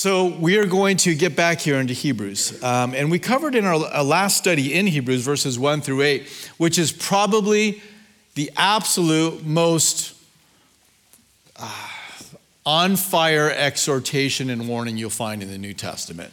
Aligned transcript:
So, 0.00 0.28
we 0.28 0.56
are 0.56 0.64
going 0.64 0.96
to 0.96 1.14
get 1.14 1.36
back 1.36 1.60
here 1.60 1.78
into 1.78 1.92
Hebrews. 1.92 2.64
Um, 2.64 2.94
and 2.94 3.10
we 3.10 3.18
covered 3.18 3.54
in 3.54 3.66
our, 3.66 3.84
our 3.84 4.02
last 4.02 4.38
study 4.38 4.72
in 4.72 4.86
Hebrews, 4.86 5.20
verses 5.20 5.58
1 5.58 5.82
through 5.82 6.00
8, 6.00 6.26
which 6.56 6.78
is 6.78 6.90
probably 6.90 7.82
the 8.34 8.50
absolute 8.56 9.44
most 9.44 10.14
uh, 11.56 11.88
on 12.64 12.96
fire 12.96 13.50
exhortation 13.50 14.48
and 14.48 14.66
warning 14.66 14.96
you'll 14.96 15.10
find 15.10 15.42
in 15.42 15.50
the 15.50 15.58
New 15.58 15.74
Testament. 15.74 16.32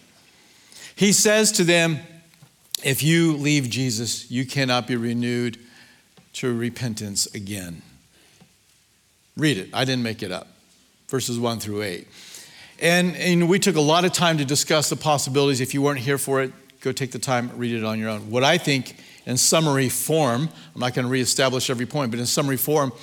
He 0.96 1.12
says 1.12 1.52
to 1.52 1.66
them, 1.66 2.00
If 2.86 3.04
you 3.04 3.34
leave 3.34 3.70
Jesus, 3.70 4.32
you 4.32 4.46
cannot 4.46 4.88
be 4.88 4.96
renewed 4.96 5.60
to 6.36 6.58
repentance 6.58 7.26
again. 7.36 7.82
Read 9.36 9.58
it. 9.58 9.72
I 9.74 9.84
didn't 9.84 10.04
make 10.04 10.24
it 10.24 10.32
up. 10.32 10.48
Verses 11.10 11.38
1 11.38 11.60
through 11.60 11.82
8. 11.82 12.08
And, 12.80 13.16
and 13.16 13.50
we 13.50 13.58
took 13.58 13.76
a 13.76 13.82
lot 13.82 14.06
of 14.06 14.14
time 14.14 14.38
to 14.38 14.46
discuss 14.46 14.90
the 14.90 14.96
possibilities. 14.96 15.62
If 15.62 15.74
you 15.74 15.82
weren't 15.82 16.00
here 16.00 16.18
for 16.18 16.42
it, 16.42 16.52
go 16.82 16.92
take 16.92 17.12
the 17.12 17.20
time, 17.20 17.52
read 17.56 17.74
it 17.74 17.84
on 17.84 18.00
your 18.00 18.10
own. 18.10 18.30
What 18.30 18.44
I 18.44 18.58
think, 18.58 18.98
in 19.26 19.36
summary 19.36 19.90
form, 19.90 20.48
I'm 20.74 20.80
not 20.80 20.94
going 20.94 21.06
to 21.06 21.12
reestablish 21.12 21.70
every 21.70 21.86
point, 21.86 22.12
but 22.12 22.20
in 22.20 22.26
summary 22.26 22.56
form, 22.56 22.94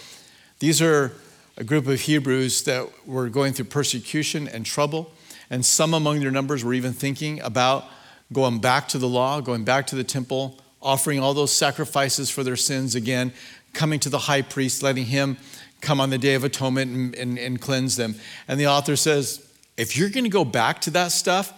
these 0.59 0.80
are 0.80 1.12
a 1.56 1.64
group 1.64 1.87
of 1.87 2.00
Hebrews 2.00 2.62
that 2.64 2.88
were 3.06 3.28
going 3.28 3.52
through 3.52 3.66
persecution 3.66 4.48
and 4.48 4.64
trouble. 4.64 5.12
And 5.50 5.66
some 5.66 5.92
among 5.92 6.20
their 6.20 6.30
numbers 6.30 6.64
were 6.64 6.72
even 6.72 6.92
thinking 6.92 7.41
about 7.41 7.84
going 8.33 8.61
back 8.61 8.88
to 8.88 8.98
the 8.98 9.09
law, 9.09 9.41
going 9.41 9.64
back 9.64 9.86
to 9.88 9.97
the 9.97 10.05
temple, 10.05 10.59
offering 10.80 11.20
all 11.20 11.34
those 11.34 11.52
sacrifices 11.52 12.30
for 12.30 12.42
their 12.42 12.56
sins 12.56 12.95
again, 12.95 13.33
coming 13.72 14.00
to 14.00 14.09
the 14.09 14.20
high 14.20 14.42
priest, 14.42 14.83
letting 14.83 15.06
him 15.06 15.36
come 15.80 16.00
on 16.00 16.11
the 16.11 16.19
Day 16.19 16.34
of 16.34 16.45
Atonement 16.45 16.91
and, 16.91 17.14
and, 17.16 17.38
and 17.38 17.61
cleanse 17.61 17.97
them. 17.97 18.14
And 18.48 18.59
the 18.59 18.66
author 18.66 18.97
says, 18.97 19.47
if 19.77 19.96
you're 19.96 20.10
going 20.10 20.24
to 20.24 20.30
go 20.30 20.45
back 20.45 20.80
to 20.83 20.91
that 20.91 21.12
stuff, 21.12 21.52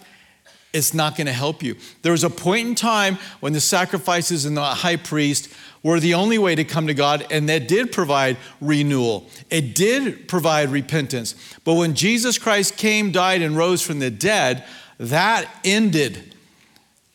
it's 0.73 0.93
not 0.93 1.15
going 1.15 1.27
to 1.27 1.33
help 1.33 1.63
you. 1.63 1.75
There 2.01 2.11
was 2.11 2.23
a 2.23 2.29
point 2.29 2.67
in 2.67 2.75
time 2.75 3.17
when 3.39 3.53
the 3.53 3.61
sacrifices 3.61 4.45
and 4.45 4.57
the 4.57 4.63
high 4.63 4.97
priest 4.97 5.49
were 5.81 5.99
the 5.99 6.13
only 6.13 6.37
way 6.37 6.55
to 6.55 6.63
come 6.63 6.87
to 6.87 6.93
God, 6.93 7.25
and 7.31 7.47
that 7.49 7.67
did 7.67 7.91
provide 7.91 8.37
renewal. 8.59 9.29
It 9.49 9.73
did 9.73 10.27
provide 10.27 10.69
repentance. 10.69 11.35
But 11.63 11.75
when 11.75 11.95
Jesus 11.95 12.37
Christ 12.37 12.77
came, 12.77 13.11
died, 13.11 13.41
and 13.41 13.55
rose 13.55 13.81
from 13.81 13.99
the 13.99 14.11
dead, 14.11 14.65
that 14.99 15.47
ended. 15.63 16.35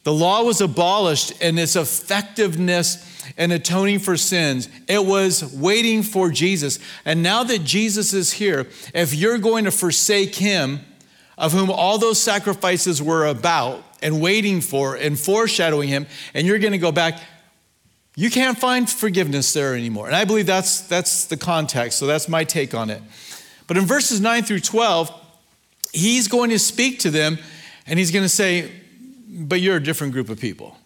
The 0.04 0.12
law 0.12 0.42
was 0.44 0.60
abolished, 0.60 1.32
and 1.42 1.58
its 1.58 1.76
effectiveness 1.76 3.08
and 3.36 3.52
atoning 3.52 4.00
for 4.00 4.16
sins. 4.16 4.68
It 4.88 5.04
was 5.04 5.54
waiting 5.54 6.02
for 6.02 6.30
Jesus. 6.30 6.78
And 7.04 7.22
now 7.22 7.44
that 7.44 7.64
Jesus 7.64 8.12
is 8.12 8.32
here, 8.32 8.66
if 8.94 9.14
you're 9.14 9.38
going 9.38 9.64
to 9.64 9.70
forsake 9.70 10.34
him, 10.34 10.80
of 11.42 11.52
whom 11.52 11.70
all 11.70 11.98
those 11.98 12.22
sacrifices 12.22 13.02
were 13.02 13.26
about 13.26 13.82
and 14.00 14.20
waiting 14.20 14.60
for 14.60 14.94
and 14.94 15.18
foreshadowing 15.18 15.88
him, 15.88 16.06
and 16.34 16.46
you're 16.46 16.60
going 16.60 16.72
to 16.72 16.78
go 16.78 16.92
back, 16.92 17.20
you 18.14 18.30
can't 18.30 18.56
find 18.56 18.88
forgiveness 18.88 19.52
there 19.52 19.74
anymore. 19.74 20.06
And 20.06 20.14
I 20.14 20.24
believe 20.24 20.46
that's, 20.46 20.82
that's 20.82 21.24
the 21.24 21.36
context, 21.36 21.98
so 21.98 22.06
that's 22.06 22.28
my 22.28 22.44
take 22.44 22.74
on 22.74 22.90
it. 22.90 23.02
But 23.66 23.76
in 23.76 23.86
verses 23.86 24.20
9 24.20 24.44
through 24.44 24.60
12, 24.60 25.12
he's 25.92 26.28
going 26.28 26.50
to 26.50 26.60
speak 26.60 27.00
to 27.00 27.10
them 27.10 27.38
and 27.86 27.98
he's 27.98 28.12
going 28.12 28.24
to 28.24 28.28
say, 28.28 28.70
But 29.28 29.60
you're 29.60 29.76
a 29.76 29.82
different 29.82 30.12
group 30.12 30.28
of 30.28 30.38
people. 30.38 30.78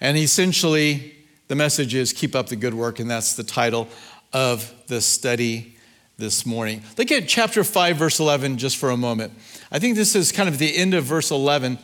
And 0.00 0.16
essentially, 0.16 1.14
the 1.46 1.54
message 1.54 1.94
is 1.94 2.12
keep 2.12 2.34
up 2.34 2.48
the 2.48 2.56
good 2.56 2.74
work, 2.74 2.98
and 2.98 3.08
that's 3.08 3.36
the 3.36 3.44
title 3.44 3.86
of 4.32 4.72
the 4.88 5.00
study 5.00 5.76
this 6.18 6.44
morning. 6.44 6.82
Look 6.98 7.12
at 7.12 7.28
chapter 7.28 7.62
5, 7.62 7.96
verse 7.96 8.18
11, 8.18 8.58
just 8.58 8.76
for 8.76 8.90
a 8.90 8.96
moment. 8.96 9.32
I 9.72 9.78
think 9.78 9.94
this 9.94 10.16
is 10.16 10.32
kind 10.32 10.48
of 10.48 10.58
the 10.58 10.76
end 10.76 10.94
of 10.94 11.04
verse 11.04 11.30
11, 11.30 11.78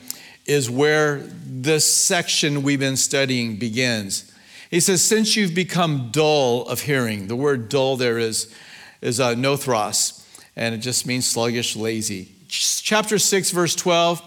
is 0.44 0.68
where 0.68 1.18
this 1.44 1.84
section 1.84 2.62
we've 2.62 2.80
been 2.80 2.96
studying 2.96 3.56
begins. 3.56 4.32
He 4.70 4.80
says, 4.80 5.02
Since 5.02 5.36
you've 5.36 5.54
become 5.54 6.10
dull 6.10 6.66
of 6.66 6.80
hearing, 6.80 7.28
the 7.28 7.36
word 7.36 7.68
dull 7.68 7.96
there 7.96 8.18
is, 8.18 8.52
is 9.00 9.20
uh, 9.20 9.34
nothros, 9.34 10.24
and 10.56 10.74
it 10.74 10.78
just 10.78 11.06
means 11.06 11.28
sluggish, 11.28 11.76
lazy. 11.76 12.32
Chapter 12.48 13.18
6, 13.18 13.52
verse 13.52 13.76
12, 13.76 14.22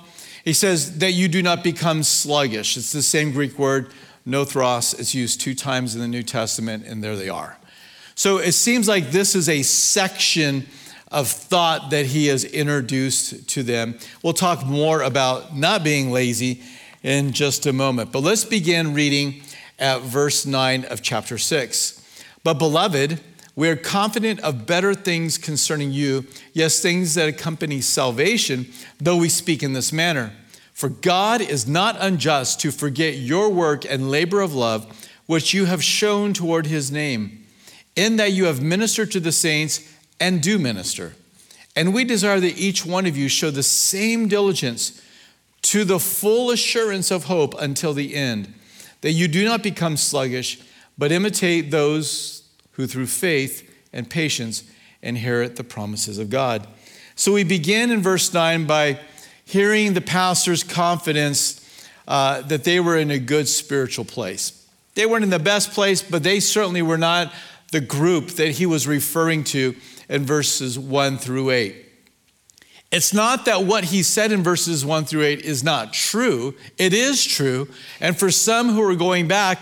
he 0.46 0.54
says 0.54 1.00
that 1.00 1.12
you 1.12 1.28
do 1.28 1.42
not 1.42 1.62
become 1.62 2.04
sluggish. 2.04 2.78
It's 2.78 2.94
the 2.94 3.02
same 3.02 3.34
Greek 3.34 3.60
word, 3.60 3.92
nothros. 4.26 4.98
It's 4.98 5.14
used 5.14 5.42
two 5.42 5.54
times 5.54 5.96
in 5.96 6.02
the 6.02 6.08
New 6.08 6.24
Testament, 6.24 6.86
and 6.86 7.04
there 7.04 7.18
they 7.18 7.30
are. 7.30 7.58
So 8.16 8.38
it 8.38 8.54
seems 8.54 8.88
like 8.88 9.12
this 9.12 9.36
is 9.36 9.50
a 9.50 9.64
section 9.64 10.66
of 11.12 11.28
thought 11.28 11.90
that 11.92 12.08
he 12.08 12.28
has 12.28 12.44
introduced 12.44 13.48
to 13.50 13.64
them. 13.64 13.98
We'll 14.24 14.34
talk 14.34 14.66
more 14.66 15.02
about 15.02 15.56
not 15.56 15.84
being 15.84 16.12
lazy 16.12 16.62
in 17.04 17.32
just 17.32 17.66
a 17.66 17.74
moment. 17.74 18.12
But 18.12 18.20
let's 18.20 18.46
begin 18.46 18.94
reading 18.94 19.42
at 19.80 20.02
verse 20.02 20.46
9 20.46 20.86
of 20.86 21.02
chapter 21.02 21.38
6. 21.38 22.24
But, 22.44 22.56
beloved, 22.56 23.22
we 23.56 23.70
are 23.70 23.76
confident 23.76 24.40
of 24.42 24.66
better 24.66 24.94
things 24.94 25.38
concerning 25.38 25.92
you, 25.92 26.26
yes, 26.54 26.80
things 26.80 27.16
that 27.16 27.28
accompany 27.28 27.82
salvation, 27.82 28.68
though 29.00 29.18
we 29.18 29.30
speak 29.30 29.64
in 29.64 29.74
this 29.74 29.92
manner. 29.92 30.34
For 30.74 30.90
God 30.90 31.42
is 31.42 31.68
not 31.68 31.98
unjust 32.00 32.62
to 32.62 32.72
forget 32.72 33.16
your 33.16 33.50
work 33.50 33.84
and 33.84 34.10
labor 34.10 34.42
of 34.42 34.54
love, 34.54 35.10
which 35.26 35.54
you 35.54 35.66
have 35.66 35.84
shown 35.84 36.34
toward 36.34 36.68
his 36.68 36.92
name 36.92 37.46
in 37.96 38.16
that 38.16 38.32
you 38.32 38.46
have 38.46 38.62
ministered 38.62 39.12
to 39.12 39.20
the 39.20 39.32
saints 39.32 39.94
and 40.20 40.42
do 40.42 40.60
minister. 40.60 41.14
And 41.76 41.94
we 41.94 42.04
desire 42.04 42.40
that 42.40 42.58
each 42.58 42.86
one 42.86 43.06
of 43.06 43.16
you 43.16 43.30
show 43.30 43.52
the 43.52 43.64
same 43.64 44.28
diligence 44.28 45.02
to 45.62 45.84
the 45.84 46.00
full 46.00 46.52
assurance 46.52 47.12
of 47.12 47.26
hope 47.26 47.54
until 47.60 47.94
the 47.94 48.16
end, 48.16 48.54
that 49.02 49.12
you 49.12 49.28
do 49.28 49.46
not 49.46 49.64
become 49.64 49.98
sluggish, 49.98 50.62
but 50.98 51.12
imitate 51.12 51.72
those 51.72 52.44
who 52.74 52.88
through 52.88 53.08
faith 53.08 53.70
and 53.94 54.10
patience 54.10 54.64
inherit 55.02 55.56
the 55.56 55.64
promises 55.64 56.18
of 56.18 56.30
God. 56.30 56.68
So 57.16 57.34
we 57.34 57.44
begin 57.44 57.92
in 57.92 58.02
verse 58.02 58.34
9 58.34 58.66
by 58.66 59.00
hearing 59.46 59.94
the 59.94 60.02
pastor's 60.02 60.64
confidence 60.64 61.66
uh, 62.08 62.42
that 62.44 62.64
they 62.64 62.80
were 62.80 62.98
in 62.98 63.12
a 63.12 63.20
good 63.20 63.48
spiritual 63.48 64.06
place. 64.06 64.66
They 64.96 65.06
weren't 65.06 65.24
in 65.24 65.30
the 65.30 65.40
best 65.40 65.72
place, 65.72 66.02
but 66.02 66.24
they 66.24 66.40
certainly 66.40 66.82
were 66.82 66.98
not 66.98 67.34
the 67.72 67.82
group 67.82 68.32
that 68.32 68.52
he 68.52 68.66
was 68.66 68.88
referring 68.88 69.44
to 69.46 69.76
in 70.10 70.26
verses 70.26 70.78
1 70.78 71.18
through 71.18 71.52
8. 71.52 71.86
It's 72.92 73.14
not 73.14 73.46
that 73.46 73.64
what 73.64 73.86
he 73.86 74.02
said 74.02 74.32
in 74.32 74.42
verses 74.42 74.84
1 74.84 75.06
through 75.06 75.24
8 75.24 75.42
is 75.42 75.64
not 75.64 75.94
true. 75.94 76.56
It 76.78 76.94
is 76.94 77.24
true. 77.24 77.70
And 78.02 78.18
for 78.18 78.32
some 78.32 78.70
who 78.70 78.82
are 78.82 78.96
going 78.96 79.28
back, 79.28 79.62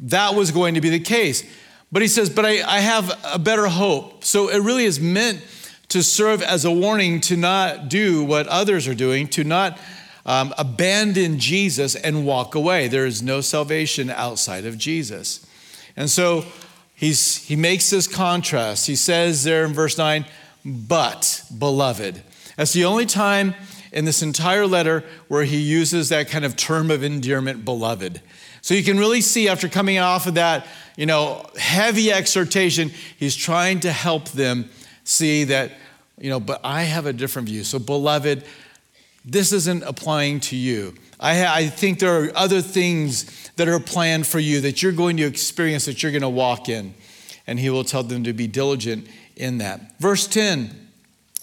that 0.00 0.34
was 0.34 0.50
going 0.50 0.74
to 0.74 0.82
be 0.82 0.90
the 0.90 1.00
case. 1.00 1.42
But 1.90 2.02
he 2.02 2.08
says, 2.08 2.28
But 2.28 2.44
I, 2.44 2.62
I 2.62 2.80
have 2.80 3.18
a 3.24 3.38
better 3.38 3.66
hope. 3.66 4.24
So 4.24 4.50
it 4.50 4.58
really 4.58 4.84
is 4.84 5.00
meant 5.00 5.42
to 5.88 6.02
serve 6.02 6.42
as 6.42 6.64
a 6.66 6.70
warning 6.70 7.20
to 7.22 7.36
not 7.36 7.88
do 7.88 8.22
what 8.22 8.46
others 8.48 8.86
are 8.86 8.94
doing, 8.94 9.28
to 9.28 9.44
not 9.44 9.78
um, 10.26 10.52
abandon 10.58 11.38
Jesus 11.38 11.94
and 11.94 12.26
walk 12.26 12.54
away. 12.54 12.88
There 12.88 13.06
is 13.06 13.22
no 13.22 13.40
salvation 13.40 14.10
outside 14.10 14.66
of 14.66 14.76
Jesus. 14.76 15.46
And 15.96 16.10
so 16.10 16.44
he's, 16.96 17.36
he 17.36 17.54
makes 17.54 17.90
this 17.90 18.08
contrast. 18.08 18.86
He 18.86 18.96
says 18.96 19.44
there 19.44 19.64
in 19.64 19.72
verse 19.72 19.96
9, 19.96 20.26
but 20.64 21.42
beloved. 21.56 22.20
That's 22.56 22.72
the 22.72 22.86
only 22.86 23.06
time 23.06 23.54
in 23.92 24.04
this 24.04 24.22
entire 24.22 24.66
letter 24.66 25.04
where 25.28 25.44
he 25.44 25.58
uses 25.58 26.08
that 26.08 26.28
kind 26.28 26.44
of 26.44 26.56
term 26.56 26.90
of 26.90 27.04
endearment, 27.04 27.64
beloved. 27.64 28.20
So 28.62 28.74
you 28.74 28.82
can 28.82 28.98
really 28.98 29.20
see 29.20 29.48
after 29.48 29.68
coming 29.68 29.98
off 29.98 30.26
of 30.26 30.34
that, 30.34 30.66
you 30.96 31.06
know, 31.06 31.48
heavy 31.56 32.10
exhortation, 32.10 32.90
he's 33.16 33.36
trying 33.36 33.80
to 33.80 33.92
help 33.92 34.30
them 34.30 34.68
see 35.04 35.44
that, 35.44 35.72
you 36.18 36.30
know, 36.30 36.40
but 36.40 36.60
I 36.64 36.82
have 36.82 37.06
a 37.06 37.12
different 37.12 37.48
view. 37.48 37.62
So, 37.62 37.78
beloved, 37.78 38.44
this 39.24 39.52
isn't 39.52 39.84
applying 39.84 40.40
to 40.40 40.56
you. 40.56 40.94
I, 41.18 41.46
I 41.46 41.66
think 41.68 41.98
there 41.98 42.22
are 42.22 42.30
other 42.34 42.60
things 42.60 43.50
that 43.56 43.68
are 43.68 43.80
planned 43.80 44.26
for 44.26 44.38
you 44.38 44.60
that 44.62 44.82
you're 44.82 44.92
going 44.92 45.16
to 45.16 45.24
experience, 45.24 45.86
that 45.86 46.02
you're 46.02 46.12
going 46.12 46.22
to 46.22 46.28
walk 46.28 46.68
in. 46.68 46.94
And 47.46 47.58
he 47.58 47.70
will 47.70 47.84
tell 47.84 48.02
them 48.02 48.24
to 48.24 48.32
be 48.32 48.46
diligent 48.46 49.08
in 49.36 49.58
that. 49.58 49.98
Verse 49.98 50.26
10 50.26 50.82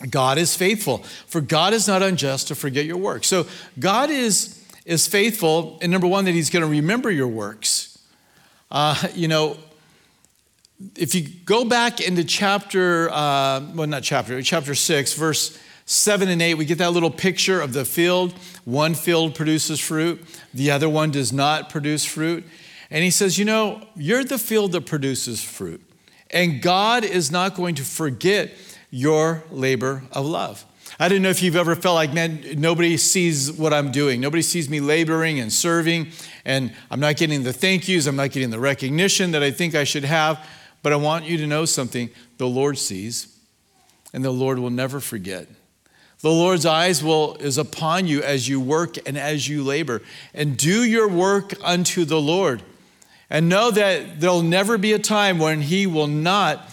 God 0.10 0.38
is 0.38 0.56
faithful, 0.56 0.98
for 1.28 1.40
God 1.40 1.74
is 1.74 1.88
not 1.88 2.02
unjust 2.02 2.50
to 2.50 2.56
forget 2.56 2.86
your 2.86 2.98
works. 2.98 3.28
So 3.28 3.48
God 3.80 4.10
is, 4.10 4.62
is 4.86 5.08
faithful, 5.08 5.78
and 5.82 5.92
number 5.92 6.08
one, 6.08 6.26
that 6.26 6.32
he's 6.32 6.50
going 6.50 6.64
to 6.64 6.70
remember 6.70 7.10
your 7.10 7.28
works. 7.28 7.98
Uh, 8.70 8.96
you 9.16 9.30
know, 9.30 9.56
if 10.98 11.16
you 11.16 11.28
go 11.46 11.64
back 11.64 12.02
into 12.02 12.26
chapter, 12.26 13.10
uh, 13.12 13.62
well, 13.74 13.88
not 13.88 14.04
chapter, 14.04 14.42
chapter 14.42 14.76
6, 14.76 15.14
verse 15.14 15.58
7 15.86 16.30
and 16.30 16.42
8, 16.42 16.54
we 16.56 16.66
get 16.66 16.78
that 16.78 16.92
little 16.92 17.12
picture 17.12 17.60
of 17.60 17.74
the 17.74 17.86
field. 17.86 18.34
One 18.66 18.94
field 18.94 19.36
produces 19.36 19.80
fruit, 19.80 20.24
the 20.54 20.72
other 20.72 20.88
one 20.90 21.12
does 21.12 21.34
not 21.34 21.70
produce 21.70 22.06
fruit. 22.06 22.46
And 22.90 23.04
he 23.04 23.10
says, 23.10 23.38
You 23.38 23.46
know, 23.46 23.86
you're 23.96 24.24
the 24.24 24.38
field 24.38 24.72
that 24.74 24.86
produces 24.86 25.44
fruit. 25.44 25.82
And 26.30 26.62
God 26.62 27.04
is 27.04 27.32
not 27.32 27.56
going 27.56 27.76
to 27.76 27.84
forget 27.84 28.52
your 28.90 29.44
labor 29.52 30.04
of 30.12 30.26
love. 30.26 30.66
I 31.00 31.10
don't 31.10 31.22
know 31.24 31.30
if 31.30 31.42
you've 31.42 31.56
ever 31.56 31.76
felt 31.76 31.96
like, 31.96 32.14
man, 32.14 32.44
nobody 32.58 32.98
sees 32.98 33.52
what 33.52 33.74
I'm 33.74 33.92
doing. 33.92 34.22
Nobody 34.22 34.44
sees 34.44 34.70
me 34.70 34.80
laboring 34.80 35.40
and 35.40 35.52
serving, 35.52 36.12
and 36.46 36.74
I'm 36.92 37.00
not 37.00 37.18
getting 37.18 37.44
the 37.44 37.54
thank 37.54 37.88
yous, 37.88 38.06
I'm 38.06 38.16
not 38.16 38.32
getting 38.32 38.52
the 38.52 38.60
recognition 38.60 39.32
that 39.32 39.42
I 39.42 39.50
think 39.52 39.74
I 39.74 39.84
should 39.84 40.04
have. 40.06 40.46
But 40.84 40.94
I 40.94 40.98
want 40.98 41.26
you 41.26 41.38
to 41.38 41.48
know 41.48 41.66
something 41.66 42.10
the 42.38 42.48
Lord 42.48 42.78
sees, 42.78 43.40
and 44.14 44.24
the 44.24 44.32
Lord 44.32 44.60
will 44.60 44.70
never 44.70 45.00
forget. 45.00 45.48
The 46.24 46.32
Lord's 46.32 46.66
eyes 46.66 47.04
will 47.04 47.36
is 47.42 47.58
upon 47.58 48.08
you 48.08 48.24
as 48.24 48.48
you 48.48 48.62
work 48.62 48.96
and 49.06 49.18
as 49.18 49.50
you 49.50 49.62
labor. 49.62 50.02
And 50.34 50.56
do 50.56 50.86
your 50.86 51.10
work 51.10 51.54
unto 51.62 52.06
the 52.06 52.22
Lord. 52.22 52.64
And 53.30 53.50
know 53.50 53.72
that 53.72 54.22
there'll 54.22 54.42
never 54.42 54.78
be 54.78 54.94
a 54.94 55.00
time 55.00 55.38
when 55.38 55.60
he 55.60 55.86
will 55.86 56.08
not 56.08 56.70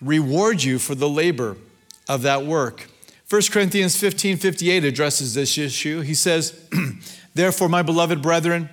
reward 0.00 0.64
you 0.64 0.80
for 0.80 0.96
the 0.96 1.08
labor 1.08 1.56
of 2.08 2.22
that 2.22 2.44
work. 2.44 2.88
1 3.30 3.42
Corinthians 3.52 3.96
15 3.96 4.38
58 4.38 4.84
addresses 4.86 5.34
this 5.34 5.56
issue. 5.56 6.00
He 6.00 6.14
says, 6.14 6.68
Therefore, 7.34 7.68
my 7.68 7.82
beloved 7.82 8.22
brethren, 8.22 8.68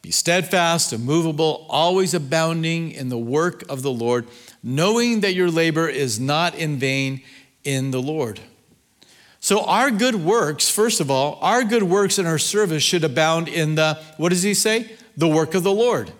be 0.00 0.10
steadfast, 0.10 0.94
immovable, 0.94 1.66
always 1.68 2.14
abounding 2.14 2.90
in 2.90 3.10
the 3.10 3.18
work 3.18 3.64
of 3.68 3.82
the 3.82 3.92
Lord, 3.92 4.26
knowing 4.62 5.20
that 5.20 5.34
your 5.34 5.50
labor 5.50 5.90
is 5.90 6.18
not 6.18 6.54
in 6.54 6.78
vain 6.78 7.20
in 7.64 7.90
the 7.90 8.00
Lord. 8.00 8.40
So, 9.40 9.64
our 9.64 9.90
good 9.90 10.14
works, 10.14 10.70
first 10.70 11.00
of 11.00 11.10
all, 11.10 11.38
our 11.42 11.64
good 11.64 11.82
works 11.82 12.18
and 12.18 12.26
our 12.26 12.38
service 12.38 12.82
should 12.82 13.04
abound 13.04 13.48
in 13.48 13.74
the, 13.74 13.98
what 14.16 14.30
does 14.30 14.42
he 14.42 14.54
say? 14.54 14.92
The 15.16 15.28
work 15.28 15.54
of 15.54 15.62
the 15.62 15.72
Lord. 15.72 16.12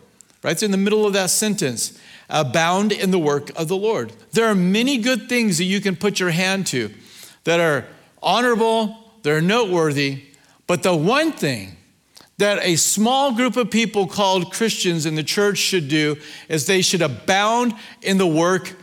Right? 0.42 0.52
It's 0.52 0.62
in 0.62 0.72
the 0.72 0.76
middle 0.76 1.06
of 1.06 1.14
that 1.14 1.30
sentence. 1.30 1.98
Abound 2.28 2.92
in 2.92 3.10
the 3.10 3.18
work 3.18 3.50
of 3.58 3.68
the 3.68 3.76
Lord. 3.76 4.12
There 4.32 4.46
are 4.46 4.54
many 4.54 4.98
good 4.98 5.28
things 5.28 5.56
that 5.58 5.64
you 5.64 5.80
can 5.80 5.96
put 5.96 6.20
your 6.20 6.30
hand 6.30 6.66
to 6.68 6.92
that 7.44 7.60
are 7.60 7.86
honorable, 8.22 9.12
they're 9.22 9.40
noteworthy, 9.40 10.24
but 10.66 10.82
the 10.82 10.94
one 10.94 11.32
thing 11.32 11.76
that 12.38 12.58
a 12.62 12.76
small 12.76 13.34
group 13.34 13.56
of 13.56 13.70
people 13.70 14.06
called 14.06 14.52
Christians 14.52 15.06
in 15.06 15.14
the 15.14 15.22
church 15.22 15.58
should 15.58 15.88
do 15.88 16.16
is 16.48 16.66
they 16.66 16.82
should 16.82 17.02
abound 17.02 17.74
in 18.02 18.18
the 18.18 18.26
work 18.26 18.74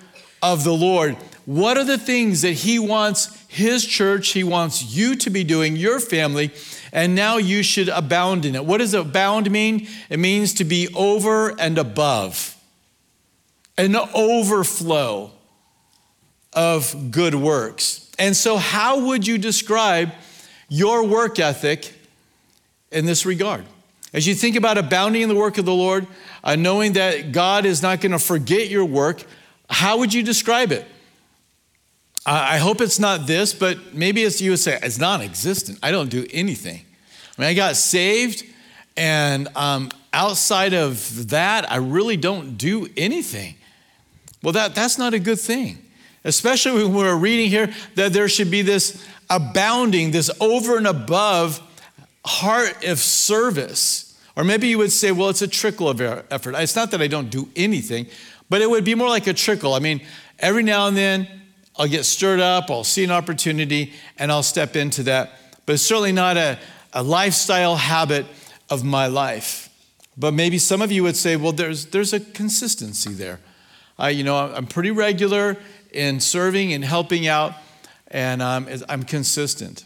of 0.42 0.63
the 0.63 0.74
Lord. 0.74 1.18
What 1.45 1.77
are 1.77 1.83
the 1.83 1.97
things 1.97 2.41
that 2.43 2.53
He 2.53 2.79
wants 2.79 3.43
His 3.47 3.85
church, 3.85 4.29
He 4.29 4.43
wants 4.43 4.95
you 4.95 5.15
to 5.15 5.29
be 5.29 5.43
doing, 5.43 5.75
your 5.75 5.99
family, 5.99 6.51
and 6.91 7.15
now 7.15 7.38
you 7.38 7.63
should 7.63 7.89
abound 7.89 8.45
in 8.45 8.55
it? 8.55 8.65
What 8.65 8.77
does 8.77 8.93
abound 8.93 9.49
mean? 9.49 9.88
It 10.09 10.19
means 10.19 10.53
to 10.55 10.63
be 10.63 10.88
over 10.93 11.59
and 11.59 11.77
above, 11.77 12.55
an 13.77 13.95
overflow 14.13 15.31
of 16.53 17.11
good 17.11 17.35
works. 17.35 18.11
And 18.19 18.35
so, 18.35 18.57
how 18.57 19.07
would 19.07 19.25
you 19.25 19.38
describe 19.38 20.11
your 20.69 21.07
work 21.07 21.39
ethic 21.39 21.93
in 22.91 23.05
this 23.05 23.25
regard? 23.25 23.65
As 24.13 24.27
you 24.27 24.35
think 24.35 24.57
about 24.57 24.77
abounding 24.77 25.21
in 25.21 25.29
the 25.29 25.35
work 25.35 25.57
of 25.57 25.65
the 25.65 25.73
Lord, 25.73 26.05
uh, 26.43 26.55
knowing 26.55 26.93
that 26.93 27.31
God 27.31 27.65
is 27.65 27.81
not 27.81 28.01
going 28.01 28.11
to 28.11 28.19
forget 28.19 28.69
your 28.69 28.83
work, 28.83 29.23
how 29.69 29.99
would 29.99 30.13
you 30.13 30.21
describe 30.21 30.71
it? 30.71 30.85
I 32.25 32.57
hope 32.57 32.81
it's 32.81 33.00
not 33.00 33.25
this, 33.25 33.51
but 33.51 33.95
maybe 33.95 34.21
it's 34.21 34.41
you 34.41 34.51
would 34.51 34.59
say, 34.59 34.77
it's 34.81 35.00
non 35.00 35.21
existent. 35.21 35.79
I 35.81 35.89
don't 35.89 36.09
do 36.09 36.27
anything. 36.31 36.85
I 37.38 37.41
mean, 37.41 37.50
I 37.50 37.53
got 37.56 37.75
saved, 37.75 38.44
and 38.95 39.47
um, 39.56 39.89
outside 40.13 40.73
of 40.73 41.29
that, 41.29 41.71
I 41.71 41.77
really 41.77 42.18
don't 42.18 42.57
do 42.57 42.88
anything. 42.95 43.56
Well, 44.44 44.53
that, 44.53 44.75
that's 44.75 45.00
not 45.00 45.15
a 45.15 45.19
good 45.19 45.39
thing, 45.39 45.83
especially 46.23 46.83
when 46.83 46.94
we're 46.94 47.15
reading 47.15 47.50
here 47.50 47.73
that 47.95 48.13
there 48.13 48.27
should 48.27 48.51
be 48.51 48.62
this 48.62 49.03
abounding, 49.29 50.12
this 50.12 50.29
over 50.39 50.77
and 50.77 50.85
above 50.85 51.59
heart 52.24 52.83
of 52.85 53.00
service. 53.00 54.19
Or 54.35 54.44
maybe 54.44 54.67
you 54.67 54.77
would 54.77 54.91
say, 54.91 55.12
well, 55.12 55.29
it's 55.29 55.41
a 55.41 55.47
trickle 55.47 55.89
of 55.89 56.00
effort. 56.01 56.56
It's 56.56 56.75
not 56.75 56.91
that 56.91 57.01
I 57.01 57.07
don't 57.07 57.29
do 57.29 57.50
anything, 57.56 58.07
but 58.50 58.62
it 58.62 58.69
would 58.69 58.83
be 58.83 58.94
more 58.94 59.09
like 59.09 59.25
a 59.27 59.33
trickle. 59.33 59.74
I 59.74 59.79
mean, 59.79 60.01
every 60.39 60.63
now 60.63 60.88
and 60.88 60.95
then, 60.95 61.40
I'll 61.81 61.88
get 61.88 62.06
stirred 62.06 62.39
up, 62.39 62.69
I'll 62.69 62.83
see 62.83 63.04
an 63.04 63.10
opportunity, 63.10 63.94
and 64.19 64.31
I'll 64.31 64.44
step 64.44 64.75
into 64.75 65.01
that. 65.01 65.31
But 65.66 65.74
it's 65.74 65.81
certainly 65.81 66.12
not 66.12 66.38
a, 66.38 66.60
a 66.94 67.01
lifestyle 67.01 67.75
habit 67.75 68.28
of 68.69 68.83
my 68.83 69.07
life. 69.07 69.68
But 70.16 70.36
maybe 70.36 70.60
some 70.60 70.83
of 70.83 70.92
you 70.92 71.01
would 71.01 71.16
say, 71.16 71.38
well, 71.38 71.54
there's, 71.54 71.88
there's 71.88 72.13
a 72.13 72.19
consistency 72.19 73.13
there. 73.13 73.39
I, 73.98 74.10
you 74.12 74.24
know, 74.24 74.38
I'm 74.38 74.68
pretty 74.68 74.92
regular 74.92 75.57
in 75.92 76.19
serving 76.19 76.72
and 76.72 76.86
helping 76.86 77.28
out, 77.28 77.56
and 78.10 78.44
um, 78.44 78.68
I'm 78.88 79.01
consistent. 79.01 79.84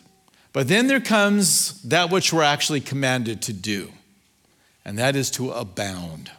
But 0.51 0.67
then 0.67 0.87
there 0.87 0.99
comes 0.99 1.81
that 1.83 2.11
which 2.11 2.33
we're 2.33 2.43
actually 2.43 2.81
commanded 2.81 3.41
to 3.43 3.53
do, 3.53 3.93
and 4.83 4.99
that 4.99 5.15
is 5.15 5.31
to 5.31 5.51
abound. 5.51 6.29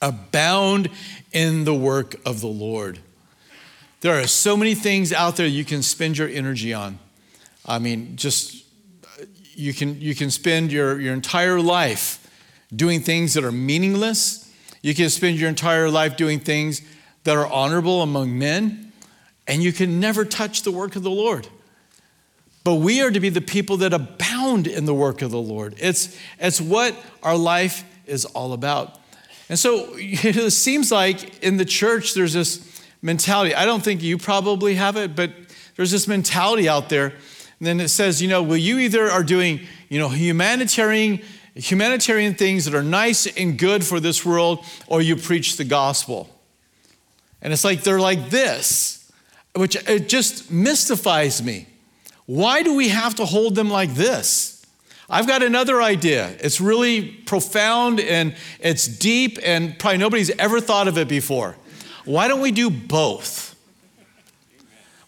Abound 0.00 0.90
in 1.30 1.62
the 1.62 1.74
work 1.74 2.16
of 2.26 2.40
the 2.40 2.48
Lord. 2.48 2.98
There 4.02 4.20
are 4.20 4.26
so 4.26 4.56
many 4.56 4.74
things 4.74 5.12
out 5.12 5.36
there 5.36 5.46
you 5.46 5.64
can 5.64 5.80
spend 5.80 6.18
your 6.18 6.28
energy 6.28 6.74
on. 6.74 6.98
I 7.64 7.78
mean, 7.78 8.16
just 8.16 8.64
you 9.54 9.72
can 9.72 10.00
you 10.00 10.14
can 10.16 10.30
spend 10.30 10.72
your, 10.72 11.00
your 11.00 11.14
entire 11.14 11.60
life 11.60 12.18
doing 12.74 13.00
things 13.00 13.34
that 13.34 13.44
are 13.44 13.52
meaningless. 13.52 14.52
You 14.82 14.92
can 14.92 15.08
spend 15.08 15.38
your 15.38 15.48
entire 15.48 15.88
life 15.88 16.16
doing 16.16 16.40
things 16.40 16.82
that 17.22 17.36
are 17.36 17.46
honorable 17.46 18.02
among 18.02 18.36
men, 18.36 18.92
and 19.46 19.62
you 19.62 19.72
can 19.72 20.00
never 20.00 20.24
touch 20.24 20.62
the 20.62 20.72
work 20.72 20.96
of 20.96 21.04
the 21.04 21.10
Lord. 21.10 21.46
But 22.64 22.76
we 22.76 23.02
are 23.02 23.10
to 23.12 23.20
be 23.20 23.28
the 23.28 23.40
people 23.40 23.76
that 23.78 23.92
abound 23.92 24.66
in 24.66 24.84
the 24.84 24.94
work 24.94 25.22
of 25.22 25.30
the 25.30 25.40
Lord. 25.40 25.76
It's, 25.78 26.16
it's 26.40 26.60
what 26.60 26.96
our 27.22 27.36
life 27.36 27.84
is 28.06 28.24
all 28.24 28.52
about. 28.52 28.98
And 29.48 29.58
so 29.58 29.90
it 29.96 30.50
seems 30.50 30.90
like 30.90 31.42
in 31.42 31.56
the 31.56 31.64
church 31.64 32.14
there's 32.14 32.32
this 32.32 32.71
mentality. 33.02 33.54
I 33.54 33.66
don't 33.66 33.82
think 33.82 34.02
you 34.02 34.16
probably 34.16 34.76
have 34.76 34.96
it, 34.96 35.14
but 35.14 35.32
there's 35.76 35.90
this 35.90 36.08
mentality 36.08 36.68
out 36.68 36.88
there. 36.88 37.06
And 37.06 37.66
then 37.66 37.80
it 37.80 37.88
says, 37.88 38.22
you 38.22 38.28
know, 38.28 38.42
well, 38.42 38.56
you 38.56 38.78
either 38.78 39.10
are 39.10 39.22
doing, 39.22 39.60
you 39.88 39.98
know, 39.98 40.08
humanitarian 40.08 41.20
humanitarian 41.54 42.34
things 42.34 42.64
that 42.64 42.74
are 42.74 42.82
nice 42.82 43.26
and 43.26 43.58
good 43.58 43.84
for 43.84 44.00
this 44.00 44.24
world, 44.24 44.64
or 44.86 45.02
you 45.02 45.16
preach 45.16 45.56
the 45.56 45.64
gospel. 45.64 46.30
And 47.40 47.52
it's 47.52 47.64
like 47.64 47.82
they're 47.82 48.00
like 48.00 48.30
this, 48.30 49.10
which 49.54 49.76
it 49.88 50.08
just 50.08 50.50
mystifies 50.50 51.42
me. 51.42 51.66
Why 52.26 52.62
do 52.62 52.74
we 52.74 52.88
have 52.88 53.16
to 53.16 53.26
hold 53.26 53.54
them 53.54 53.68
like 53.68 53.94
this? 53.94 54.64
I've 55.10 55.26
got 55.26 55.42
another 55.42 55.82
idea. 55.82 56.34
It's 56.40 56.60
really 56.60 57.02
profound 57.10 58.00
and 58.00 58.34
it's 58.60 58.86
deep, 58.86 59.38
and 59.44 59.78
probably 59.78 59.98
nobody's 59.98 60.30
ever 60.30 60.60
thought 60.60 60.88
of 60.88 60.96
it 60.96 61.08
before. 61.08 61.56
Why 62.04 62.28
don't 62.28 62.40
we 62.40 62.50
do 62.50 62.70
both? 62.70 63.52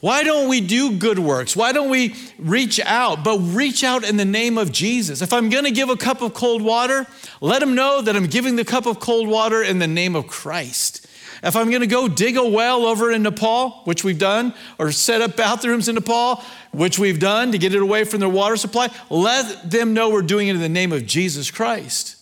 Why 0.04 0.22
don't 0.22 0.50
we 0.50 0.60
do 0.60 0.98
good 0.98 1.18
works? 1.18 1.56
Why 1.56 1.72
don't 1.72 1.88
we 1.88 2.14
reach 2.38 2.78
out, 2.78 3.24
but 3.24 3.38
reach 3.38 3.82
out 3.82 4.04
in 4.04 4.18
the 4.18 4.24
name 4.26 4.58
of 4.58 4.70
Jesus? 4.70 5.22
If 5.22 5.32
I'm 5.32 5.48
gonna 5.48 5.70
give 5.70 5.88
a 5.88 5.96
cup 5.96 6.20
of 6.20 6.34
cold 6.34 6.60
water, 6.60 7.06
let 7.40 7.60
them 7.60 7.74
know 7.74 8.02
that 8.02 8.14
I'm 8.14 8.26
giving 8.26 8.56
the 8.56 8.66
cup 8.66 8.84
of 8.84 9.00
cold 9.00 9.28
water 9.28 9.62
in 9.62 9.78
the 9.78 9.86
name 9.86 10.14
of 10.14 10.26
Christ. 10.26 11.06
If 11.42 11.56
I'm 11.56 11.70
gonna 11.70 11.86
go 11.86 12.06
dig 12.06 12.36
a 12.36 12.46
well 12.46 12.84
over 12.84 13.10
in 13.12 13.22
Nepal, 13.22 13.80
which 13.84 14.04
we've 14.04 14.18
done, 14.18 14.52
or 14.78 14.92
set 14.92 15.22
up 15.22 15.36
bathrooms 15.36 15.88
in 15.88 15.94
Nepal, 15.94 16.44
which 16.72 16.98
we've 16.98 17.18
done 17.18 17.52
to 17.52 17.58
get 17.58 17.74
it 17.74 17.80
away 17.80 18.04
from 18.04 18.20
their 18.20 18.28
water 18.28 18.56
supply, 18.56 18.90
let 19.08 19.70
them 19.70 19.94
know 19.94 20.10
we're 20.10 20.20
doing 20.20 20.48
it 20.48 20.54
in 20.54 20.60
the 20.60 20.68
name 20.68 20.92
of 20.92 21.06
Jesus 21.06 21.50
Christ. 21.50 22.16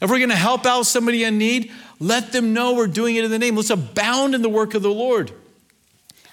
If 0.00 0.10
we're 0.10 0.20
gonna 0.20 0.36
help 0.36 0.64
out 0.64 0.86
somebody 0.86 1.24
in 1.24 1.38
need, 1.38 1.72
let 1.98 2.32
them 2.32 2.52
know 2.52 2.74
we're 2.74 2.86
doing 2.86 3.16
it 3.16 3.24
in 3.24 3.30
the 3.30 3.38
name. 3.38 3.56
Let's 3.56 3.70
abound 3.70 4.34
in 4.34 4.42
the 4.42 4.48
work 4.48 4.74
of 4.74 4.82
the 4.82 4.90
Lord. 4.90 5.32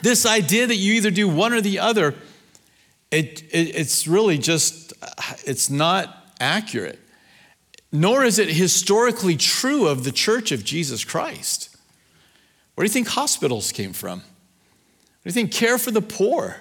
This 0.02 0.26
idea 0.26 0.68
that 0.68 0.76
you 0.76 0.94
either 0.94 1.12
do 1.12 1.30
one 1.30 1.54
or 1.54 1.62
the 1.62 1.80
other, 1.80 2.16
it, 3.10 3.44
it, 3.52 3.76
it's 3.76 4.06
really 4.06 4.38
just, 4.38 4.92
uh, 5.02 5.08
it's 5.46 5.70
not 5.70 6.28
accurate. 6.40 7.00
Nor 7.92 8.26
is 8.26 8.40
it 8.40 8.50
historically 8.50 9.38
true 9.38 9.88
of 9.88 10.04
the 10.04 10.12
church 10.12 10.52
of 10.52 10.66
Jesus 10.66 11.06
Christ. 11.06 11.76
Where 12.76 12.84
do 12.84 12.90
you 12.90 12.94
think 12.94 13.08
hospitals 13.08 13.72
came 13.72 13.94
from? 13.94 14.20
Where 14.20 14.26
do 15.24 15.30
you 15.30 15.32
think 15.32 15.52
care 15.52 15.78
for 15.78 15.92
the 15.92 16.02
poor? 16.02 16.58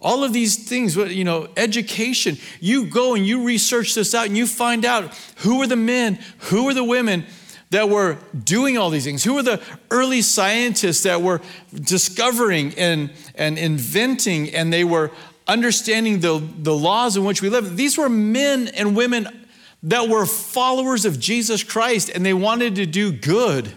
All 0.00 0.24
of 0.24 0.32
these 0.32 0.68
things, 0.68 0.96
you 0.96 1.24
know, 1.24 1.48
education. 1.56 2.38
You 2.60 2.86
go 2.86 3.14
and 3.14 3.26
you 3.26 3.44
research 3.44 3.94
this 3.94 4.14
out 4.14 4.26
and 4.26 4.36
you 4.36 4.46
find 4.46 4.84
out 4.84 5.14
who 5.36 5.62
are 5.62 5.66
the 5.66 5.76
men, 5.76 6.18
who 6.38 6.68
are 6.68 6.74
the 6.74 6.84
women 6.84 7.26
that 7.70 7.88
were 7.88 8.18
doing 8.44 8.78
all 8.78 8.90
these 8.90 9.04
things? 9.04 9.24
Who 9.24 9.34
were 9.34 9.42
the 9.42 9.60
early 9.90 10.22
scientists 10.22 11.02
that 11.02 11.22
were 11.22 11.40
discovering 11.74 12.74
and, 12.76 13.10
and 13.34 13.58
inventing 13.58 14.54
and 14.54 14.72
they 14.72 14.84
were 14.84 15.10
understanding 15.48 16.20
the, 16.20 16.42
the 16.58 16.74
laws 16.74 17.16
in 17.16 17.24
which 17.24 17.42
we 17.42 17.48
live? 17.48 17.76
These 17.76 17.98
were 17.98 18.08
men 18.08 18.68
and 18.68 18.96
women 18.96 19.46
that 19.82 20.08
were 20.08 20.26
followers 20.26 21.04
of 21.04 21.18
Jesus 21.20 21.62
Christ 21.62 22.08
and 22.08 22.24
they 22.24 22.34
wanted 22.34 22.76
to 22.76 22.86
do 22.86 23.12
good. 23.12 23.72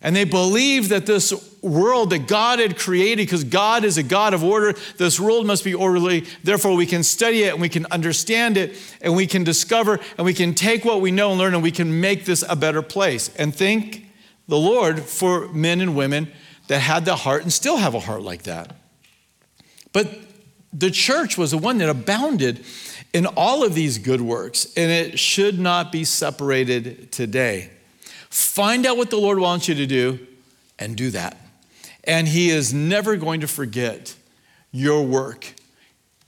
And 0.00 0.14
they 0.14 0.24
believed 0.24 0.90
that 0.90 1.06
this 1.06 1.32
world 1.60 2.10
that 2.10 2.28
God 2.28 2.60
had 2.60 2.78
created, 2.78 3.26
because 3.26 3.42
God 3.42 3.84
is 3.84 3.98
a 3.98 4.02
God 4.02 4.32
of 4.32 4.44
order, 4.44 4.74
this 4.96 5.18
world 5.18 5.46
must 5.46 5.64
be 5.64 5.74
orderly. 5.74 6.24
Therefore, 6.44 6.74
we 6.74 6.86
can 6.86 7.02
study 7.02 7.42
it 7.42 7.52
and 7.52 7.60
we 7.60 7.68
can 7.68 7.86
understand 7.90 8.56
it 8.56 8.76
and 9.00 9.16
we 9.16 9.26
can 9.26 9.42
discover 9.42 9.98
and 10.16 10.24
we 10.24 10.34
can 10.34 10.54
take 10.54 10.84
what 10.84 11.00
we 11.00 11.10
know 11.10 11.30
and 11.30 11.38
learn 11.38 11.54
and 11.54 11.62
we 11.62 11.72
can 11.72 12.00
make 12.00 12.24
this 12.24 12.44
a 12.48 12.54
better 12.54 12.82
place. 12.82 13.34
And 13.36 13.54
thank 13.54 14.06
the 14.46 14.58
Lord 14.58 15.00
for 15.00 15.48
men 15.48 15.80
and 15.80 15.96
women 15.96 16.30
that 16.68 16.80
had 16.80 17.04
the 17.04 17.16
heart 17.16 17.42
and 17.42 17.52
still 17.52 17.76
have 17.76 17.94
a 17.94 18.00
heart 18.00 18.22
like 18.22 18.44
that. 18.44 18.76
But 19.92 20.08
the 20.72 20.90
church 20.90 21.36
was 21.36 21.50
the 21.50 21.58
one 21.58 21.78
that 21.78 21.88
abounded 21.88 22.64
in 23.12 23.26
all 23.26 23.64
of 23.64 23.74
these 23.74 23.98
good 23.98 24.20
works, 24.20 24.66
and 24.76 24.90
it 24.90 25.18
should 25.18 25.58
not 25.58 25.90
be 25.90 26.04
separated 26.04 27.10
today. 27.10 27.70
Find 28.30 28.86
out 28.86 28.96
what 28.96 29.10
the 29.10 29.16
Lord 29.16 29.38
wants 29.38 29.68
you 29.68 29.74
to 29.74 29.86
do 29.86 30.26
and 30.78 30.96
do 30.96 31.10
that. 31.10 31.36
And 32.04 32.28
He 32.28 32.50
is 32.50 32.72
never 32.72 33.16
going 33.16 33.40
to 33.40 33.48
forget 33.48 34.14
your 34.70 35.04
work. 35.04 35.54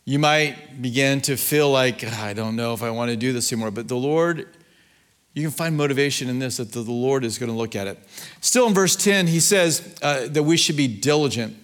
You 0.05 0.19
might 0.19 0.83
begin 0.83 1.21
to 1.23 1.37
feel 1.37 1.71
like, 1.71 2.05
I 2.05 2.33
don't 2.33 2.57
know 2.57 2.73
if 2.73 2.83
I 2.83 2.91
want 2.91 3.11
to 3.11 3.17
do 3.17 3.33
this 3.33 3.53
anymore, 3.53 3.71
but 3.71 3.87
the 3.89 3.97
Lord, 3.97 4.49
you 5.35 5.43
can 5.43 5.51
find 5.51 5.77
motivation 5.77 6.29
in 6.29 6.39
this 6.39 6.57
that 6.57 6.73
the 6.73 6.81
Lord 6.81 7.25
is 7.25 7.39
going 7.39 7.51
to 7.51 7.57
look 7.57 7.77
at 7.77 7.87
it. 7.87 7.99
Still 8.41 8.67
in 8.67 8.75
verse 8.75 8.97
10, 8.97 9.29
he 9.29 9.41
says 9.41 9.95
uh, 10.03 10.27
that 10.29 10.43
we 10.43 10.57
should 10.57 10.77
be 10.77 10.89
diligent, 10.89 11.57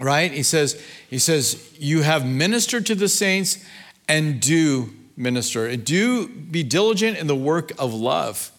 right? 0.00 0.32
He 0.32 0.42
says, 0.42 0.82
he 1.08 1.18
says, 1.18 1.72
You 1.78 2.02
have 2.02 2.26
ministered 2.26 2.86
to 2.86 2.94
the 2.94 3.08
saints 3.08 3.64
and 4.08 4.40
do 4.40 4.92
minister. 5.16 5.66
and 5.66 5.84
Do 5.84 6.26
be 6.28 6.62
diligent 6.62 7.18
in 7.18 7.26
the 7.26 7.36
work 7.36 7.72
of 7.78 7.92
love. 7.92 8.50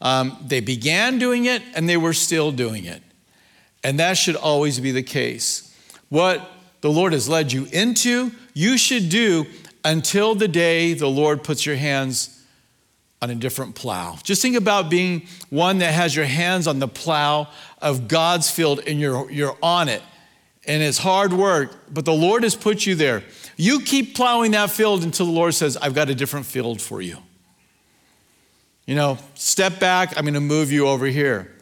Um, 0.00 0.36
they 0.46 0.60
began 0.60 1.18
doing 1.18 1.46
it 1.46 1.62
and 1.74 1.88
they 1.88 1.96
were 1.96 2.12
still 2.12 2.52
doing 2.52 2.84
it. 2.84 3.02
And 3.82 3.98
that 4.00 4.16
should 4.16 4.36
always 4.36 4.80
be 4.80 4.92
the 4.92 5.02
case. 5.02 5.74
What 6.08 6.48
the 6.80 6.90
Lord 6.90 7.12
has 7.12 7.28
led 7.28 7.52
you 7.52 7.66
into, 7.72 8.32
you 8.54 8.78
should 8.78 9.08
do 9.08 9.46
until 9.84 10.34
the 10.34 10.48
day 10.48 10.94
the 10.94 11.08
Lord 11.08 11.42
puts 11.42 11.64
your 11.66 11.76
hands 11.76 12.34
on 13.20 13.30
a 13.30 13.34
different 13.34 13.74
plow. 13.74 14.16
Just 14.22 14.42
think 14.42 14.56
about 14.56 14.90
being 14.90 15.26
one 15.50 15.78
that 15.78 15.92
has 15.92 16.14
your 16.14 16.24
hands 16.24 16.66
on 16.66 16.78
the 16.78 16.88
plow 16.88 17.48
of 17.82 18.06
God's 18.06 18.50
field 18.50 18.80
and 18.86 19.00
you're, 19.00 19.30
you're 19.30 19.56
on 19.62 19.88
it. 19.88 20.02
And 20.66 20.82
it's 20.82 20.98
hard 20.98 21.32
work, 21.32 21.92
but 21.92 22.04
the 22.04 22.12
Lord 22.12 22.42
has 22.42 22.54
put 22.54 22.86
you 22.86 22.94
there. 22.94 23.24
You 23.56 23.80
keep 23.80 24.14
plowing 24.14 24.52
that 24.52 24.70
field 24.70 25.02
until 25.02 25.26
the 25.26 25.32
Lord 25.32 25.54
says, 25.54 25.76
I've 25.76 25.94
got 25.94 26.10
a 26.10 26.14
different 26.14 26.46
field 26.46 26.80
for 26.80 27.00
you. 27.00 27.18
You 28.88 28.94
know, 28.94 29.18
step 29.34 29.78
back, 29.78 30.16
I'm 30.16 30.24
going 30.24 30.32
to 30.32 30.40
move 30.40 30.72
you 30.72 30.88
over 30.88 31.04
here. 31.04 31.52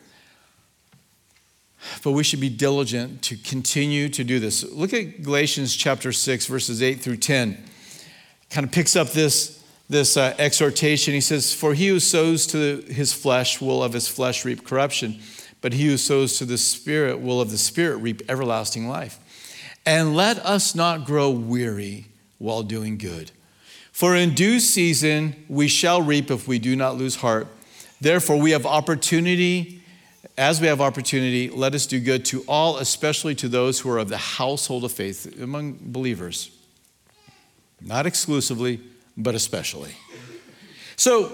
But 2.05 2.13
we 2.13 2.23
should 2.23 2.41
be 2.41 2.49
diligent 2.49 3.21
to 3.23 3.37
continue 3.37 4.09
to 4.11 4.23
do 4.23 4.39
this. 4.39 4.63
Look 4.63 4.95
at 4.95 5.25
Galatians 5.25 5.75
chapter 5.75 6.13
6, 6.13 6.47
verses 6.47 6.85
8 6.85 7.01
through 7.01 7.17
10. 7.17 7.65
Kind 8.51 8.65
of 8.65 8.71
picks 8.71 8.95
up 8.95 9.09
this, 9.09 9.61
this 9.89 10.17
uh, 10.17 10.37
exhortation. 10.39 11.15
He 11.15 11.21
says, 11.21 11.53
For 11.53 11.75
he 11.75 11.89
who 11.89 11.99
sows 11.99 12.47
to 12.47 12.83
his 12.83 13.13
flesh 13.13 13.61
will 13.61 13.83
of 13.83 13.93
his 13.93 14.07
flesh 14.07 14.45
reap 14.45 14.65
corruption, 14.65 15.19
but 15.61 15.73
he 15.73 15.89
who 15.89 15.97
sows 15.97 16.39
to 16.39 16.45
the 16.45 16.57
Spirit 16.57 17.21
will 17.21 17.41
of 17.41 17.51
the 17.51 17.59
Spirit 17.59 17.97
reap 17.97 18.23
everlasting 18.29 18.87
life. 18.87 19.19
And 19.85 20.15
let 20.15 20.39
us 20.47 20.77
not 20.77 21.05
grow 21.05 21.31
weary 21.31 22.07
while 22.39 22.63
doing 22.63 22.99
good. 22.99 23.33
For 23.97 24.15
in 24.15 24.35
due 24.35 24.61
season 24.61 25.47
we 25.49 25.69
shall 25.69 26.03
reap 26.03 26.31
if 26.31 26.47
we 26.47 26.59
do 26.59 26.77
not 26.77 26.99
lose 26.99 27.17
heart. 27.17 27.49
Therefore, 27.99 28.37
we 28.39 28.51
have 28.51 28.67
opportunity. 28.67 29.81
As 30.37 30.61
we 30.61 30.67
have 30.67 30.83
opportunity, 30.83 31.49
let 31.49 31.75
us 31.75 31.87
do 31.87 31.99
good 31.99 32.23
to 32.27 32.45
all, 32.47 32.77
especially 32.77 33.35
to 33.37 33.49
those 33.49 33.81
who 33.81 33.89
are 33.89 33.97
of 33.97 34.11
the 34.11 34.19
household 34.19 34.85
of 34.85 34.93
faith 34.93 35.41
among 35.41 35.79
believers. 35.81 36.51
Not 37.81 38.05
exclusively, 38.05 38.81
but 39.17 39.35
especially. 39.35 39.95
So 40.97 41.33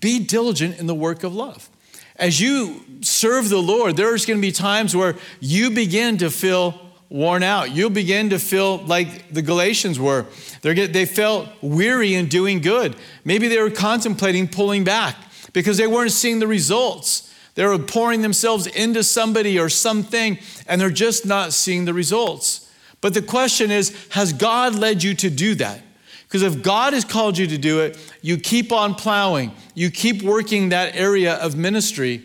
be 0.00 0.18
diligent 0.18 0.78
in 0.78 0.86
the 0.86 0.94
work 0.94 1.24
of 1.24 1.34
love. 1.34 1.68
As 2.16 2.40
you 2.40 2.80
serve 3.02 3.50
the 3.50 3.60
Lord, 3.60 3.98
there's 3.98 4.24
going 4.24 4.38
to 4.38 4.40
be 4.40 4.50
times 4.50 4.96
where 4.96 5.14
you 5.40 5.70
begin 5.72 6.16
to 6.16 6.30
feel 6.30 6.89
worn 7.10 7.42
out. 7.42 7.72
You'll 7.72 7.90
begin 7.90 8.30
to 8.30 8.38
feel 8.38 8.78
like 8.78 9.32
the 9.32 9.42
Galatians 9.42 9.98
were. 9.98 10.26
They 10.62 11.04
felt 11.04 11.48
weary 11.60 12.14
in 12.14 12.28
doing 12.28 12.60
good. 12.60 12.96
Maybe 13.24 13.48
they 13.48 13.60
were 13.60 13.70
contemplating 13.70 14.48
pulling 14.48 14.84
back 14.84 15.16
because 15.52 15.76
they 15.76 15.88
weren't 15.88 16.12
seeing 16.12 16.38
the 16.38 16.46
results. 16.46 17.34
They 17.56 17.66
were 17.66 17.78
pouring 17.78 18.22
themselves 18.22 18.68
into 18.68 19.02
somebody 19.02 19.58
or 19.58 19.68
something, 19.68 20.38
and 20.66 20.80
they're 20.80 20.90
just 20.90 21.26
not 21.26 21.52
seeing 21.52 21.84
the 21.84 21.92
results. 21.92 22.70
But 23.00 23.12
the 23.14 23.22
question 23.22 23.70
is 23.70 23.94
Has 24.10 24.32
God 24.32 24.76
led 24.76 25.02
you 25.02 25.14
to 25.14 25.28
do 25.28 25.56
that? 25.56 25.82
Because 26.28 26.42
if 26.42 26.62
God 26.62 26.92
has 26.92 27.04
called 27.04 27.36
you 27.36 27.48
to 27.48 27.58
do 27.58 27.80
it, 27.80 27.98
you 28.22 28.38
keep 28.38 28.70
on 28.70 28.94
plowing, 28.94 29.50
you 29.74 29.90
keep 29.90 30.22
working 30.22 30.68
that 30.68 30.94
area 30.94 31.34
of 31.34 31.56
ministry 31.56 32.22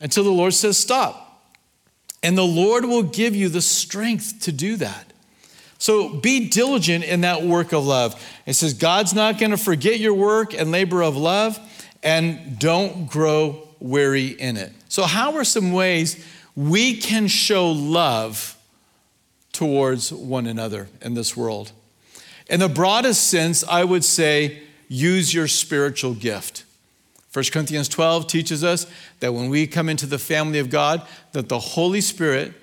until 0.00 0.24
the 0.24 0.30
Lord 0.30 0.54
says, 0.54 0.78
Stop. 0.78 1.25
And 2.22 2.36
the 2.36 2.42
Lord 2.42 2.84
will 2.84 3.02
give 3.02 3.36
you 3.36 3.48
the 3.48 3.60
strength 3.60 4.40
to 4.42 4.52
do 4.52 4.76
that. 4.76 5.12
So 5.78 6.08
be 6.08 6.48
diligent 6.48 7.04
in 7.04 7.20
that 7.20 7.42
work 7.42 7.72
of 7.72 7.86
love. 7.86 8.20
It 8.46 8.54
says 8.54 8.74
God's 8.74 9.14
not 9.14 9.38
going 9.38 9.50
to 9.50 9.56
forget 9.56 10.00
your 10.00 10.14
work 10.14 10.54
and 10.54 10.70
labor 10.70 11.02
of 11.02 11.16
love, 11.16 11.58
and 12.02 12.58
don't 12.58 13.06
grow 13.06 13.68
weary 13.80 14.28
in 14.28 14.56
it. 14.56 14.72
So, 14.88 15.04
how 15.04 15.36
are 15.36 15.44
some 15.44 15.72
ways 15.72 16.24
we 16.54 16.96
can 16.96 17.26
show 17.26 17.70
love 17.70 18.56
towards 19.52 20.12
one 20.12 20.46
another 20.46 20.88
in 21.02 21.14
this 21.14 21.36
world? 21.36 21.72
In 22.48 22.60
the 22.60 22.68
broadest 22.68 23.28
sense, 23.28 23.64
I 23.64 23.84
would 23.84 24.04
say 24.04 24.62
use 24.88 25.34
your 25.34 25.48
spiritual 25.48 26.14
gift. 26.14 26.64
1 27.36 27.44
Corinthians 27.52 27.86
12 27.86 28.28
teaches 28.28 28.64
us 28.64 28.86
that 29.20 29.34
when 29.34 29.50
we 29.50 29.66
come 29.66 29.90
into 29.90 30.06
the 30.06 30.18
family 30.18 30.58
of 30.58 30.70
God, 30.70 31.06
that 31.32 31.50
the 31.50 31.58
Holy 31.58 32.00
Spirit 32.00 32.54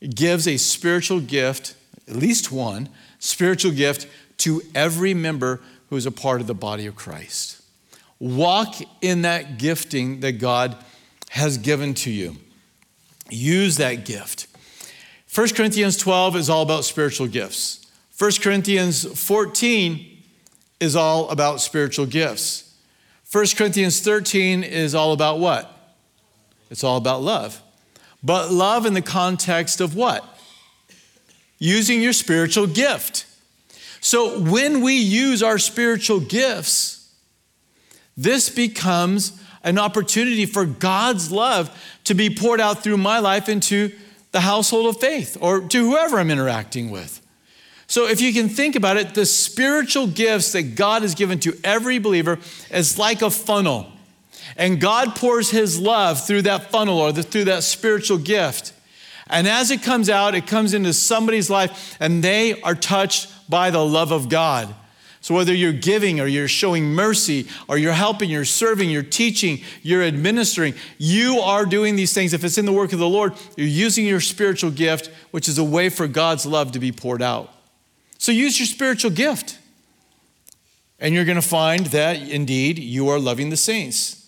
gives 0.00 0.48
a 0.48 0.56
spiritual 0.56 1.20
gift, 1.20 1.76
at 2.08 2.16
least 2.16 2.50
one 2.50 2.88
spiritual 3.20 3.70
gift 3.70 4.08
to 4.38 4.62
every 4.74 5.14
member 5.14 5.60
who 5.90 5.96
is 5.96 6.06
a 6.06 6.10
part 6.10 6.40
of 6.40 6.48
the 6.48 6.54
body 6.54 6.86
of 6.86 6.96
Christ. 6.96 7.62
Walk 8.18 8.74
in 9.00 9.22
that 9.22 9.58
gifting 9.58 10.18
that 10.20 10.40
God 10.40 10.76
has 11.30 11.56
given 11.56 11.94
to 11.94 12.10
you. 12.10 12.36
Use 13.30 13.76
that 13.76 14.04
gift. 14.04 14.48
1 15.32 15.50
Corinthians 15.50 15.96
12 15.98 16.34
is 16.34 16.50
all 16.50 16.62
about 16.62 16.84
spiritual 16.84 17.28
gifts. 17.28 17.86
1 18.18 18.32
Corinthians 18.42 19.04
14 19.04 20.20
is 20.80 20.96
all 20.96 21.28
about 21.28 21.60
spiritual 21.60 22.06
gifts. 22.06 22.65
1 23.30 23.46
Corinthians 23.56 24.00
13 24.00 24.62
is 24.62 24.94
all 24.94 25.12
about 25.12 25.38
what? 25.38 25.72
It's 26.70 26.84
all 26.84 26.96
about 26.96 27.22
love. 27.22 27.60
But 28.22 28.52
love 28.52 28.86
in 28.86 28.94
the 28.94 29.02
context 29.02 29.80
of 29.80 29.96
what? 29.96 30.24
Using 31.58 32.00
your 32.00 32.12
spiritual 32.12 32.66
gift. 32.66 33.26
So 34.00 34.38
when 34.40 34.80
we 34.80 34.94
use 34.94 35.42
our 35.42 35.58
spiritual 35.58 36.20
gifts, 36.20 37.12
this 38.16 38.48
becomes 38.48 39.40
an 39.64 39.78
opportunity 39.78 40.46
for 40.46 40.64
God's 40.64 41.32
love 41.32 41.76
to 42.04 42.14
be 42.14 42.30
poured 42.30 42.60
out 42.60 42.84
through 42.84 42.98
my 42.98 43.18
life 43.18 43.48
into 43.48 43.90
the 44.30 44.40
household 44.40 44.86
of 44.86 45.00
faith 45.00 45.36
or 45.40 45.60
to 45.62 45.90
whoever 45.90 46.18
I'm 46.18 46.30
interacting 46.30 46.90
with. 46.90 47.25
So, 47.88 48.08
if 48.08 48.20
you 48.20 48.32
can 48.32 48.48
think 48.48 48.74
about 48.74 48.96
it, 48.96 49.14
the 49.14 49.26
spiritual 49.26 50.08
gifts 50.08 50.52
that 50.52 50.74
God 50.74 51.02
has 51.02 51.14
given 51.14 51.38
to 51.40 51.56
every 51.62 51.98
believer 51.98 52.38
is 52.70 52.98
like 52.98 53.22
a 53.22 53.30
funnel. 53.30 53.92
And 54.56 54.80
God 54.80 55.14
pours 55.14 55.50
His 55.50 55.78
love 55.78 56.26
through 56.26 56.42
that 56.42 56.70
funnel 56.70 56.98
or 56.98 57.12
the, 57.12 57.22
through 57.22 57.44
that 57.44 57.62
spiritual 57.62 58.18
gift. 58.18 58.72
And 59.28 59.46
as 59.46 59.70
it 59.70 59.82
comes 59.82 60.08
out, 60.08 60.34
it 60.34 60.46
comes 60.46 60.74
into 60.74 60.92
somebody's 60.92 61.50
life 61.50 61.96
and 62.00 62.22
they 62.22 62.60
are 62.62 62.74
touched 62.74 63.32
by 63.50 63.70
the 63.70 63.84
love 63.84 64.12
of 64.12 64.28
God. 64.28 64.74
So, 65.20 65.34
whether 65.34 65.52
you're 65.52 65.72
giving 65.72 66.20
or 66.20 66.26
you're 66.26 66.46
showing 66.46 66.84
mercy 66.92 67.48
or 67.66 67.78
you're 67.78 67.92
helping, 67.92 68.30
you're 68.30 68.44
serving, 68.44 68.90
you're 68.90 69.02
teaching, 69.02 69.60
you're 69.82 70.04
administering, 70.04 70.74
you 70.98 71.40
are 71.40 71.66
doing 71.66 71.96
these 71.96 72.12
things. 72.12 72.32
If 72.32 72.44
it's 72.44 72.58
in 72.58 72.64
the 72.64 72.72
work 72.72 72.92
of 72.92 73.00
the 73.00 73.08
Lord, 73.08 73.34
you're 73.56 73.66
using 73.66 74.06
your 74.06 74.20
spiritual 74.20 74.70
gift, 74.70 75.10
which 75.32 75.48
is 75.48 75.58
a 75.58 75.64
way 75.64 75.88
for 75.88 76.06
God's 76.06 76.46
love 76.46 76.72
to 76.72 76.78
be 76.78 76.92
poured 76.92 77.22
out. 77.22 77.52
So 78.18 78.32
use 78.32 78.58
your 78.58 78.66
spiritual 78.66 79.10
gift. 79.10 79.58
And 80.98 81.14
you're 81.14 81.24
going 81.24 81.40
to 81.40 81.46
find 81.46 81.86
that 81.86 82.16
indeed 82.16 82.78
you 82.78 83.08
are 83.08 83.18
loving 83.18 83.50
the 83.50 83.56
saints. 83.56 84.26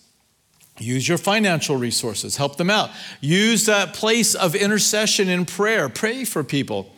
Use 0.77 1.07
your 1.07 1.17
financial 1.17 1.75
resources, 1.75 2.37
help 2.37 2.55
them 2.55 2.69
out. 2.69 2.89
Use 3.19 3.65
that 3.65 3.93
place 3.93 4.33
of 4.33 4.55
intercession 4.55 5.27
and 5.27 5.47
prayer. 5.47 5.89
Pray 5.89 6.23
for 6.23 6.43
people. 6.43 6.93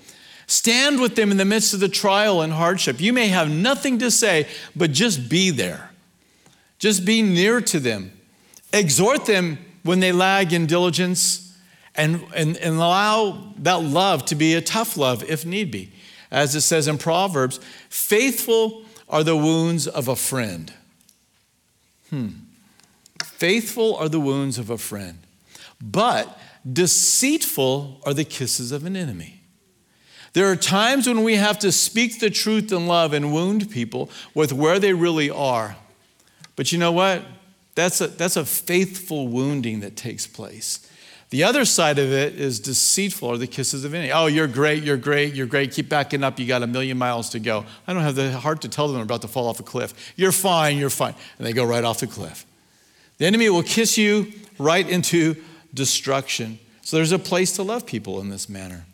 Stand 0.46 1.00
with 1.00 1.16
them 1.16 1.32
in 1.32 1.38
the 1.38 1.46
midst 1.46 1.74
of 1.74 1.80
the 1.80 1.90
trial 1.90 2.42
and 2.42 2.54
hardship. 2.54 3.00
You 3.00 3.14
may 3.14 3.30
have 3.30 3.50
nothing 3.50 4.00
to 4.00 4.12
say, 4.12 4.48
but 4.76 4.92
just 4.92 5.30
be 5.30 5.50
there. 5.50 5.92
Just 6.78 7.06
be 7.06 7.22
near 7.22 7.62
to 7.62 7.80
them. 7.80 8.12
Exhort 8.74 9.26
them 9.26 9.58
when 9.84 10.00
they 10.00 10.12
lag 10.12 10.54
in 10.54 10.66
diligence 10.66 11.58
and, 11.96 12.24
and, 12.36 12.58
and 12.58 12.76
allow 12.76 13.54
that 13.60 13.82
love 13.82 14.26
to 14.26 14.36
be 14.36 14.54
a 14.54 14.62
tough 14.62 14.98
love 14.98 15.24
if 15.24 15.46
need 15.46 15.72
be. 15.72 15.92
As 16.32 16.56
it 16.56 16.62
says 16.62 16.88
in 16.88 16.98
Proverbs, 16.98 17.60
faithful 17.90 18.84
are 19.10 19.24
the 19.24 19.36
wounds 19.36 19.88
of 19.88 20.08
a 20.08 20.16
friend. 20.16 20.74
Hmm. 22.10 22.30
Faithful 23.24 23.96
are 23.96 24.10
the 24.10 24.20
wounds 24.20 24.58
of 24.58 24.70
a 24.70 24.78
friend, 24.78 25.20
but 25.82 26.40
deceitful 26.72 28.02
are 28.06 28.14
the 28.14 28.24
kisses 28.24 28.72
of 28.72 28.86
an 28.86 28.96
enemy. 28.96 29.42
There 30.34 30.50
are 30.50 30.56
times 30.56 31.08
when 31.08 31.24
we 31.24 31.36
have 31.36 31.60
to 31.60 31.72
speak 31.72 32.20
the 32.20 32.30
truth 32.30 32.72
in 32.72 32.88
love 32.88 33.12
and 33.12 33.34
wound 33.34 33.70
people 33.70 34.10
with 34.34 34.54
where 34.54 34.80
they 34.80 34.94
really 34.94 35.30
are. 35.30 35.76
But 36.56 36.72
you 36.72 36.78
know 36.78 36.92
what? 36.92 37.24
That's 37.76 38.00
a, 38.00 38.08
that's 38.08 38.38
a 38.38 38.46
faithful 38.46 39.28
wounding 39.28 39.82
that 39.82 39.98
takes 39.98 40.28
place. 40.28 40.88
The 41.32 41.46
other 41.46 41.64
side 41.64 41.98
of 41.98 42.12
it 42.12 42.36
is 42.36 42.60
deceitful 42.60 43.32
are 43.32 43.38
the 43.38 43.48
kisses 43.48 43.86
of 43.86 43.94
enemy. 43.94 44.12
Oh, 44.12 44.26
you're 44.26 44.48
great, 44.48 44.84
you're 44.84 44.98
great, 44.98 45.34
you're 45.34 45.48
great. 45.48 45.72
Keep 45.72 45.88
backing 45.88 46.26
up. 46.26 46.38
You 46.38 46.46
got 46.46 46.62
a 46.62 46.68
million 46.68 46.98
miles 46.98 47.30
to 47.30 47.40
go. 47.40 47.66
I 47.88 47.94
don't 47.94 48.04
have 48.04 48.16
the 48.16 48.38
heart 48.38 48.62
to 48.64 48.68
tell 48.68 48.88
them 48.88 48.96
they're 48.98 49.04
about 49.04 49.22
to 49.22 49.30
fall 49.30 49.48
off 49.48 49.58
a 49.62 49.64
cliff. 49.64 50.14
You're 50.18 50.34
fine, 50.34 50.78
you're 50.78 50.90
fine. 50.90 51.16
And 51.38 51.48
they 51.48 51.54
go 51.54 51.64
right 51.64 51.86
off 51.86 52.02
the 52.02 52.08
cliff. 52.08 52.46
The 53.18 53.26
enemy 53.26 53.50
will 53.50 53.64
kiss 53.64 53.98
you 53.98 54.34
right 54.60 54.88
into 54.88 55.42
destruction. 55.74 56.60
So 56.82 56.98
there's 56.98 57.14
a 57.14 57.20
place 57.20 57.56
to 57.56 57.64
love 57.64 57.86
people 57.86 58.20
in 58.20 58.30
this 58.30 58.50
manner. 58.50 58.86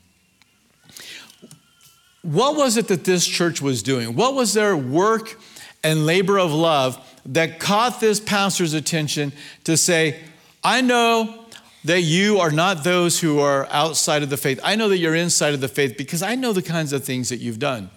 What 2.22 2.56
was 2.56 2.77
it 2.77 2.88
that 2.89 3.03
this 3.03 3.25
church 3.25 3.63
was 3.63 3.82
doing? 3.82 4.15
What 4.15 4.36
was 4.36 4.53
their 4.53 4.77
work 4.77 5.39
and 5.84 6.06
labor 6.06 6.38
of 6.38 6.51
love 6.51 7.03
that 7.25 7.60
caught 7.60 8.00
this 8.00 8.20
pastor's 8.20 8.75
attention 8.75 9.34
to 9.63 9.75
say, 9.75 10.20
I 10.63 10.82
know 10.82 11.46
that 11.88 12.01
you 12.01 12.39
are 12.39 12.51
not 12.51 12.84
those 12.84 13.22
who 13.22 13.39
are 13.39 13.65
outside 13.72 14.22
of 14.22 14.29
the 14.29 14.36
faith. 14.36 14.60
I 14.62 14.75
know 14.75 14.89
that 14.89 14.98
you're 14.98 15.15
inside 15.15 15.53
of 15.53 15.62
the 15.62 15.70
faith 15.70 15.96
because 15.98 16.22
I 16.22 16.36
know 16.36 16.51
the 16.51 16.62
kinds 16.62 16.91
of 16.91 17.06
things 17.06 17.29
that 17.29 17.38
you've 17.38 17.60
done. 17.60 17.89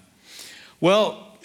Well, 0.79 1.37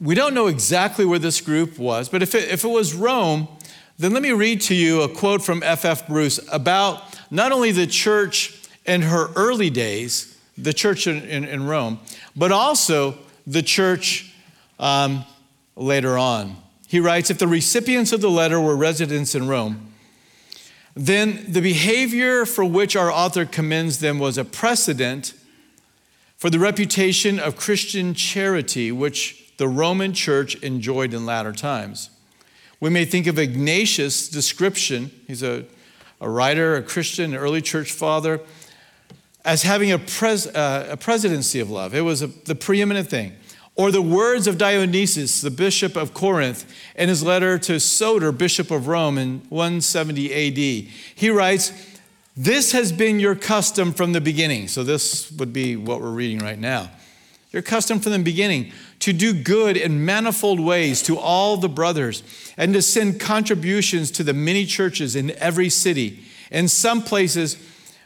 we 0.00 0.14
don't 0.14 0.34
know 0.34 0.46
exactly 0.46 1.04
where 1.04 1.18
this 1.18 1.40
group 1.40 1.80
was, 1.80 2.08
but 2.08 2.22
if 2.22 2.36
it, 2.36 2.48
if 2.48 2.62
it 2.62 2.68
was 2.68 2.94
Rome, 2.94 3.48
then 3.98 4.12
let 4.12 4.22
me 4.22 4.30
read 4.30 4.60
to 4.62 4.74
you 4.74 5.02
a 5.02 5.08
quote 5.08 5.42
from 5.42 5.64
F.F. 5.64 6.02
F. 6.02 6.06
Bruce 6.06 6.38
about 6.52 7.02
not 7.28 7.50
only 7.50 7.72
the 7.72 7.88
church 7.88 8.62
in 8.84 9.02
her 9.02 9.32
early 9.34 9.68
days, 9.68 10.38
the 10.56 10.72
church 10.72 11.08
in, 11.08 11.24
in, 11.24 11.44
in 11.44 11.66
Rome, 11.66 11.98
but 12.36 12.52
also 12.52 13.18
the 13.48 13.62
church 13.62 14.32
um, 14.78 15.24
later 15.74 16.16
on. 16.16 16.56
He 16.86 17.00
writes 17.00 17.30
If 17.30 17.38
the 17.38 17.48
recipients 17.48 18.12
of 18.12 18.20
the 18.20 18.30
letter 18.30 18.60
were 18.60 18.76
residents 18.76 19.34
in 19.34 19.48
Rome, 19.48 19.94
then 20.96 21.44
the 21.46 21.60
behavior 21.60 22.46
for 22.46 22.64
which 22.64 22.96
our 22.96 23.12
author 23.12 23.44
commends 23.44 23.98
them 23.98 24.18
was 24.18 24.38
a 24.38 24.44
precedent 24.44 25.34
for 26.38 26.48
the 26.48 26.58
reputation 26.58 27.38
of 27.38 27.54
Christian 27.54 28.14
charity 28.14 28.90
which 28.90 29.52
the 29.58 29.68
Roman 29.68 30.14
church 30.14 30.54
enjoyed 30.56 31.12
in 31.12 31.26
latter 31.26 31.52
times. 31.52 32.08
We 32.80 32.88
may 32.88 33.04
think 33.04 33.26
of 33.26 33.38
Ignatius' 33.38 34.28
description, 34.28 35.10
he's 35.26 35.42
a, 35.42 35.64
a 36.20 36.30
writer, 36.30 36.76
a 36.76 36.82
Christian, 36.82 37.32
an 37.32 37.38
early 37.38 37.60
church 37.60 37.92
father, 37.92 38.40
as 39.44 39.62
having 39.62 39.92
a, 39.92 39.98
pres, 39.98 40.46
uh, 40.46 40.88
a 40.90 40.96
presidency 40.96 41.60
of 41.60 41.70
love. 41.70 41.94
It 41.94 42.02
was 42.02 42.22
a, 42.22 42.26
the 42.26 42.54
preeminent 42.54 43.08
thing. 43.08 43.34
Or 43.76 43.90
the 43.90 44.02
words 44.02 44.46
of 44.46 44.56
Dionysius, 44.56 45.42
the 45.42 45.50
bishop 45.50 45.96
of 45.96 46.14
Corinth, 46.14 46.64
in 46.94 47.10
his 47.10 47.22
letter 47.22 47.58
to 47.58 47.78
Soter, 47.78 48.32
bishop 48.32 48.70
of 48.70 48.88
Rome, 48.88 49.18
in 49.18 49.42
170 49.50 50.32
AD. 50.32 50.90
He 51.14 51.28
writes, 51.28 51.72
This 52.34 52.72
has 52.72 52.90
been 52.90 53.20
your 53.20 53.34
custom 53.34 53.92
from 53.92 54.12
the 54.12 54.20
beginning. 54.22 54.68
So, 54.68 54.82
this 54.82 55.30
would 55.32 55.52
be 55.52 55.76
what 55.76 56.00
we're 56.00 56.10
reading 56.10 56.38
right 56.38 56.58
now. 56.58 56.90
Your 57.52 57.60
custom 57.60 58.00
from 58.00 58.12
the 58.12 58.18
beginning 58.18 58.72
to 59.00 59.12
do 59.12 59.34
good 59.34 59.76
in 59.76 60.04
manifold 60.04 60.58
ways 60.58 61.02
to 61.02 61.18
all 61.18 61.58
the 61.58 61.68
brothers 61.68 62.22
and 62.56 62.72
to 62.72 62.80
send 62.80 63.20
contributions 63.20 64.10
to 64.12 64.24
the 64.24 64.34
many 64.34 64.64
churches 64.64 65.14
in 65.14 65.32
every 65.32 65.68
city. 65.68 66.24
In 66.50 66.68
some 66.68 67.02
places, 67.02 67.58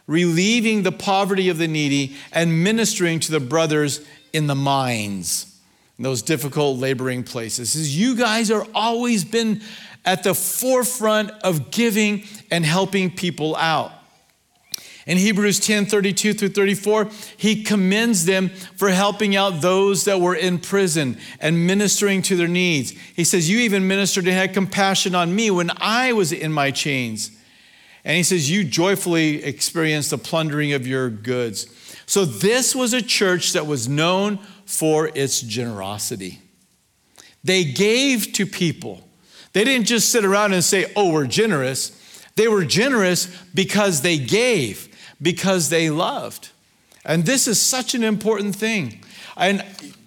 relieving 0.05 0.83
the 0.83 0.91
poverty 0.91 1.47
of 1.47 1.57
the 1.57 1.67
needy 1.67 2.15
and 2.33 2.61
ministering 2.61 3.21
to 3.21 3.31
the 3.31 3.39
brothers 3.39 4.05
in 4.33 4.47
the 4.47 4.55
mines 4.55 5.50
those 6.01 6.21
difficult 6.21 6.77
laboring 6.77 7.23
places 7.23 7.75
is 7.75 7.97
you 7.97 8.15
guys 8.15 8.51
are 8.51 8.65
always 8.73 9.23
been 9.23 9.61
at 10.05 10.23
the 10.23 10.33
forefront 10.33 11.29
of 11.43 11.71
giving 11.71 12.23
and 12.49 12.65
helping 12.65 13.11
people 13.11 13.55
out. 13.55 13.91
In 15.07 15.17
Hebrews 15.17 15.59
10 15.59 15.87
32 15.87 16.33
through 16.33 16.49
34, 16.49 17.09
he 17.35 17.63
commends 17.63 18.25
them 18.25 18.49
for 18.49 18.89
helping 18.89 19.35
out 19.35 19.61
those 19.61 20.05
that 20.05 20.21
were 20.21 20.35
in 20.35 20.59
prison 20.59 21.17
and 21.39 21.65
ministering 21.65 22.21
to 22.23 22.35
their 22.35 22.47
needs. 22.47 22.91
He 23.15 23.23
says, 23.23 23.49
You 23.49 23.59
even 23.59 23.87
ministered 23.87 24.27
and 24.27 24.35
had 24.35 24.53
compassion 24.53 25.15
on 25.15 25.35
me 25.35 25.49
when 25.49 25.71
I 25.77 26.13
was 26.13 26.31
in 26.31 26.53
my 26.53 26.69
chains. 26.69 27.31
And 28.05 28.15
he 28.15 28.23
says, 28.23 28.49
You 28.49 28.63
joyfully 28.63 29.43
experienced 29.43 30.11
the 30.11 30.17
plundering 30.19 30.73
of 30.73 30.85
your 30.85 31.09
goods. 31.09 31.67
So, 32.05 32.25
this 32.25 32.75
was 32.75 32.93
a 32.93 33.01
church 33.01 33.53
that 33.53 33.65
was 33.65 33.87
known 33.87 34.39
for 34.71 35.11
its 35.13 35.41
generosity. 35.41 36.39
They 37.43 37.65
gave 37.65 38.31
to 38.33 38.45
people. 38.45 39.05
They 39.51 39.65
didn't 39.65 39.85
just 39.85 40.09
sit 40.09 40.23
around 40.23 40.53
and 40.53 40.63
say, 40.63 40.89
oh, 40.95 41.11
we're 41.11 41.27
generous. 41.27 41.91
They 42.37 42.47
were 42.47 42.63
generous 42.63 43.27
because 43.53 44.01
they 44.01 44.17
gave, 44.17 44.87
because 45.21 45.67
they 45.67 45.89
loved. 45.89 46.51
And 47.03 47.25
this 47.25 47.49
is 47.49 47.61
such 47.61 47.95
an 47.95 48.03
important 48.03 48.55
thing. 48.55 49.03
And 49.35 49.61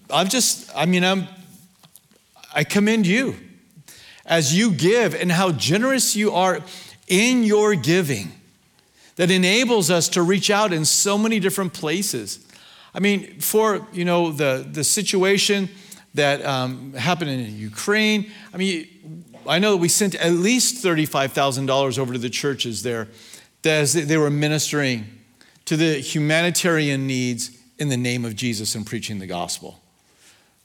I'm 0.08 0.28
just, 0.28 0.74
I 0.74 0.86
mean, 0.86 1.04
I'm, 1.04 1.28
I 2.54 2.64
commend 2.64 3.06
you 3.06 3.36
as 4.24 4.56
you 4.56 4.70
give 4.70 5.14
and 5.14 5.30
how 5.30 5.52
generous 5.52 6.16
you 6.16 6.32
are 6.32 6.60
in 7.06 7.42
your 7.42 7.74
giving 7.74 8.32
that 9.16 9.30
enables 9.30 9.90
us 9.90 10.08
to 10.08 10.22
reach 10.22 10.48
out 10.48 10.72
in 10.72 10.86
so 10.86 11.18
many 11.18 11.38
different 11.38 11.74
places. 11.74 12.38
I 12.94 13.00
mean, 13.00 13.40
for 13.40 13.86
you 13.92 14.04
know 14.04 14.30
the 14.30 14.66
the 14.70 14.84
situation 14.84 15.68
that 16.14 16.44
um, 16.44 16.92
happened 16.94 17.30
in 17.30 17.58
Ukraine. 17.58 18.30
I 18.52 18.56
mean, 18.56 19.24
I 19.48 19.58
know 19.58 19.72
that 19.72 19.78
we 19.78 19.88
sent 19.88 20.14
at 20.14 20.32
least 20.32 20.82
thirty-five 20.82 21.32
thousand 21.32 21.66
dollars 21.66 21.98
over 21.98 22.12
to 22.12 22.18
the 22.18 22.30
churches 22.30 22.82
there, 22.82 23.08
as 23.64 23.92
they 23.92 24.16
were 24.16 24.30
ministering 24.30 25.06
to 25.64 25.76
the 25.76 25.94
humanitarian 25.94 27.06
needs 27.06 27.50
in 27.78 27.88
the 27.88 27.96
name 27.96 28.24
of 28.24 28.36
Jesus 28.36 28.74
and 28.74 28.86
preaching 28.86 29.18
the 29.18 29.26
gospel. 29.26 29.80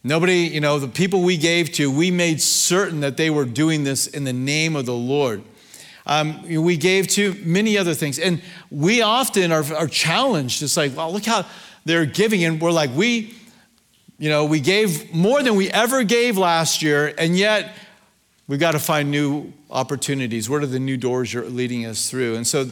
Nobody, 0.04 0.48
you 0.48 0.62
know, 0.62 0.80
the 0.80 0.88
people 0.88 1.24
we 1.24 1.38
gave 1.38 1.72
to, 1.74 1.92
we 1.92 2.12
made 2.12 2.42
certain 2.42 3.02
that 3.02 3.18
they 3.18 3.30
were 3.30 3.46
doing 3.46 3.84
this 3.84 4.08
in 4.08 4.24
the 4.24 4.34
name 4.34 4.76
of 4.76 4.86
the 4.86 4.94
Lord. 4.94 5.44
Um, 6.06 6.42
we 6.44 6.78
gave 6.78 7.08
to 7.10 7.34
many 7.44 7.78
other 7.78 7.94
things. 7.94 8.18
And 8.18 8.42
we 8.72 9.02
often 9.02 9.52
are, 9.52 9.64
are 9.76 9.88
challenged. 9.88 10.64
It's 10.64 10.78
like, 10.78 10.96
well, 10.96 11.12
look 11.12 11.26
how 11.26 11.46
they're 11.86 12.06
giving. 12.06 12.44
And 12.44 12.62
we're 12.62 12.72
like, 12.72 12.92
we, 12.96 13.36
you 14.18 14.30
know, 14.30 14.46
we 14.46 14.60
gave 14.60 15.14
more 15.14 15.42
than 15.42 15.56
we 15.56 15.70
ever 15.70 16.04
gave 16.04 16.38
last 16.38 16.82
year, 16.82 17.14
and 17.18 17.38
yet 17.38 17.76
we've 18.48 18.60
got 18.60 18.72
to 18.72 18.80
find 18.80 19.12
new 19.12 19.54
opportunities. 19.70 20.50
What 20.50 20.64
are 20.64 20.68
the 20.68 20.80
new 20.80 20.98
doors 20.98 21.34
you're 21.34 21.46
leading 21.46 21.86
us 21.86 22.10
through? 22.10 22.36
And 22.36 22.46
so 22.46 22.70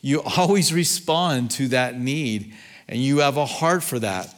you 0.00 0.22
always 0.22 0.72
respond 0.72 1.50
to 1.52 1.68
that 1.68 1.98
need, 1.98 2.54
and 2.88 3.00
you 3.00 3.18
have 3.18 3.36
a 3.36 3.46
heart 3.46 3.82
for 3.82 3.98
that. 3.98 4.34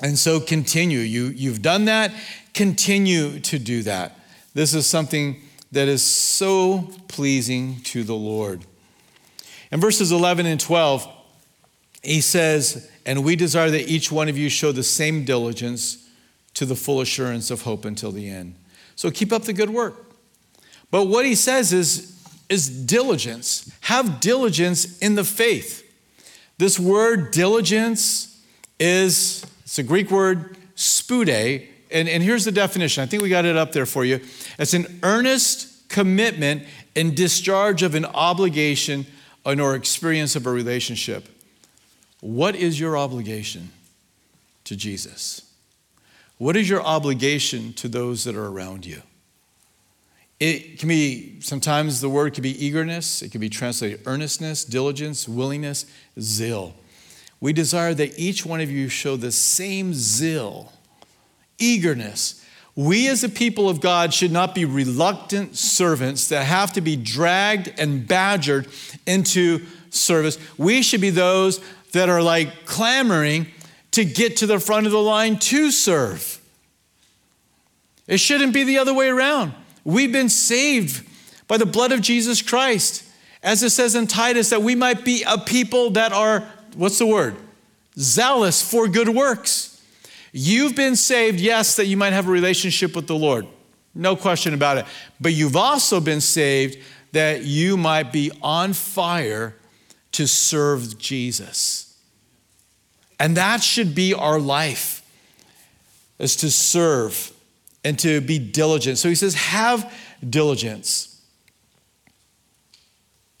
And 0.00 0.18
so 0.18 0.40
continue. 0.40 0.98
You, 0.98 1.26
you've 1.26 1.62
done 1.62 1.86
that, 1.86 2.12
continue 2.52 3.40
to 3.40 3.58
do 3.58 3.82
that. 3.84 4.18
This 4.54 4.74
is 4.74 4.86
something 4.86 5.40
that 5.72 5.88
is 5.88 6.02
so 6.02 6.90
pleasing 7.08 7.80
to 7.84 8.04
the 8.04 8.14
Lord. 8.14 8.64
In 9.72 9.80
verses 9.80 10.12
11 10.12 10.46
and 10.46 10.60
12, 10.60 11.06
he 12.02 12.20
says, 12.20 12.90
And 13.06 13.24
we 13.24 13.36
desire 13.36 13.70
that 13.70 13.88
each 13.88 14.10
one 14.10 14.28
of 14.28 14.36
you 14.36 14.50
show 14.50 14.72
the 14.72 14.82
same 14.82 15.24
diligence 15.24 16.08
to 16.54 16.66
the 16.66 16.74
full 16.74 17.00
assurance 17.00 17.52
of 17.52 17.62
hope 17.62 17.84
until 17.84 18.10
the 18.10 18.28
end. 18.28 18.56
So 18.96 19.10
keep 19.12 19.32
up 19.32 19.44
the 19.44 19.52
good 19.52 19.70
work. 19.70 20.04
But 20.90 21.04
what 21.06 21.24
he 21.24 21.36
says 21.36 21.72
is, 21.72 22.20
is 22.48 22.68
diligence. 22.68 23.70
Have 23.82 24.20
diligence 24.20 24.98
in 24.98 25.14
the 25.14 25.22
faith. 25.22 25.84
This 26.58 26.80
word 26.80 27.30
diligence 27.30 28.42
is, 28.80 29.46
it's 29.62 29.78
a 29.78 29.84
Greek 29.84 30.10
word, 30.10 30.56
spoude. 30.74 31.68
And, 31.90 32.08
and 32.08 32.22
here's 32.22 32.44
the 32.44 32.52
definition. 32.52 33.04
I 33.04 33.06
think 33.06 33.22
we 33.22 33.28
got 33.28 33.44
it 33.44 33.56
up 33.56 33.70
there 33.70 33.86
for 33.86 34.04
you. 34.04 34.20
It's 34.58 34.74
an 34.74 34.98
earnest 35.04 35.88
commitment 35.88 36.64
and 36.96 37.14
discharge 37.14 37.84
of 37.84 37.94
an 37.94 38.04
obligation 38.06 39.06
or 39.44 39.76
experience 39.76 40.34
of 40.34 40.46
a 40.46 40.50
relationship. 40.50 41.28
What 42.20 42.56
is 42.56 42.80
your 42.80 42.96
obligation 42.96 43.70
to 44.64 44.76
Jesus? 44.76 45.42
What 46.38 46.56
is 46.56 46.68
your 46.68 46.82
obligation 46.82 47.72
to 47.74 47.88
those 47.88 48.24
that 48.24 48.36
are 48.36 48.46
around 48.46 48.84
you? 48.84 49.02
It 50.38 50.78
can 50.78 50.88
be, 50.88 51.40
sometimes 51.40 52.02
the 52.02 52.10
word 52.10 52.34
can 52.34 52.42
be 52.42 52.64
eagerness, 52.64 53.22
it 53.22 53.32
can 53.32 53.40
be 53.40 53.48
translated 53.48 54.02
earnestness, 54.04 54.64
diligence, 54.64 55.26
willingness, 55.26 55.86
zeal. 56.20 56.74
We 57.40 57.52
desire 57.52 57.94
that 57.94 58.18
each 58.18 58.44
one 58.44 58.60
of 58.60 58.70
you 58.70 58.88
show 58.88 59.16
the 59.16 59.32
same 59.32 59.94
zeal, 59.94 60.72
eagerness. 61.58 62.44
We 62.74 63.08
as 63.08 63.24
a 63.24 63.30
people 63.30 63.70
of 63.70 63.80
God 63.80 64.12
should 64.12 64.30
not 64.32 64.54
be 64.54 64.66
reluctant 64.66 65.56
servants 65.56 66.28
that 66.28 66.44
have 66.44 66.74
to 66.74 66.82
be 66.82 66.96
dragged 66.96 67.72
and 67.78 68.06
badgered 68.06 68.68
into 69.06 69.64
service. 69.88 70.38
We 70.58 70.82
should 70.82 71.00
be 71.00 71.08
those 71.08 71.62
that 71.96 72.08
are 72.08 72.22
like 72.22 72.66
clamoring 72.66 73.46
to 73.92 74.04
get 74.04 74.38
to 74.38 74.46
the 74.46 74.60
front 74.60 74.86
of 74.86 74.92
the 74.92 75.00
line 75.00 75.38
to 75.38 75.70
serve. 75.70 76.40
It 78.06 78.18
shouldn't 78.18 78.52
be 78.52 78.64
the 78.64 78.78
other 78.78 78.94
way 78.94 79.08
around. 79.08 79.54
We've 79.84 80.12
been 80.12 80.28
saved 80.28 81.06
by 81.48 81.56
the 81.56 81.66
blood 81.66 81.92
of 81.92 82.00
Jesus 82.00 82.42
Christ. 82.42 83.04
As 83.42 83.62
it 83.62 83.70
says 83.70 83.94
in 83.94 84.06
Titus, 84.06 84.50
that 84.50 84.62
we 84.62 84.74
might 84.74 85.04
be 85.04 85.22
a 85.26 85.38
people 85.38 85.90
that 85.90 86.12
are, 86.12 86.40
what's 86.74 86.98
the 86.98 87.06
word? 87.06 87.36
Zealous 87.98 88.68
for 88.68 88.88
good 88.88 89.08
works. 89.08 89.82
You've 90.32 90.76
been 90.76 90.96
saved, 90.96 91.40
yes, 91.40 91.76
that 91.76 91.86
you 91.86 91.96
might 91.96 92.12
have 92.12 92.28
a 92.28 92.30
relationship 92.30 92.94
with 92.94 93.06
the 93.06 93.16
Lord. 93.16 93.46
No 93.94 94.16
question 94.16 94.52
about 94.52 94.76
it. 94.76 94.84
But 95.20 95.32
you've 95.32 95.56
also 95.56 96.00
been 96.00 96.20
saved 96.20 96.78
that 97.12 97.44
you 97.44 97.76
might 97.76 98.12
be 98.12 98.30
on 98.42 98.74
fire 98.74 99.54
to 100.12 100.26
serve 100.26 100.98
Jesus. 100.98 101.85
And 103.18 103.36
that 103.36 103.62
should 103.62 103.94
be 103.94 104.12
our 104.12 104.38
life, 104.38 105.02
is 106.18 106.36
to 106.36 106.50
serve 106.50 107.32
and 107.84 107.98
to 108.00 108.20
be 108.20 108.38
diligent. 108.38 108.98
So 108.98 109.08
he 109.08 109.14
says, 109.14 109.34
have 109.34 109.92
diligence. 110.28 111.20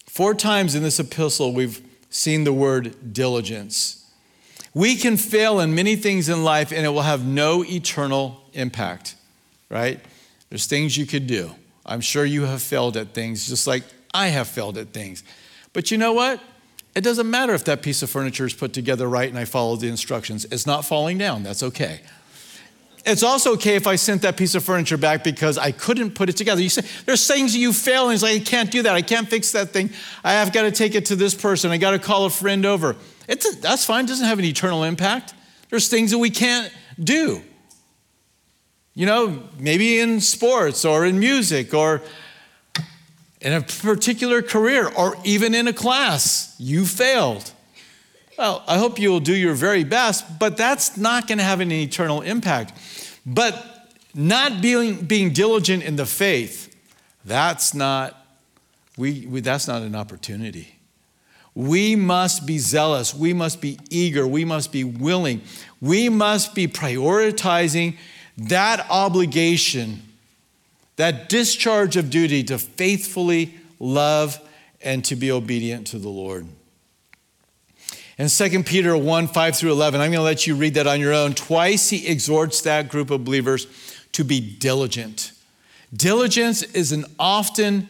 Four 0.06 0.34
times 0.34 0.74
in 0.74 0.82
this 0.82 0.98
epistle, 0.98 1.52
we've 1.52 1.82
seen 2.10 2.44
the 2.44 2.52
word 2.52 3.12
diligence. 3.12 4.08
We 4.72 4.96
can 4.96 5.16
fail 5.16 5.60
in 5.60 5.74
many 5.74 5.96
things 5.96 6.28
in 6.28 6.44
life 6.44 6.72
and 6.72 6.86
it 6.86 6.90
will 6.90 7.02
have 7.02 7.26
no 7.26 7.64
eternal 7.64 8.42
impact, 8.52 9.14
right? 9.68 10.00
There's 10.48 10.66
things 10.66 10.96
you 10.96 11.06
could 11.06 11.26
do. 11.26 11.50
I'm 11.84 12.00
sure 12.00 12.24
you 12.24 12.42
have 12.42 12.62
failed 12.62 12.96
at 12.96 13.14
things 13.14 13.48
just 13.48 13.66
like 13.66 13.84
I 14.12 14.28
have 14.28 14.48
failed 14.48 14.78
at 14.78 14.88
things. 14.88 15.22
But 15.72 15.90
you 15.90 15.98
know 15.98 16.12
what? 16.12 16.40
It 16.96 17.04
doesn't 17.04 17.30
matter 17.30 17.52
if 17.52 17.64
that 17.64 17.82
piece 17.82 18.02
of 18.02 18.08
furniture 18.08 18.46
is 18.46 18.54
put 18.54 18.72
together 18.72 19.06
right 19.06 19.28
and 19.28 19.38
I 19.38 19.44
follow 19.44 19.76
the 19.76 19.86
instructions. 19.86 20.46
It's 20.46 20.66
not 20.66 20.86
falling 20.86 21.18
down. 21.18 21.42
That's 21.42 21.62
okay. 21.62 22.00
It's 23.04 23.22
also 23.22 23.52
okay 23.52 23.76
if 23.76 23.86
I 23.86 23.96
sent 23.96 24.22
that 24.22 24.38
piece 24.38 24.54
of 24.54 24.64
furniture 24.64 24.96
back 24.96 25.22
because 25.22 25.58
I 25.58 25.72
couldn't 25.72 26.12
put 26.12 26.30
it 26.30 26.38
together. 26.38 26.62
You 26.62 26.70
say, 26.70 26.82
there's 27.04 27.24
things 27.26 27.54
you 27.54 27.72
fail, 27.72 28.06
and 28.06 28.14
it's 28.14 28.22
like, 28.22 28.40
I 28.40 28.44
can't 28.44 28.70
do 28.70 28.82
that. 28.82 28.94
I 28.96 29.02
can't 29.02 29.28
fix 29.28 29.52
that 29.52 29.68
thing. 29.68 29.90
I 30.24 30.32
have 30.32 30.52
got 30.52 30.62
to 30.62 30.72
take 30.72 30.96
it 30.96 31.06
to 31.06 31.16
this 31.16 31.32
person. 31.32 31.70
I 31.70 31.76
got 31.76 31.92
to 31.92 32.00
call 32.00 32.24
a 32.24 32.30
friend 32.30 32.66
over. 32.66 32.96
It's 33.28 33.46
a, 33.46 33.60
that's 33.60 33.84
fine. 33.84 34.06
It 34.06 34.08
doesn't 34.08 34.26
have 34.26 34.40
an 34.40 34.44
eternal 34.44 34.82
impact. 34.82 35.34
There's 35.70 35.88
things 35.88 36.10
that 36.10 36.18
we 36.18 36.30
can't 36.30 36.72
do. 36.98 37.42
You 38.94 39.06
know, 39.06 39.44
maybe 39.58 40.00
in 40.00 40.20
sports 40.20 40.84
or 40.84 41.04
in 41.04 41.20
music 41.20 41.74
or 41.74 42.02
in 43.46 43.52
a 43.52 43.60
particular 43.60 44.42
career 44.42 44.88
or 44.88 45.16
even 45.22 45.54
in 45.54 45.68
a 45.68 45.72
class, 45.72 46.52
you 46.58 46.84
failed. 46.84 47.52
Well, 48.36 48.64
I 48.66 48.76
hope 48.76 48.98
you'll 48.98 49.20
do 49.20 49.36
your 49.36 49.54
very 49.54 49.84
best, 49.84 50.40
but 50.40 50.56
that's 50.56 50.96
not 50.96 51.28
going 51.28 51.38
to 51.38 51.44
have 51.44 51.60
an 51.60 51.70
eternal 51.70 52.22
impact. 52.22 52.72
But 53.24 53.64
not 54.12 54.60
being, 54.60 54.96
being 55.04 55.32
diligent 55.32 55.84
in 55.84 55.94
the 55.94 56.06
faith, 56.06 56.74
that's 57.24 57.72
not, 57.72 58.20
we, 58.96 59.28
we, 59.30 59.42
that's 59.42 59.68
not 59.68 59.82
an 59.82 59.94
opportunity. 59.94 60.80
We 61.54 61.94
must 61.94 62.46
be 62.46 62.58
zealous. 62.58 63.14
We 63.14 63.32
must 63.32 63.60
be 63.60 63.78
eager. 63.90 64.26
We 64.26 64.44
must 64.44 64.72
be 64.72 64.82
willing. 64.82 65.40
We 65.80 66.08
must 66.08 66.52
be 66.52 66.66
prioritizing 66.66 67.96
that 68.38 68.84
obligation, 68.90 70.02
that 70.96 71.28
discharge 71.28 71.96
of 71.96 72.10
duty 72.10 72.42
to 72.44 72.58
faithfully 72.58 73.54
love 73.78 74.40
and 74.80 75.04
to 75.04 75.16
be 75.16 75.30
obedient 75.30 75.86
to 75.88 75.98
the 75.98 76.08
Lord. 76.08 76.46
In 78.18 78.28
2 78.28 78.62
Peter 78.62 78.96
1 78.96 79.28
5 79.28 79.56
through 79.56 79.72
11, 79.72 80.00
I'm 80.00 80.10
going 80.10 80.18
to 80.18 80.22
let 80.22 80.46
you 80.46 80.56
read 80.56 80.74
that 80.74 80.86
on 80.86 81.00
your 81.00 81.12
own. 81.12 81.34
Twice 81.34 81.90
he 81.90 82.06
exhorts 82.06 82.62
that 82.62 82.88
group 82.88 83.10
of 83.10 83.24
believers 83.24 83.66
to 84.12 84.24
be 84.24 84.40
diligent. 84.40 85.32
Diligence 85.94 86.62
is 86.62 86.92
an 86.92 87.04
often 87.18 87.88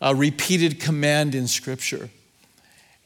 uh, 0.00 0.14
repeated 0.16 0.78
command 0.78 1.34
in 1.34 1.48
Scripture. 1.48 2.10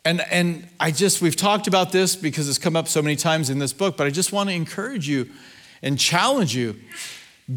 And, 0.05 0.23
and 0.31 0.69
I 0.79 0.91
just, 0.91 1.21
we've 1.21 1.37
talked 1.37 1.67
about 1.67 1.93
this 1.93 2.17
because 2.17 2.49
it's 2.49 2.59
come 2.59 2.77
up 2.77 2.89
so 2.89 3.03
many 3.03 3.17
times 3.17 3.51
in 3.51 3.59
this 3.59 3.73
book, 3.73 3.97
but 3.97 4.07
I 4.07 4.11
just 4.11 4.33
want 4.33 4.49
to 4.49 4.55
encourage 4.55 5.09
you 5.09 5.29
and 5.83 5.99
challenge 5.99 6.55
you 6.55 6.77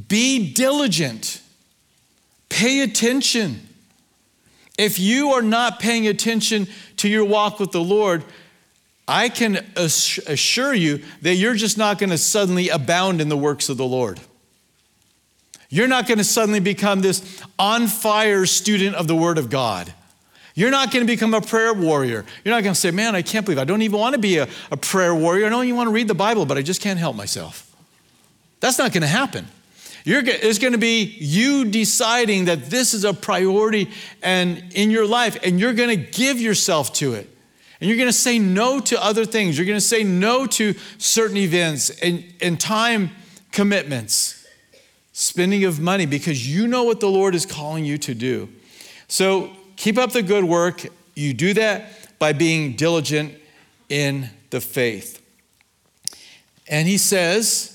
be 0.08 0.52
diligent, 0.54 1.41
pay 2.54 2.82
attention. 2.82 3.68
If 4.78 5.00
you 5.00 5.32
are 5.32 5.42
not 5.42 5.80
paying 5.80 6.08
attention 6.08 6.68
to 6.98 7.10
your 7.10 7.26
walk 7.26 7.60
with 7.60 7.72
the 7.72 7.82
Lord, 7.82 8.24
I 9.08 9.30
can 9.30 9.66
assure 9.76 10.74
you 10.74 11.02
that 11.24 11.36
you're 11.36 11.56
just 11.56 11.78
not 11.78 11.98
going 11.98 12.12
to 12.12 12.18
suddenly 12.18 12.70
abound 12.70 13.22
in 13.22 13.30
the 13.30 13.38
works 13.38 13.70
of 13.70 13.78
the 13.78 13.86
Lord. 13.86 14.20
You're 15.70 15.88
not 15.88 16.08
going 16.08 16.20
to 16.20 16.24
suddenly 16.24 16.60
become 16.60 17.02
this 17.02 17.42
on 17.58 17.88
fire 17.88 18.46
student 18.46 18.96
of 18.96 19.08
the 19.08 19.16
Word 19.16 19.39
of 19.39 19.50
God. 19.50 19.92
You're 20.54 20.70
not 20.70 20.92
going 20.92 21.04
to 21.04 21.12
become 21.12 21.34
a 21.34 21.42
prayer 21.42 21.74
warrior. 21.74 22.24
You're 22.46 22.54
not 22.54 22.62
going 22.62 22.76
to 22.76 22.80
say, 22.80 22.92
Man, 22.92 23.16
I 23.16 23.24
can't 23.24 23.44
believe 23.44 23.58
I 23.58 23.63
don't 23.63 23.82
even 23.82 24.00
want 24.00 24.13
to 24.13 24.22
be 24.22 24.38
a, 24.38 24.48
a 24.70 24.78
prayer 24.78 25.16
warrior. 25.16 25.48
I 25.48 25.50
don't 25.50 25.63
even 25.63 25.76
want 25.76 25.88
to 25.88 25.94
read 25.94 26.08
the 26.08 26.13
Bible, 26.13 26.46
but 26.46 26.60
I 26.60 26.62
just 26.62 26.80
can't 26.80 27.00
help 27.00 27.16
myself. 27.16 27.76
That's 28.60 28.78
not 28.78 28.94
going 28.94 29.02
to 29.02 29.08
happen. 29.08 29.48
You're, 30.06 30.22
it's 30.26 30.60
going 30.60 30.74
to 30.74 30.80
be 30.80 31.04
you 31.04 31.66
deciding 31.66 32.46
that 32.46 32.70
this 32.70 32.94
is 32.94 33.06
a 33.06 33.13
priority 33.13 33.89
and 34.22 34.63
in 34.74 34.92
your 34.92 35.08
life, 35.08 35.38
and 35.44 35.60
you're 35.60 35.74
going 35.74 35.89
to 35.89 35.96
give 35.96 36.42
yourself 36.42 36.92
to 36.94 37.13
it. 37.13 37.30
And 37.80 37.89
you're 37.89 37.98
going 37.98 38.10
to 38.10 38.13
say 38.13 38.39
no 38.39 38.80
to 38.82 39.04
other 39.04 39.26
things. 39.26 39.58
You're 39.58 39.66
going 39.66 39.78
to 39.78 39.82
say 39.82 40.04
no 40.04 40.46
to 40.48 40.74
certain 40.98 41.38
events 41.38 41.89
and, 42.02 42.24
and 42.42 42.60
time 42.60 43.12
commitments, 43.52 44.46
spending 45.13 45.63
of 45.63 45.80
money, 45.80 46.06
because 46.06 46.54
you 46.54 46.68
know 46.68 46.84
what 46.84 47.00
the 47.00 47.10
Lord 47.10 47.36
is 47.36 47.46
calling 47.46 47.86
you 47.86 47.98
to 48.00 48.13
do. 48.13 48.50
So 49.08 49.52
keep 49.76 49.98
up 49.98 50.12
the 50.12 50.24
good 50.24 50.44
work. 50.44 50.86
You 51.16 51.34
do 51.34 51.54
that 51.54 52.20
by 52.20 52.34
being 52.34 52.76
diligent 52.76 53.36
in 53.89 54.30
the 54.50 54.60
faith. 54.60 55.22
And 56.68 56.88
he 56.88 56.98
says 56.98 57.73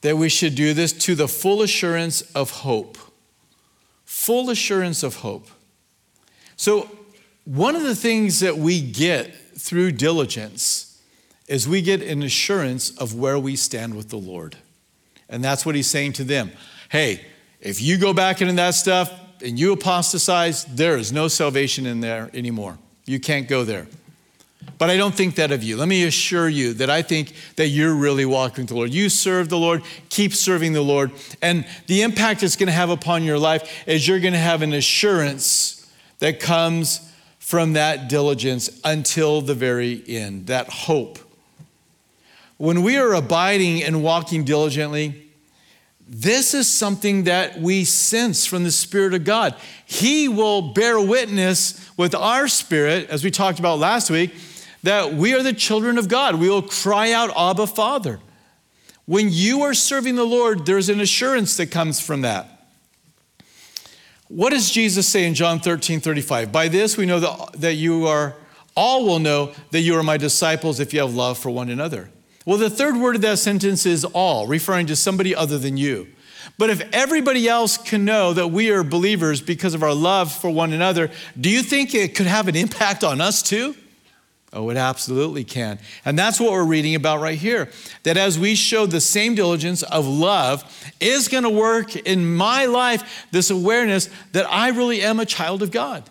that 0.00 0.16
we 0.16 0.28
should 0.28 0.54
do 0.54 0.74
this 0.74 0.92
to 0.92 1.14
the 1.14 1.28
full 1.28 1.62
assurance 1.62 2.22
of 2.32 2.50
hope. 2.50 2.98
Full 4.04 4.50
assurance 4.50 5.02
of 5.02 5.16
hope. 5.16 5.48
So 6.56 6.90
one 7.44 7.76
of 7.76 7.82
the 7.82 7.94
things 7.94 8.40
that 8.40 8.58
we 8.58 8.80
get 8.80 9.34
through 9.58 9.92
diligence 9.92 11.00
is 11.46 11.66
we 11.66 11.82
get 11.82 12.02
an 12.02 12.22
assurance 12.22 12.90
of 12.98 13.14
where 13.14 13.38
we 13.38 13.56
stand 13.56 13.96
with 13.96 14.10
the 14.10 14.18
Lord. 14.18 14.56
And 15.28 15.42
that's 15.42 15.64
what 15.64 15.74
he's 15.74 15.86
saying 15.86 16.14
to 16.14 16.24
them. 16.24 16.52
Hey, 16.90 17.24
if 17.60 17.80
you 17.82 17.98
go 17.98 18.12
back 18.12 18.40
into 18.40 18.52
that 18.54 18.74
stuff 18.74 19.10
and 19.42 19.58
you 19.58 19.72
apostatize, 19.72 20.64
there 20.66 20.96
is 20.96 21.12
no 21.12 21.28
salvation 21.28 21.86
in 21.86 22.00
there 22.00 22.30
anymore. 22.34 22.78
You 23.06 23.18
can't 23.18 23.48
go 23.48 23.64
there. 23.64 23.86
But 24.78 24.90
I 24.90 24.96
don't 24.96 25.14
think 25.14 25.34
that 25.34 25.50
of 25.50 25.62
you. 25.64 25.76
Let 25.76 25.88
me 25.88 26.04
assure 26.04 26.48
you 26.48 26.72
that 26.74 26.88
I 26.88 27.02
think 27.02 27.34
that 27.56 27.68
you're 27.68 27.94
really 27.94 28.24
walking 28.24 28.62
with 28.62 28.68
the 28.68 28.76
Lord. 28.76 28.94
You 28.94 29.08
serve 29.08 29.48
the 29.48 29.58
Lord, 29.58 29.82
keep 30.08 30.32
serving 30.32 30.72
the 30.72 30.82
Lord. 30.82 31.10
And 31.42 31.66
the 31.88 32.02
impact 32.02 32.44
it's 32.44 32.54
going 32.54 32.68
to 32.68 32.72
have 32.72 32.88
upon 32.88 33.24
your 33.24 33.38
life 33.38 33.84
is 33.88 34.06
you're 34.06 34.20
going 34.20 34.34
to 34.34 34.38
have 34.38 34.62
an 34.62 34.72
assurance 34.72 35.90
that 36.20 36.38
comes 36.38 37.12
from 37.40 37.72
that 37.72 38.08
diligence 38.08 38.80
until 38.84 39.40
the 39.40 39.54
very 39.54 40.02
end, 40.06 40.46
that 40.46 40.68
hope. 40.68 41.18
When 42.56 42.82
we 42.82 42.96
are 42.98 43.14
abiding 43.14 43.82
and 43.82 44.02
walking 44.02 44.44
diligently, 44.44 45.24
this 46.06 46.54
is 46.54 46.68
something 46.68 47.24
that 47.24 47.60
we 47.60 47.84
sense 47.84 48.46
from 48.46 48.64
the 48.64 48.70
Spirit 48.70 49.14
of 49.14 49.24
God. 49.24 49.54
He 49.86 50.28
will 50.28 50.72
bear 50.72 51.00
witness 51.00 51.88
with 51.96 52.14
our 52.14 52.48
spirit, 52.48 53.10
as 53.10 53.22
we 53.24 53.30
talked 53.30 53.58
about 53.58 53.78
last 53.78 54.10
week, 54.10 54.34
that 54.82 55.14
we 55.14 55.34
are 55.34 55.42
the 55.42 55.52
children 55.52 55.98
of 55.98 56.08
God. 56.08 56.36
We 56.36 56.48
will 56.48 56.62
cry 56.62 57.12
out, 57.12 57.30
Abba, 57.36 57.66
Father. 57.66 58.20
When 59.06 59.28
you 59.30 59.62
are 59.62 59.74
serving 59.74 60.16
the 60.16 60.24
Lord, 60.24 60.66
there's 60.66 60.88
an 60.88 61.00
assurance 61.00 61.56
that 61.56 61.70
comes 61.70 61.98
from 61.98 62.22
that. 62.22 62.58
What 64.28 64.50
does 64.50 64.70
Jesus 64.70 65.08
say 65.08 65.24
in 65.24 65.34
John 65.34 65.60
13 65.60 66.00
35? 66.00 66.52
By 66.52 66.68
this 66.68 66.96
we 66.96 67.06
know 67.06 67.18
that, 67.18 67.52
that 67.60 67.74
you 67.74 68.06
are, 68.06 68.34
all 68.76 69.06
will 69.06 69.18
know 69.18 69.52
that 69.70 69.80
you 69.80 69.96
are 69.96 70.02
my 70.02 70.18
disciples 70.18 70.78
if 70.78 70.92
you 70.92 71.00
have 71.00 71.14
love 71.14 71.38
for 71.38 71.50
one 71.50 71.70
another. 71.70 72.10
Well, 72.44 72.58
the 72.58 72.70
third 72.70 72.96
word 72.96 73.16
of 73.16 73.22
that 73.22 73.38
sentence 73.38 73.86
is 73.86 74.04
all, 74.04 74.46
referring 74.46 74.86
to 74.86 74.96
somebody 74.96 75.34
other 75.34 75.58
than 75.58 75.76
you. 75.78 76.08
But 76.58 76.70
if 76.70 76.82
everybody 76.92 77.48
else 77.48 77.78
can 77.78 78.04
know 78.04 78.32
that 78.32 78.48
we 78.48 78.70
are 78.70 78.82
believers 78.82 79.40
because 79.40 79.74
of 79.74 79.82
our 79.82 79.94
love 79.94 80.32
for 80.32 80.50
one 80.50 80.72
another, 80.72 81.10
do 81.40 81.48
you 81.48 81.62
think 81.62 81.94
it 81.94 82.14
could 82.14 82.26
have 82.26 82.48
an 82.48 82.56
impact 82.56 83.04
on 83.04 83.20
us 83.20 83.42
too? 83.42 83.74
Oh, 84.52 84.70
it 84.70 84.78
absolutely 84.78 85.44
can. 85.44 85.78
And 86.06 86.18
that's 86.18 86.40
what 86.40 86.52
we're 86.52 86.64
reading 86.64 86.94
about 86.94 87.20
right 87.20 87.38
here. 87.38 87.68
That 88.04 88.16
as 88.16 88.38
we 88.38 88.54
show 88.54 88.86
the 88.86 89.00
same 89.00 89.34
diligence 89.34 89.82
of 89.82 90.06
love 90.06 90.64
is 91.00 91.28
going 91.28 91.42
to 91.42 91.50
work 91.50 91.94
in 91.96 92.34
my 92.34 92.64
life, 92.64 93.26
this 93.30 93.50
awareness 93.50 94.08
that 94.32 94.50
I 94.50 94.68
really 94.68 95.02
am 95.02 95.20
a 95.20 95.26
child 95.26 95.62
of 95.62 95.70
God. 95.70 96.08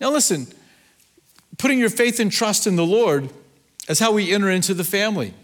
Now, 0.00 0.10
listen, 0.10 0.46
putting 1.58 1.78
your 1.78 1.90
faith 1.90 2.18
and 2.18 2.32
trust 2.32 2.66
in 2.66 2.76
the 2.76 2.86
Lord 2.86 3.28
is 3.88 3.98
how 3.98 4.12
we 4.12 4.32
enter 4.32 4.50
into 4.50 4.72
the 4.72 4.84
family. 4.84 5.34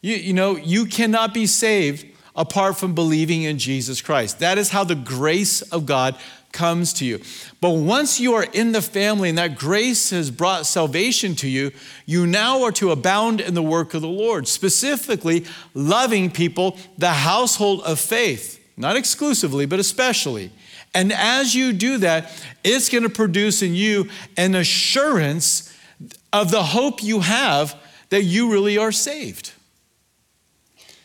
You, 0.00 0.16
you 0.16 0.32
know, 0.32 0.56
you 0.56 0.86
cannot 0.86 1.34
be 1.34 1.46
saved 1.46 2.06
apart 2.34 2.78
from 2.78 2.94
believing 2.94 3.42
in 3.42 3.58
Jesus 3.58 4.00
Christ. 4.00 4.38
That 4.38 4.56
is 4.56 4.70
how 4.70 4.84
the 4.84 4.94
grace 4.94 5.60
of 5.62 5.84
God 5.84 6.16
comes 6.52 6.92
to 6.94 7.04
you. 7.04 7.20
But 7.60 7.70
once 7.70 8.18
you 8.20 8.34
are 8.34 8.44
in 8.44 8.72
the 8.72 8.82
family 8.82 9.28
and 9.28 9.38
that 9.38 9.56
grace 9.56 10.10
has 10.10 10.30
brought 10.30 10.66
salvation 10.66 11.34
to 11.36 11.48
you, 11.48 11.70
you 12.06 12.26
now 12.26 12.62
are 12.64 12.72
to 12.72 12.90
abound 12.90 13.40
in 13.40 13.54
the 13.54 13.62
work 13.62 13.94
of 13.94 14.02
the 14.02 14.08
Lord, 14.08 14.48
specifically 14.48 15.46
loving 15.74 16.30
people, 16.30 16.76
the 16.98 17.10
household 17.10 17.82
of 17.82 18.00
faith, 18.00 18.62
not 18.76 18.96
exclusively, 18.96 19.66
but 19.66 19.78
especially. 19.78 20.50
And 20.94 21.12
as 21.12 21.54
you 21.54 21.72
do 21.72 21.98
that, 21.98 22.32
it's 22.64 22.88
going 22.88 23.04
to 23.04 23.10
produce 23.10 23.62
in 23.62 23.74
you 23.74 24.08
an 24.36 24.54
assurance 24.54 25.74
of 26.32 26.50
the 26.50 26.62
hope 26.62 27.02
you 27.02 27.20
have 27.20 27.76
that 28.08 28.24
you 28.24 28.50
really 28.50 28.76
are 28.76 28.92
saved. 28.92 29.52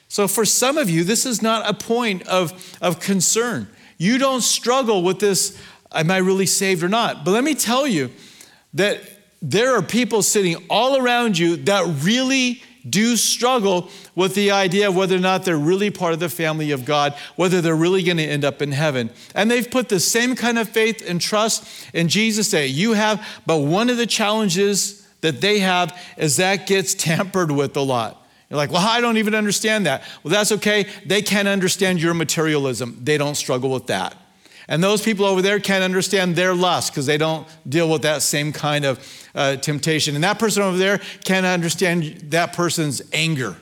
So, 0.08 0.28
for 0.28 0.46
some 0.46 0.78
of 0.78 0.90
you, 0.90 1.04
this 1.04 1.26
is 1.26 1.42
not 1.42 1.70
a 1.70 1.74
point 1.74 2.26
of, 2.28 2.78
of 2.82 3.00
concern. 3.00 3.68
You 3.98 4.18
don't 4.18 4.42
struggle 4.42 5.04
with 5.04 5.20
this, 5.20 5.60
am 5.92 6.12
I 6.12 6.18
really 6.18 6.46
saved 6.46 6.84
or 6.84 6.90
not? 6.90 7.26
But 7.26 7.32
let 7.32 7.44
me 7.44 7.56
tell 7.56 7.88
you 7.88 8.12
that 8.74 9.02
there 9.42 9.76
are 9.76 9.82
people 9.82 10.22
sitting 10.22 10.56
all 10.70 10.98
around 10.98 11.38
you 11.38 11.58
that 11.58 11.86
really 12.04 12.62
do 12.88 13.16
struggle 13.16 13.90
with 14.14 14.36
the 14.36 14.52
idea 14.52 14.88
of 14.88 14.96
whether 14.96 15.16
or 15.16 15.20
not 15.20 15.44
they're 15.44 15.58
really 15.58 15.90
part 15.90 16.14
of 16.14 16.20
the 16.20 16.30
family 16.30 16.72
of 16.72 16.86
God, 16.86 17.16
whether 17.36 17.62
they're 17.62 17.76
really 17.76 18.04
going 18.04 18.18
to 18.18 18.24
end 18.24 18.46
up 18.46 18.62
in 18.62 18.72
heaven. 18.72 19.10
And 19.34 19.50
they've 19.50 19.70
put 19.70 19.90
the 19.90 20.00
same 20.00 20.36
kind 20.36 20.60
of 20.60 20.70
faith 20.70 21.04
and 21.08 21.20
trust 21.20 21.68
in 21.94 22.08
Jesus 22.08 22.52
that 22.52 22.70
you 22.70 22.94
have, 22.94 23.26
but 23.46 23.60
one 23.60 23.90
of 23.90 23.98
the 23.98 24.06
challenges 24.06 25.08
that 25.22 25.42
they 25.42 25.60
have 25.60 26.00
is 26.18 26.38
that 26.38 26.68
gets 26.68 26.94
tampered 26.96 27.52
with 27.52 27.76
a 27.76 27.82
lot. 27.82 28.25
You're 28.50 28.58
like, 28.58 28.72
well, 28.72 28.88
I 28.88 29.02
don't 29.02 29.18
even 29.18 29.34
understand 29.34 29.86
that. 29.86 30.04
Well, 30.24 30.32
that's 30.32 30.52
okay. 30.52 30.88
They 31.06 31.22
can't 31.22 31.48
understand 31.48 32.02
your 32.02 32.14
materialism, 32.14 33.00
they 33.04 33.18
don't 33.18 33.36
struggle 33.36 33.70
with 33.72 33.88
that. 33.88 34.16
And 34.68 34.84
those 34.84 35.02
people 35.02 35.26
over 35.26 35.44
there 35.44 35.60
can't 35.60 35.84
understand 35.84 36.36
their 36.36 36.56
lust 36.56 36.92
because 36.92 37.06
they 37.06 37.18
don't 37.18 37.48
deal 37.70 37.90
with 37.90 38.02
that 38.02 38.24
same 38.24 38.52
kind 38.52 38.84
of 38.84 39.28
uh, 39.36 39.58
temptation. 39.58 40.16
And 40.16 40.24
that 40.24 40.40
person 40.40 40.64
over 40.64 40.78
there 40.78 41.00
can't 41.24 41.46
understand 41.46 42.32
that 42.32 42.54
person's 42.54 43.02
anger 43.14 43.58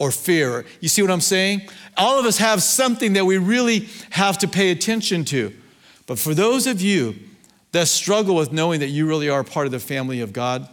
or 0.00 0.10
fear. 0.10 0.64
You 0.80 0.88
see 0.88 1.02
what 1.02 1.12
I'm 1.12 1.20
saying? 1.20 1.62
All 1.96 2.18
of 2.18 2.26
us 2.26 2.38
have 2.38 2.62
something 2.62 3.12
that 3.12 3.24
we 3.24 3.38
really 3.38 3.88
have 4.10 4.38
to 4.38 4.48
pay 4.48 4.70
attention 4.70 5.24
to. 5.26 5.54
But 6.06 6.18
for 6.18 6.34
those 6.34 6.66
of 6.66 6.80
you 6.80 7.14
that 7.72 7.86
struggle 7.86 8.34
with 8.34 8.52
knowing 8.52 8.80
that 8.80 8.88
you 8.88 9.06
really 9.06 9.28
are 9.28 9.44
part 9.44 9.66
of 9.66 9.72
the 9.72 9.78
family 9.78 10.20
of 10.20 10.32
God, 10.32 10.68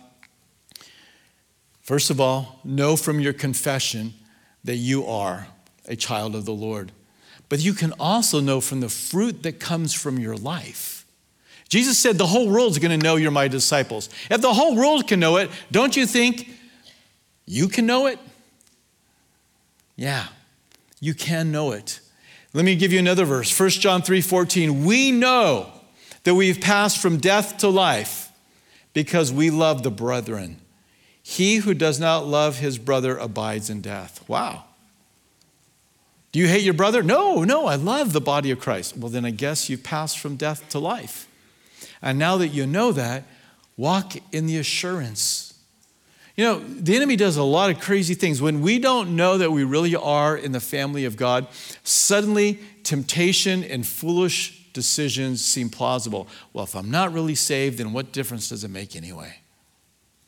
First 1.85 2.09
of 2.09 2.19
all, 2.19 2.59
know 2.63 2.95
from 2.95 3.19
your 3.19 3.31
confession 3.31 4.15
that 4.63 4.77
you 4.77 5.05
are 5.05 5.47
a 5.87 5.95
child 5.95 6.33
of 6.33 6.45
the 6.45 6.51
Lord. 6.51 6.91
But 7.47 7.59
you 7.59 7.73
can 7.73 7.93
also 7.99 8.39
know 8.39 8.59
from 8.59 8.79
the 8.79 8.89
fruit 8.89 9.43
that 9.43 9.59
comes 9.59 9.93
from 9.93 10.17
your 10.17 10.35
life. 10.35 11.05
Jesus 11.69 11.99
said, 11.99 12.17
The 12.17 12.25
whole 12.25 12.49
world's 12.49 12.79
gonna 12.79 12.97
know 12.97 13.17
you're 13.17 13.29
my 13.29 13.47
disciples. 13.47 14.09
If 14.31 14.41
the 14.41 14.51
whole 14.51 14.75
world 14.75 15.07
can 15.07 15.19
know 15.19 15.37
it, 15.37 15.51
don't 15.71 15.95
you 15.95 16.07
think 16.07 16.49
you 17.45 17.67
can 17.67 17.85
know 17.85 18.07
it? 18.07 18.17
Yeah, 19.95 20.25
you 20.99 21.13
can 21.13 21.51
know 21.51 21.71
it. 21.71 21.99
Let 22.51 22.65
me 22.65 22.75
give 22.75 22.93
you 22.93 22.97
another 22.97 23.25
verse 23.25 23.57
1 23.57 23.69
John 23.69 24.01
3 24.01 24.21
14. 24.21 24.85
We 24.85 25.11
know 25.11 25.71
that 26.23 26.33
we've 26.33 26.59
passed 26.59 26.97
from 26.97 27.17
death 27.17 27.59
to 27.59 27.69
life 27.69 28.31
because 28.93 29.31
we 29.31 29.51
love 29.51 29.83
the 29.83 29.91
brethren. 29.91 30.61
He 31.27 31.55
who 31.55 31.73
does 31.73 31.99
not 31.99 32.27
love 32.27 32.59
his 32.59 32.77
brother 32.77 33.17
abides 33.17 33.67
in 33.71 33.81
death. 33.81 34.23
Wow. 34.29 34.65
Do 36.31 36.37
you 36.37 36.47
hate 36.47 36.61
your 36.61 36.75
brother? 36.75 37.01
No, 37.01 37.43
no, 37.43 37.65
I 37.65 37.77
love 37.77 38.13
the 38.13 38.21
body 38.21 38.51
of 38.51 38.59
Christ. 38.59 38.95
Well, 38.95 39.09
then 39.09 39.25
I 39.25 39.31
guess 39.31 39.67
you 39.67 39.75
passed 39.75 40.19
from 40.19 40.35
death 40.35 40.69
to 40.69 40.77
life. 40.77 41.27
And 41.99 42.19
now 42.19 42.37
that 42.37 42.49
you 42.49 42.67
know 42.67 42.91
that, 42.91 43.23
walk 43.75 44.13
in 44.31 44.45
the 44.45 44.57
assurance. 44.57 45.55
You 46.35 46.43
know, 46.45 46.59
the 46.59 46.95
enemy 46.95 47.15
does 47.15 47.37
a 47.37 47.43
lot 47.43 47.71
of 47.71 47.79
crazy 47.79 48.13
things. 48.13 48.39
When 48.39 48.61
we 48.61 48.77
don't 48.77 49.15
know 49.15 49.39
that 49.39 49.51
we 49.51 49.63
really 49.63 49.95
are 49.95 50.37
in 50.37 50.51
the 50.51 50.59
family 50.59 51.05
of 51.05 51.17
God, 51.17 51.47
suddenly 51.83 52.59
temptation 52.83 53.63
and 53.63 53.85
foolish 53.85 54.71
decisions 54.73 55.43
seem 55.43 55.71
plausible. 55.71 56.27
Well, 56.53 56.65
if 56.65 56.75
I'm 56.75 56.91
not 56.91 57.11
really 57.13 57.33
saved, 57.33 57.79
then 57.79 57.93
what 57.93 58.11
difference 58.11 58.49
does 58.49 58.63
it 58.63 58.69
make 58.69 58.95
anyway? 58.95 59.39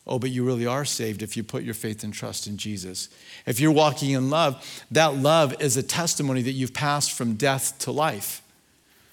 Oh, 0.07 0.19
but 0.19 0.29
you 0.29 0.43
really 0.43 0.65
are 0.65 0.85
saved 0.85 1.21
if 1.21 1.35
you 1.35 1.43
put 1.43 1.63
your 1.63 1.73
faith 1.73 2.03
and 2.03 2.13
trust 2.13 2.47
in 2.47 2.57
Jesus. 2.57 3.09
If 3.45 3.59
you're 3.59 3.71
walking 3.71 4.11
in 4.11 4.29
love, 4.29 4.83
that 4.91 5.15
love 5.15 5.61
is 5.61 5.75
a 5.77 5.83
testimony 5.83 6.41
that 6.43 6.53
you've 6.53 6.73
passed 6.73 7.11
from 7.11 7.33
death 7.33 7.77
to 7.79 7.91
life. 7.91 8.41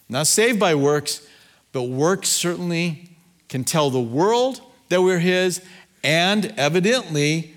Not 0.09 0.26
saved 0.26 0.61
by 0.61 0.74
works, 0.74 1.26
but 1.72 1.85
works 1.85 2.28
certainly 2.28 3.11
can 3.48 3.64
tell 3.64 3.90
the 3.90 4.00
world 4.00 4.61
that 4.88 5.02
we're 5.02 5.18
His, 5.18 5.61
and 6.02 6.54
evidently, 6.57 7.54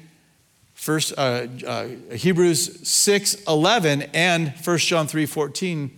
First 0.78 1.14
uh, 1.18 1.48
uh, 1.66 1.88
Hebrews 2.14 2.88
six 2.88 3.34
eleven 3.46 4.04
and 4.14 4.54
1 4.64 4.78
John 4.78 5.08
three 5.08 5.26
fourteen 5.26 5.90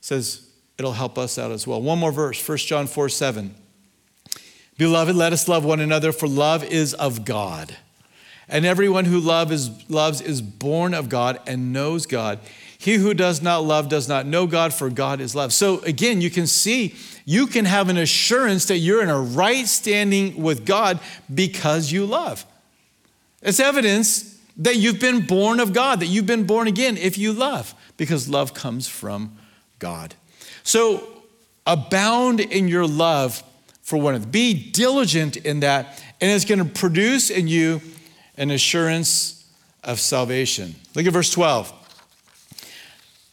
says 0.00 0.48
it'll 0.78 0.94
help 0.94 1.18
us 1.18 1.38
out 1.38 1.52
as 1.52 1.66
well. 1.66 1.82
One 1.82 1.98
more 1.98 2.10
verse, 2.10 2.48
1 2.48 2.58
John 2.58 2.86
four 2.86 3.10
seven. 3.10 3.54
Beloved, 4.82 5.14
let 5.14 5.32
us 5.32 5.46
love 5.46 5.64
one 5.64 5.78
another, 5.78 6.10
for 6.10 6.26
love 6.26 6.64
is 6.64 6.92
of 6.92 7.24
God. 7.24 7.76
And 8.48 8.66
everyone 8.66 9.04
who 9.04 9.20
love 9.20 9.52
is, 9.52 9.70
loves 9.88 10.20
is 10.20 10.42
born 10.42 10.92
of 10.92 11.08
God 11.08 11.38
and 11.46 11.72
knows 11.72 12.04
God. 12.04 12.40
He 12.78 12.94
who 12.94 13.14
does 13.14 13.40
not 13.40 13.58
love 13.58 13.88
does 13.88 14.08
not 14.08 14.26
know 14.26 14.48
God, 14.48 14.74
for 14.74 14.90
God 14.90 15.20
is 15.20 15.36
love. 15.36 15.52
So 15.52 15.78
again, 15.82 16.20
you 16.20 16.30
can 16.30 16.48
see 16.48 16.96
you 17.24 17.46
can 17.46 17.64
have 17.64 17.90
an 17.90 17.96
assurance 17.96 18.64
that 18.64 18.78
you're 18.78 19.00
in 19.04 19.08
a 19.08 19.20
right 19.20 19.68
standing 19.68 20.42
with 20.42 20.66
God 20.66 20.98
because 21.32 21.92
you 21.92 22.04
love. 22.04 22.44
It's 23.40 23.60
evidence 23.60 24.36
that 24.56 24.78
you've 24.78 24.98
been 24.98 25.26
born 25.26 25.60
of 25.60 25.72
God, 25.72 26.00
that 26.00 26.06
you've 26.06 26.26
been 26.26 26.42
born 26.42 26.66
again 26.66 26.96
if 26.96 27.16
you 27.18 27.32
love, 27.32 27.72
because 27.96 28.28
love 28.28 28.52
comes 28.52 28.88
from 28.88 29.38
God. 29.78 30.16
So 30.64 31.06
abound 31.68 32.40
in 32.40 32.66
your 32.66 32.88
love 32.88 33.44
for 33.82 33.98
one 33.98 34.14
another. 34.14 34.30
Be 34.30 34.70
diligent 34.70 35.36
in 35.36 35.60
that, 35.60 36.02
and 36.20 36.30
it's 36.30 36.44
going 36.44 36.58
to 36.58 36.64
produce 36.64 37.30
in 37.30 37.48
you 37.48 37.80
an 38.36 38.50
assurance 38.50 39.46
of 39.84 40.00
salvation. 40.00 40.74
Look 40.94 41.06
at 41.06 41.12
verse 41.12 41.30
12. 41.30 41.80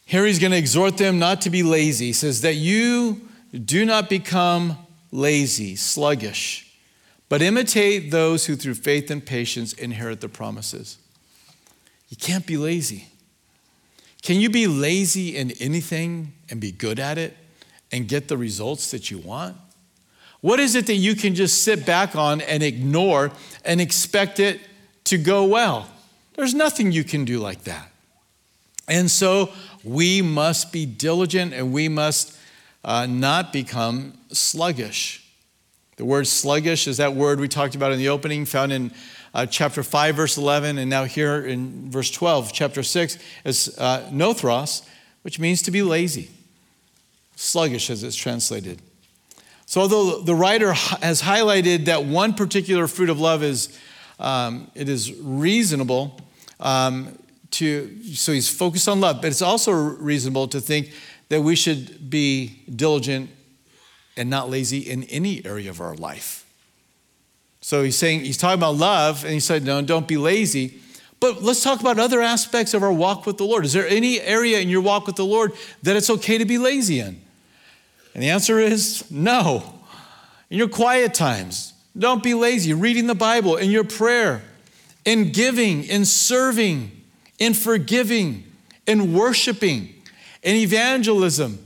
Here 0.04 0.26
he's 0.26 0.40
going 0.40 0.50
to 0.50 0.58
exhort 0.58 0.98
them 0.98 1.18
not 1.20 1.42
to 1.42 1.50
be 1.50 1.62
lazy. 1.62 2.06
He 2.06 2.12
says, 2.12 2.40
That 2.40 2.56
you 2.56 3.20
do 3.52 3.84
not 3.84 4.08
become 4.08 4.76
lazy, 5.12 5.76
sluggish, 5.76 6.76
but 7.28 7.42
imitate 7.42 8.10
those 8.10 8.46
who 8.46 8.56
through 8.56 8.74
faith 8.74 9.10
and 9.10 9.24
patience 9.24 9.72
inherit 9.72 10.20
the 10.20 10.28
promises. 10.28 10.98
You 12.08 12.16
can't 12.16 12.44
be 12.44 12.56
lazy. 12.56 13.06
Can 14.22 14.40
you 14.40 14.50
be 14.50 14.66
lazy 14.66 15.36
in 15.36 15.52
anything 15.52 16.34
and 16.50 16.60
be 16.60 16.72
good 16.72 16.98
at 16.98 17.16
it 17.16 17.36
and 17.92 18.08
get 18.08 18.28
the 18.28 18.36
results 18.36 18.90
that 18.90 19.10
you 19.10 19.18
want? 19.18 19.56
What 20.40 20.58
is 20.58 20.74
it 20.74 20.86
that 20.86 20.94
you 20.94 21.14
can 21.14 21.34
just 21.34 21.62
sit 21.62 21.84
back 21.84 22.16
on 22.16 22.40
and 22.40 22.62
ignore 22.62 23.30
and 23.64 23.80
expect 23.80 24.40
it 24.40 24.60
to 25.04 25.18
go 25.18 25.44
well? 25.44 25.88
There's 26.34 26.54
nothing 26.54 26.92
you 26.92 27.04
can 27.04 27.24
do 27.24 27.38
like 27.38 27.64
that. 27.64 27.90
And 28.88 29.10
so 29.10 29.50
we 29.84 30.22
must 30.22 30.72
be 30.72 30.86
diligent 30.86 31.52
and 31.52 31.72
we 31.72 31.88
must 31.88 32.36
uh, 32.84 33.06
not 33.06 33.52
become 33.52 34.14
sluggish. 34.32 35.26
The 35.96 36.04
word 36.04 36.26
sluggish 36.26 36.86
is 36.86 36.96
that 36.96 37.14
word 37.14 37.40
we 37.40 37.48
talked 37.48 37.74
about 37.74 37.92
in 37.92 37.98
the 37.98 38.08
opening, 38.08 38.46
found 38.46 38.72
in 38.72 38.90
uh, 39.34 39.46
chapter 39.46 39.82
5, 39.82 40.16
verse 40.16 40.38
11, 40.38 40.78
and 40.78 40.88
now 40.88 41.04
here 41.04 41.44
in 41.44 41.90
verse 41.90 42.10
12, 42.10 42.52
chapter 42.52 42.82
6, 42.82 43.18
is 43.44 43.76
uh, 43.78 44.08
nothros, 44.10 44.82
which 45.22 45.38
means 45.38 45.60
to 45.62 45.70
be 45.70 45.82
lazy. 45.82 46.30
Sluggish, 47.36 47.90
as 47.90 48.02
it's 48.02 48.16
translated. 48.16 48.80
So, 49.70 49.82
although 49.82 50.20
the 50.20 50.34
writer 50.34 50.72
has 50.72 51.22
highlighted 51.22 51.84
that 51.84 52.04
one 52.04 52.34
particular 52.34 52.88
fruit 52.88 53.08
of 53.08 53.20
love 53.20 53.44
is, 53.44 53.78
um, 54.18 54.68
it 54.74 54.88
is 54.88 55.14
reasonable 55.20 56.20
um, 56.58 57.16
to, 57.52 58.02
so 58.12 58.32
he's 58.32 58.48
focused 58.48 58.88
on 58.88 59.00
love, 59.00 59.22
but 59.22 59.28
it's 59.28 59.42
also 59.42 59.70
reasonable 59.70 60.48
to 60.48 60.60
think 60.60 60.92
that 61.28 61.42
we 61.42 61.54
should 61.54 62.10
be 62.10 62.64
diligent 62.74 63.30
and 64.16 64.28
not 64.28 64.50
lazy 64.50 64.78
in 64.78 65.04
any 65.04 65.46
area 65.46 65.70
of 65.70 65.80
our 65.80 65.94
life. 65.94 66.52
So 67.60 67.84
he's 67.84 67.96
saying, 67.96 68.24
he's 68.24 68.38
talking 68.38 68.58
about 68.58 68.74
love, 68.74 69.22
and 69.22 69.32
he 69.32 69.38
said, 69.38 69.62
no, 69.62 69.80
don't 69.82 70.08
be 70.08 70.16
lazy. 70.16 70.80
But 71.20 71.44
let's 71.44 71.62
talk 71.62 71.78
about 71.78 71.96
other 71.96 72.20
aspects 72.20 72.74
of 72.74 72.82
our 72.82 72.92
walk 72.92 73.24
with 73.24 73.36
the 73.36 73.44
Lord. 73.44 73.64
Is 73.64 73.72
there 73.72 73.86
any 73.86 74.20
area 74.20 74.58
in 74.58 74.68
your 74.68 74.80
walk 74.80 75.06
with 75.06 75.14
the 75.14 75.24
Lord 75.24 75.52
that 75.84 75.94
it's 75.94 76.10
okay 76.10 76.38
to 76.38 76.44
be 76.44 76.58
lazy 76.58 76.98
in? 76.98 77.20
And 78.14 78.22
the 78.22 78.30
answer 78.30 78.58
is 78.58 79.08
no. 79.10 79.80
In 80.48 80.58
your 80.58 80.68
quiet 80.68 81.14
times, 81.14 81.72
don't 81.96 82.22
be 82.22 82.34
lazy. 82.34 82.72
Reading 82.72 83.06
the 83.06 83.14
Bible, 83.14 83.56
in 83.56 83.70
your 83.70 83.84
prayer, 83.84 84.42
in 85.04 85.32
giving, 85.32 85.84
in 85.84 86.04
serving, 86.04 86.90
in 87.38 87.54
forgiving, 87.54 88.44
in 88.86 89.12
worshiping, 89.12 89.94
in 90.42 90.56
evangelism. 90.56 91.64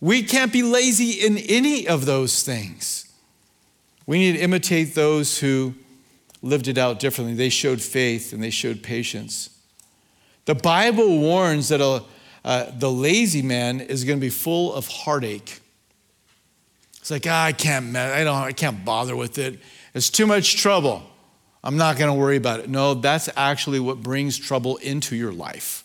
We 0.00 0.22
can't 0.22 0.52
be 0.52 0.62
lazy 0.62 1.24
in 1.24 1.38
any 1.38 1.86
of 1.86 2.06
those 2.06 2.42
things. 2.42 3.10
We 4.06 4.18
need 4.18 4.32
to 4.32 4.38
imitate 4.38 4.94
those 4.94 5.38
who 5.38 5.74
lived 6.42 6.68
it 6.68 6.78
out 6.78 6.98
differently. 6.98 7.34
They 7.34 7.50
showed 7.50 7.82
faith 7.82 8.32
and 8.32 8.42
they 8.42 8.50
showed 8.50 8.82
patience. 8.82 9.50
The 10.46 10.54
Bible 10.54 11.18
warns 11.18 11.68
that 11.68 11.80
a, 11.80 12.02
uh, 12.44 12.66
the 12.78 12.90
lazy 12.90 13.42
man 13.42 13.80
is 13.80 14.04
going 14.04 14.18
to 14.18 14.20
be 14.20 14.30
full 14.30 14.74
of 14.74 14.88
heartache. 14.88 15.60
It's 16.98 17.10
like, 17.10 17.26
ah, 17.28 17.44
I 17.44 17.52
can't, 17.52 17.96
I 17.96 18.24
don't, 18.24 18.36
I 18.36 18.52
can't 18.52 18.84
bother 18.84 19.16
with 19.16 19.38
it. 19.38 19.58
It's 19.94 20.10
too 20.10 20.26
much 20.26 20.56
trouble. 20.56 21.02
I'm 21.62 21.76
not 21.76 21.98
going 21.98 22.10
to 22.10 22.18
worry 22.18 22.36
about 22.36 22.60
it. 22.60 22.68
No, 22.68 22.94
that's 22.94 23.28
actually 23.36 23.80
what 23.80 24.02
brings 24.02 24.38
trouble 24.38 24.76
into 24.78 25.14
your 25.16 25.32
life. 25.32 25.84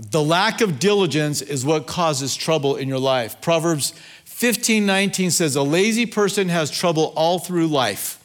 The 0.00 0.22
lack 0.22 0.60
of 0.60 0.78
diligence 0.78 1.42
is 1.42 1.64
what 1.64 1.86
causes 1.86 2.36
trouble 2.36 2.76
in 2.76 2.88
your 2.88 3.00
life. 3.00 3.40
Proverbs 3.40 3.92
15 4.24 4.86
19 4.86 5.30
says, 5.32 5.56
A 5.56 5.62
lazy 5.62 6.06
person 6.06 6.48
has 6.48 6.70
trouble 6.70 7.12
all 7.16 7.38
through 7.38 7.66
life. 7.66 8.22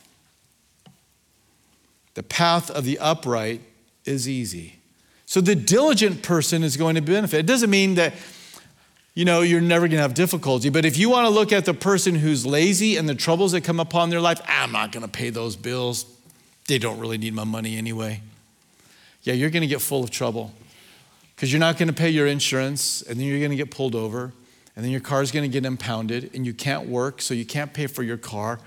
The 2.14 2.24
path 2.24 2.70
of 2.70 2.86
the 2.86 3.00
upright 3.00 3.62
is 4.06 4.30
easy. 4.30 4.73
So 5.34 5.42
the 5.42 5.56
diligent 5.56 6.22
person 6.22 6.62
is 6.62 6.78
going 6.78 6.94
to 6.94 7.02
benefit. 7.02 7.40
It 7.40 7.46
doesn't 7.48 7.72
mean 7.72 7.96
that 7.96 8.14
you 9.16 9.26
know 9.26 9.42
you're 9.42 9.62
never 9.62 9.88
going 9.88 9.98
to 9.98 10.04
have 10.04 10.14
difficulty, 10.14 10.70
but 10.70 10.86
if 10.86 10.96
you 10.96 11.10
want 11.10 11.26
to 11.26 11.32
look 11.32 11.52
at 11.52 11.66
the 11.66 11.74
person 11.74 12.14
who's 12.14 12.46
lazy 12.46 12.98
and 12.98 13.10
the 13.10 13.16
troubles 13.16 13.54
that 13.54 13.62
come 13.62 13.80
upon 13.80 14.12
their 14.12 14.22
life, 14.22 14.40
I'm 14.48 14.72
not 14.72 14.92
going 14.92 15.02
to 15.02 15.10
pay 15.10 15.32
those 15.32 15.56
bills. 15.56 16.06
They 16.68 16.78
don't 16.78 17.00
really 17.00 17.18
need 17.18 17.34
my 17.34 17.46
money 17.46 17.78
anyway. 17.78 18.22
Yeah, 19.24 19.34
you're 19.34 19.50
going 19.50 19.62
to 19.62 19.68
get 19.68 19.82
full 19.82 20.04
of 20.04 20.12
trouble 20.12 20.54
because 21.36 21.52
you're 21.52 21.60
not 21.60 21.80
going 21.80 21.88
to 21.88 21.96
pay 21.96 22.12
your 22.12 22.28
insurance 22.28 23.02
and 23.02 23.20
then 23.20 23.26
you're 23.26 23.40
going 23.40 23.50
to 23.50 23.58
get 23.58 23.72
pulled 23.72 23.96
over 23.96 24.34
and 24.76 24.86
then 24.86 24.92
your 24.92 25.02
car's 25.02 25.32
going 25.32 25.50
to 25.50 25.52
get 25.52 25.66
impounded 25.66 26.30
and 26.36 26.46
you 26.46 26.54
can't 26.54 26.88
work, 26.88 27.24
so 27.24 27.34
you 27.34 27.44
can't 27.44 27.74
pay 27.74 27.88
for 27.88 28.04
your 28.04 28.18
car. 28.18 28.60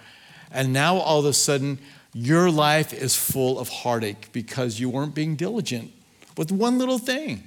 And 0.51 0.73
now 0.73 0.97
all 0.97 1.21
of 1.21 1.27
a 1.27 1.33
sudden, 1.33 1.79
your 2.13 2.51
life 2.51 2.93
is 2.93 3.15
full 3.15 3.57
of 3.61 3.69
heartache 3.69 4.33
because 4.33 4.81
you 4.81 4.91
weren't 4.91 5.15
being 5.15 5.37
diligent 5.37 5.93
with 6.37 6.53
one 6.53 6.79
little 6.79 6.99
thing. 6.99 7.43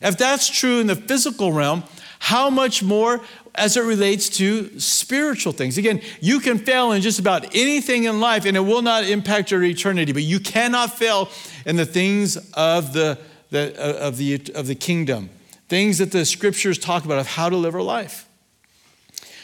If 0.00 0.16
that's 0.16 0.48
true 0.48 0.80
in 0.80 0.86
the 0.86 0.96
physical 0.96 1.52
realm, 1.52 1.84
how 2.20 2.50
much 2.50 2.82
more 2.82 3.20
as 3.54 3.76
it 3.76 3.82
relates 3.82 4.28
to 4.28 4.78
spiritual 4.78 5.52
things? 5.52 5.78
Again, 5.78 6.00
you 6.20 6.40
can 6.40 6.58
fail 6.58 6.92
in 6.92 7.02
just 7.02 7.18
about 7.18 7.54
anything 7.54 8.04
in 8.04 8.20
life 8.20 8.44
and 8.44 8.56
it 8.56 8.60
will 8.60 8.82
not 8.82 9.04
impact 9.04 9.50
your 9.50 9.62
eternity, 9.62 10.12
but 10.12 10.22
you 10.22 10.40
cannot 10.40 10.96
fail 10.96 11.28
in 11.66 11.76
the 11.76 11.86
things 11.86 12.36
of 12.54 12.92
the, 12.92 13.18
the, 13.50 13.74
uh, 13.78 14.06
of 14.06 14.16
the, 14.16 14.40
of 14.54 14.66
the 14.66 14.74
kingdom, 14.74 15.30
things 15.68 15.98
that 15.98 16.12
the 16.12 16.24
scriptures 16.24 16.78
talk 16.78 17.04
about 17.04 17.18
of 17.18 17.26
how 17.26 17.48
to 17.48 17.56
live 17.56 17.74
our 17.74 17.82
life. 17.82 18.26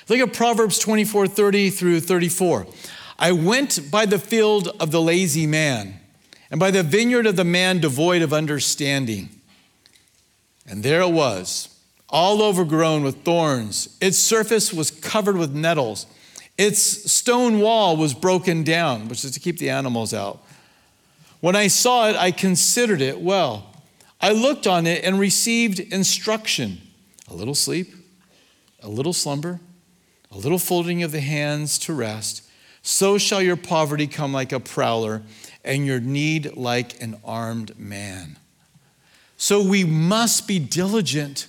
Look 0.08 0.20
at 0.20 0.32
Proverbs 0.32 0.78
24 0.78 1.26
30 1.26 1.70
through 1.70 2.00
34. 2.00 2.66
I 3.18 3.32
went 3.32 3.90
by 3.90 4.06
the 4.06 4.18
field 4.18 4.68
of 4.78 4.90
the 4.90 5.00
lazy 5.00 5.46
man, 5.46 5.98
and 6.50 6.60
by 6.60 6.70
the 6.70 6.82
vineyard 6.82 7.26
of 7.26 7.36
the 7.36 7.44
man 7.44 7.80
devoid 7.80 8.22
of 8.22 8.32
understanding. 8.32 9.28
And 10.66 10.82
there 10.82 11.00
it 11.00 11.10
was, 11.10 11.68
all 12.08 12.42
overgrown 12.42 13.02
with 13.02 13.22
thorns. 13.24 13.96
Its 14.00 14.18
surface 14.18 14.72
was 14.72 14.90
covered 14.90 15.36
with 15.36 15.54
nettles. 15.54 16.06
Its 16.56 17.10
stone 17.10 17.60
wall 17.60 17.96
was 17.96 18.14
broken 18.14 18.62
down, 18.62 19.08
which 19.08 19.24
is 19.24 19.32
to 19.32 19.40
keep 19.40 19.58
the 19.58 19.70
animals 19.70 20.14
out. 20.14 20.42
When 21.40 21.54
I 21.54 21.66
saw 21.66 22.08
it, 22.08 22.16
I 22.16 22.30
considered 22.30 23.00
it 23.00 23.20
well. 23.20 23.72
I 24.20 24.32
looked 24.32 24.66
on 24.66 24.86
it 24.86 25.04
and 25.04 25.18
received 25.18 25.78
instruction 25.78 26.80
a 27.28 27.34
little 27.34 27.56
sleep, 27.56 27.92
a 28.80 28.88
little 28.88 29.12
slumber, 29.12 29.58
a 30.30 30.38
little 30.38 30.60
folding 30.60 31.02
of 31.02 31.10
the 31.10 31.20
hands 31.20 31.76
to 31.80 31.92
rest 31.92 32.46
so 32.86 33.18
shall 33.18 33.42
your 33.42 33.56
poverty 33.56 34.06
come 34.06 34.32
like 34.32 34.52
a 34.52 34.60
prowler, 34.60 35.22
and 35.66 35.84
your 35.84 36.00
need 36.00 36.56
like 36.56 37.02
an 37.02 37.18
armed 37.24 37.78
man. 37.78 38.38
So 39.36 39.62
we 39.62 39.84
must 39.84 40.48
be 40.48 40.58
diligent 40.58 41.46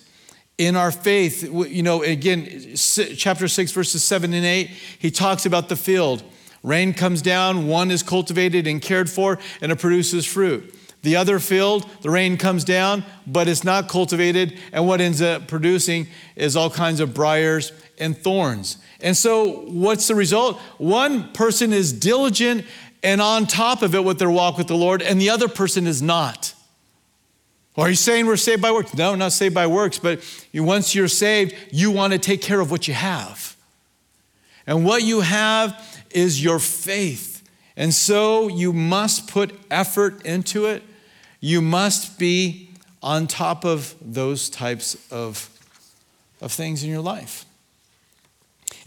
in 0.57 0.75
our 0.75 0.91
faith. 0.91 1.43
You 1.43 1.83
know, 1.83 2.03
again, 2.03 2.73
chapter 2.75 3.47
6, 3.47 3.71
verses 3.71 4.03
7 4.03 4.33
and 4.33 4.45
8, 4.45 4.67
he 4.99 5.11
talks 5.11 5.45
about 5.45 5.69
the 5.69 5.75
field. 5.75 6.23
Rain 6.63 6.93
comes 6.93 7.21
down, 7.21 7.67
one 7.67 7.91
is 7.91 8.03
cultivated 8.03 8.67
and 8.67 8.81
cared 8.81 9.09
for, 9.09 9.39
and 9.61 9.71
it 9.71 9.79
produces 9.79 10.25
fruit. 10.25 10.73
The 11.03 11.15
other 11.15 11.39
field, 11.39 11.89
the 12.01 12.09
rain 12.09 12.37
comes 12.37 12.63
down, 12.63 13.05
but 13.25 13.47
it's 13.47 13.63
not 13.63 13.87
cultivated, 13.87 14.59
and 14.73 14.87
what 14.87 14.99
ends 14.99 15.21
up 15.21 15.47
producing 15.47 16.07
is 16.35 16.55
all 16.55 16.69
kinds 16.69 16.99
of 16.99 17.13
briars 17.13 17.71
and 17.99 18.17
thorns. 18.17 18.77
And 18.99 19.15
so, 19.15 19.61
what's 19.67 20.07
the 20.07 20.15
result? 20.15 20.57
One 20.77 21.31
person 21.33 21.71
is 21.71 21.93
diligent 21.93 22.65
and 23.03 23.21
on 23.21 23.45
top 23.45 23.81
of 23.81 23.95
it 23.95 24.03
with 24.03 24.19
their 24.19 24.31
walk 24.31 24.57
with 24.57 24.67
the 24.67 24.75
Lord, 24.75 25.01
and 25.01 25.19
the 25.19 25.29
other 25.29 25.47
person 25.47 25.87
is 25.87 26.01
not. 26.01 26.53
Are 27.77 27.89
you 27.89 27.95
saying 27.95 28.25
we're 28.25 28.37
saved 28.37 28.61
by 28.61 28.71
works? 28.71 28.95
No, 28.95 29.13
not 29.13 29.31
saved 29.31 29.53
by 29.53 29.67
works, 29.67 29.99
but 29.99 30.19
once 30.53 30.95
you're 30.95 31.07
saved, 31.07 31.55
you 31.71 31.91
want 31.91 32.13
to 32.13 32.19
take 32.19 32.41
care 32.41 32.59
of 32.59 32.71
what 32.71 32.87
you 32.87 32.95
have. 32.95 33.55
And 34.65 34.83
what 34.83 35.03
you 35.03 35.21
have 35.21 36.03
is 36.09 36.43
your 36.43 36.59
faith. 36.59 37.47
And 37.75 37.93
so 37.93 38.47
you 38.47 38.73
must 38.73 39.27
put 39.27 39.53
effort 39.69 40.25
into 40.25 40.65
it. 40.65 40.81
You 41.39 41.61
must 41.61 42.17
be 42.17 42.71
on 43.03 43.27
top 43.27 43.63
of 43.63 43.93
those 44.01 44.49
types 44.49 44.97
of, 45.11 45.49
of 46.41 46.51
things 46.51 46.83
in 46.83 46.89
your 46.89 47.01
life. 47.01 47.45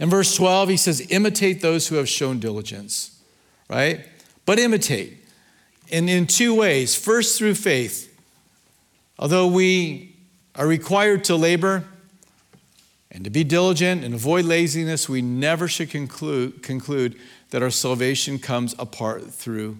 In 0.01 0.11
verse 0.11 0.35
12, 0.35 0.71
he 0.71 0.77
says, 0.77 1.07
imitate 1.11 1.61
those 1.61 1.89
who 1.89 1.97
have 1.97 2.09
shown 2.09 2.41
diligence, 2.41 3.20
right? 3.71 4.05
But 4.45 4.59
imitate. 4.59 5.17
And 5.93 6.11
in 6.11 6.27
two 6.27 6.55
ways. 6.55 6.95
First, 6.95 7.39
through 7.39 7.55
faith. 7.55 8.09
Although 9.19 9.47
we 9.47 10.17
are 10.57 10.67
required 10.67 11.25
to 11.25 11.37
labor 11.37 11.85
and 13.11 13.25
to 13.25 13.31
be 13.31 13.45
diligent 13.45 14.05
and 14.05 14.15
avoid 14.15 14.45
laziness, 14.45 15.09
we 15.09 15.23
never 15.23 15.69
should 15.69 15.91
conclude, 15.91 16.63
conclude 16.63 17.17
that 17.51 17.63
our 17.63 17.71
salvation 17.71 18.39
comes 18.39 18.75
apart 18.79 19.25
through 19.33 19.79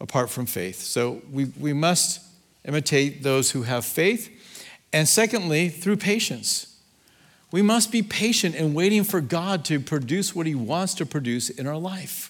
apart 0.00 0.30
from 0.30 0.46
faith. 0.46 0.80
So 0.80 1.22
we, 1.30 1.46
we 1.58 1.72
must 1.72 2.20
imitate 2.64 3.24
those 3.24 3.50
who 3.50 3.62
have 3.62 3.84
faith. 3.84 4.30
And 4.92 5.08
secondly, 5.08 5.68
through 5.68 5.96
patience. 5.96 6.78
We 7.50 7.62
must 7.62 7.90
be 7.90 8.02
patient 8.02 8.54
in 8.54 8.74
waiting 8.74 9.02
for 9.02 9.20
God 9.20 9.64
to 9.64 9.80
produce 9.80 10.36
what 10.36 10.46
He 10.46 10.54
wants 10.54 10.94
to 10.94 11.06
produce 11.06 11.50
in 11.50 11.66
our 11.66 11.76
life. 11.76 12.27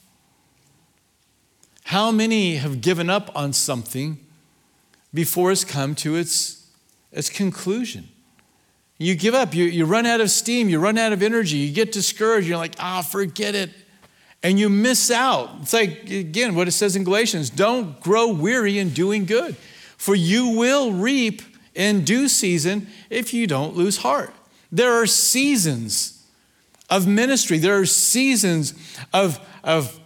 How 1.88 2.10
many 2.10 2.56
have 2.56 2.82
given 2.82 3.08
up 3.08 3.30
on 3.34 3.54
something 3.54 4.18
before 5.14 5.50
it's 5.52 5.64
come 5.64 5.94
to 5.94 6.16
its, 6.16 6.66
its 7.12 7.30
conclusion? 7.30 8.10
You 8.98 9.14
give 9.14 9.32
up, 9.32 9.54
you, 9.54 9.64
you 9.64 9.86
run 9.86 10.04
out 10.04 10.20
of 10.20 10.30
steam, 10.30 10.68
you 10.68 10.80
run 10.80 10.98
out 10.98 11.14
of 11.14 11.22
energy, 11.22 11.56
you 11.56 11.72
get 11.72 11.90
discouraged, 11.90 12.46
you're 12.46 12.58
like, 12.58 12.74
ah, 12.78 12.98
oh, 12.98 13.02
forget 13.02 13.54
it. 13.54 13.70
And 14.42 14.58
you 14.58 14.68
miss 14.68 15.10
out. 15.10 15.48
It's 15.62 15.72
like, 15.72 16.10
again, 16.10 16.54
what 16.54 16.68
it 16.68 16.72
says 16.72 16.94
in 16.94 17.04
Galatians 17.04 17.48
don't 17.48 17.98
grow 18.00 18.34
weary 18.34 18.78
in 18.78 18.90
doing 18.90 19.24
good, 19.24 19.56
for 19.96 20.14
you 20.14 20.58
will 20.58 20.92
reap 20.92 21.40
in 21.74 22.04
due 22.04 22.28
season 22.28 22.86
if 23.08 23.32
you 23.32 23.46
don't 23.46 23.74
lose 23.74 23.96
heart. 23.96 24.34
There 24.70 24.92
are 24.92 25.06
seasons 25.06 26.22
of 26.90 27.06
ministry, 27.06 27.56
there 27.56 27.78
are 27.78 27.86
seasons 27.86 28.74
of, 29.14 29.40
of 29.64 29.98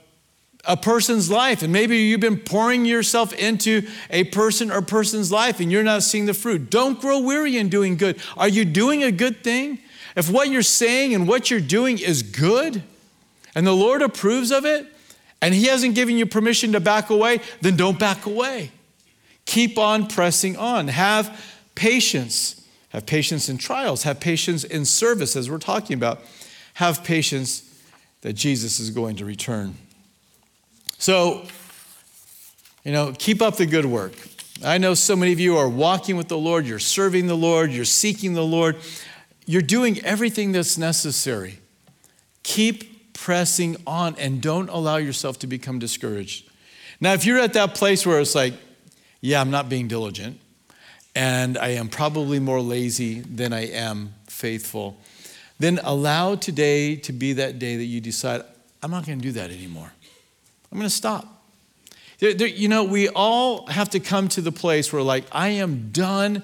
a 0.65 0.77
person's 0.77 1.31
life. 1.31 1.63
And 1.63 1.73
maybe 1.73 1.97
you've 1.97 2.21
been 2.21 2.39
pouring 2.39 2.85
yourself 2.85 3.33
into 3.33 3.89
a 4.11 4.25
person 4.25 4.71
or 4.71 4.81
person's 4.81 5.33
life 5.33 5.61
and 5.61 5.73
you're 5.73 5.83
not 5.83 6.03
seeing 6.03 6.27
the 6.27 6.35
fruit. 6.35 6.71
Don't 6.71 7.01
grow 7.01 7.19
weary 7.21 7.57
in 7.57 7.69
doing 7.69 7.97
good. 7.97 8.21
Are 8.37 8.49
you 8.49 8.65
doing 8.65 9.03
a 9.03 9.11
good 9.11 9.43
thing? 9.43 9.79
If 10.15 10.31
what 10.31 10.49
you're 10.49 10.63
saying 10.63 11.15
and 11.15 11.27
what 11.27 11.51
you're 11.51 11.61
doing 11.61 11.99
is 11.99 12.23
good 12.23 12.83
and 13.55 13.67
the 13.67 13.73
Lord 13.73 14.03
approves 14.03 14.51
of 14.53 14.65
it 14.65 14.87
and 15.41 15.55
He 15.55 15.67
hasn't 15.67 15.95
given 15.95 16.17
you 16.17 16.27
permission 16.27 16.73
to 16.73 16.81
back 16.81 17.11
away, 17.11 17.41
then 17.61 17.77
don't 17.77 17.99
back 17.99 18.27
away. 18.27 18.71
Keep 19.47 19.79
on 19.79 20.07
pressing 20.07 20.57
on. 20.57 20.89
Have 20.89 21.41
patience. 21.75 22.65
Have 22.91 23.07
patience 23.07 23.49
in 23.49 23.59
trials. 23.59 24.05
Have 24.05 24.21
patience 24.21 24.65
in 24.65 24.85
service, 24.85 25.35
as 25.35 25.51
we're 25.51 25.59
talking 25.59 25.95
about. 25.95 26.21
Have 26.75 27.03
patience 27.03 27.69
that 28.21 28.35
Jesus 28.35 28.79
is 28.79 28.91
going 28.91 29.17
to 29.17 29.25
return. 29.25 29.77
So, 31.03 31.43
you 32.85 32.93
know, 32.93 33.13
keep 33.19 33.43
up 33.43 33.57
the 33.57 33.67
good 33.67 33.87
work. 33.87 34.13
I 34.65 34.79
know 34.79 34.95
so 34.95 35.17
many 35.17 35.33
of 35.33 35.41
you 35.41 35.57
are 35.57 35.69
walking 35.69 36.17
with 36.17 36.29
the 36.29 36.39
Lord, 36.39 36.65
you're 36.65 36.79
serving 36.79 37.27
the 37.27 37.37
Lord, 37.37 37.73
you're 37.73 37.85
seeking 37.85 38.35
the 38.35 38.45
Lord, 38.45 38.77
you're 39.45 39.63
doing 39.63 39.99
everything 40.05 40.53
that's 40.53 40.79
necessary. 40.79 41.59
Keep 42.45 43.15
pressing 43.15 43.79
on 43.85 44.15
and 44.17 44.41
don't 44.41 44.69
allow 44.69 44.99
yourself 44.99 45.41
to 45.41 45.49
become 45.49 45.81
discouraged. 45.81 46.49
Now, 47.01 47.15
if 47.15 47.27
you're 47.27 47.41
at 47.41 47.55
that 47.55 47.75
place 47.75 48.07
where 48.07 48.21
it's 48.21 48.37
like, 48.37 48.55
yeah, 49.21 49.41
I'm 49.41 49.51
not 49.51 49.69
being 49.69 49.89
diligent, 49.89 50.39
and 51.17 51.59
I 51.59 51.71
am 51.71 51.89
probably 51.89 52.39
more 52.39 52.61
lazy 52.61 53.23
than 53.23 53.53
I 53.53 53.67
am 53.67 54.15
faithful, 54.29 54.99
then 55.59 55.81
allow 55.83 56.37
today 56.37 56.95
to 56.95 57.13
be 57.13 57.33
that 57.33 57.59
day 57.59 57.77
that 57.77 57.87
you 57.87 58.01
decide, 58.01 58.43
I'm 58.85 58.93
not 58.93 59.05
going 59.05 59.19
to 59.19 59.23
do 59.23 59.33
that 59.33 59.51
anymore. 59.51 59.91
I'm 60.73 60.79
going 60.79 60.89
to 60.89 60.91
stop. 60.91 61.45
There, 62.19 62.33
there, 62.33 62.47
you 62.47 62.67
know, 62.67 62.83
we 62.83 63.11
all 63.11 63.67
have 63.67 63.91
to 63.91 64.01
come 64.01 64.29
to 64.29 64.41
the 64.41 64.51
place 64.51 64.91
where, 64.91 65.03
like, 65.03 65.27
I 65.31 65.49
am 65.49 65.91
done 65.91 66.43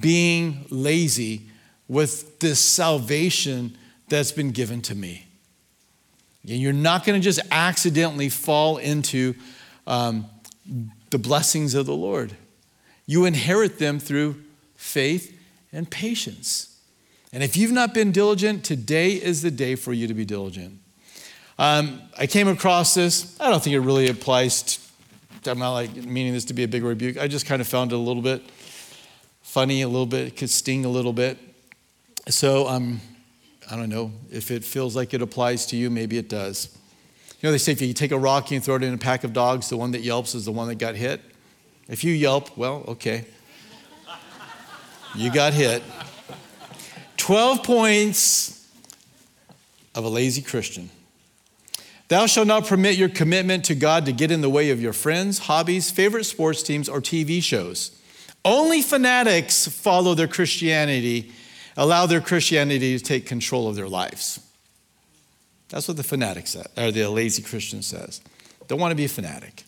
being 0.00 0.66
lazy 0.68 1.42
with 1.86 2.40
this 2.40 2.58
salvation 2.58 3.78
that's 4.08 4.32
been 4.32 4.50
given 4.50 4.82
to 4.82 4.96
me. 4.96 5.26
And 6.42 6.58
you're 6.58 6.72
not 6.72 7.04
going 7.04 7.20
to 7.20 7.24
just 7.24 7.40
accidentally 7.52 8.28
fall 8.28 8.78
into 8.78 9.34
um, 9.86 10.26
the 11.10 11.18
blessings 11.18 11.74
of 11.74 11.86
the 11.86 11.94
Lord. 11.94 12.32
You 13.06 13.26
inherit 13.26 13.78
them 13.78 14.00
through 14.00 14.42
faith 14.74 15.38
and 15.72 15.88
patience. 15.88 16.80
And 17.32 17.44
if 17.44 17.56
you've 17.56 17.72
not 17.72 17.94
been 17.94 18.10
diligent, 18.10 18.64
today 18.64 19.12
is 19.12 19.42
the 19.42 19.50
day 19.52 19.76
for 19.76 19.92
you 19.92 20.08
to 20.08 20.14
be 20.14 20.24
diligent. 20.24 20.80
Um, 21.58 22.00
I 22.16 22.26
came 22.26 22.46
across 22.46 22.94
this. 22.94 23.36
I 23.40 23.50
don't 23.50 23.62
think 23.62 23.74
it 23.74 23.80
really 23.80 24.08
applies 24.08 24.78
to, 25.42 25.50
I'm 25.50 25.58
not 25.58 25.72
like 25.72 25.94
meaning 25.96 26.32
this 26.32 26.44
to 26.46 26.54
be 26.54 26.62
a 26.62 26.68
big 26.68 26.84
rebuke. 26.84 27.18
I 27.18 27.26
just 27.26 27.46
kind 27.46 27.60
of 27.60 27.66
found 27.66 27.92
it 27.92 27.96
a 27.96 27.98
little 27.98 28.22
bit 28.22 28.42
funny, 29.42 29.82
a 29.82 29.88
little 29.88 30.06
bit, 30.06 30.28
it 30.28 30.36
could 30.36 30.50
sting 30.50 30.84
a 30.84 30.88
little 30.88 31.12
bit. 31.12 31.38
So 32.28 32.68
um, 32.68 33.00
I 33.70 33.76
don't 33.76 33.88
know 33.88 34.12
if 34.30 34.50
it 34.50 34.62
feels 34.62 34.94
like 34.94 35.14
it 35.14 35.22
applies 35.22 35.66
to 35.66 35.76
you, 35.76 35.90
maybe 35.90 36.18
it 36.18 36.28
does. 36.28 36.76
You 37.40 37.48
know, 37.48 37.52
they 37.52 37.58
say 37.58 37.72
if 37.72 37.80
you 37.80 37.94
take 37.94 38.12
a 38.12 38.18
rock 38.18 38.50
and 38.52 38.62
throw 38.62 38.76
it 38.76 38.82
in 38.82 38.92
a 38.92 38.98
pack 38.98 39.24
of 39.24 39.32
dogs, 39.32 39.68
the 39.68 39.76
one 39.76 39.92
that 39.92 40.02
yelps 40.02 40.34
is 40.34 40.44
the 40.44 40.52
one 40.52 40.68
that 40.68 40.76
got 40.76 40.96
hit. 40.96 41.22
If 41.88 42.04
you 42.04 42.12
yelp, 42.12 42.56
well, 42.56 42.84
okay. 42.88 43.24
You 45.14 45.32
got 45.32 45.54
hit. 45.54 45.82
12 47.16 47.62
points 47.62 48.68
of 49.94 50.04
a 50.04 50.08
lazy 50.08 50.42
Christian. 50.42 50.90
Thou 52.08 52.24
shalt 52.24 52.46
not 52.46 52.66
permit 52.66 52.96
your 52.96 53.10
commitment 53.10 53.66
to 53.66 53.74
God 53.74 54.06
to 54.06 54.12
get 54.12 54.30
in 54.30 54.40
the 54.40 54.48
way 54.48 54.70
of 54.70 54.80
your 54.80 54.94
friends, 54.94 55.40
hobbies, 55.40 55.90
favorite 55.90 56.24
sports 56.24 56.62
teams, 56.62 56.88
or 56.88 57.00
TV 57.00 57.42
shows. 57.42 57.98
Only 58.44 58.80
fanatics 58.80 59.68
follow 59.68 60.14
their 60.14 60.26
Christianity, 60.26 61.32
allow 61.76 62.06
their 62.06 62.22
Christianity 62.22 62.96
to 62.96 63.04
take 63.04 63.26
control 63.26 63.68
of 63.68 63.76
their 63.76 63.88
lives. 63.88 64.40
That's 65.68 65.86
what 65.86 65.98
the 65.98 66.02
fanatic 66.02 66.46
says, 66.46 66.66
or 66.78 66.90
the 66.90 67.08
lazy 67.10 67.42
Christian 67.42 67.82
says. 67.82 68.22
Don't 68.68 68.80
want 68.80 68.92
to 68.92 68.96
be 68.96 69.04
a 69.04 69.08
fanatic. 69.08 69.64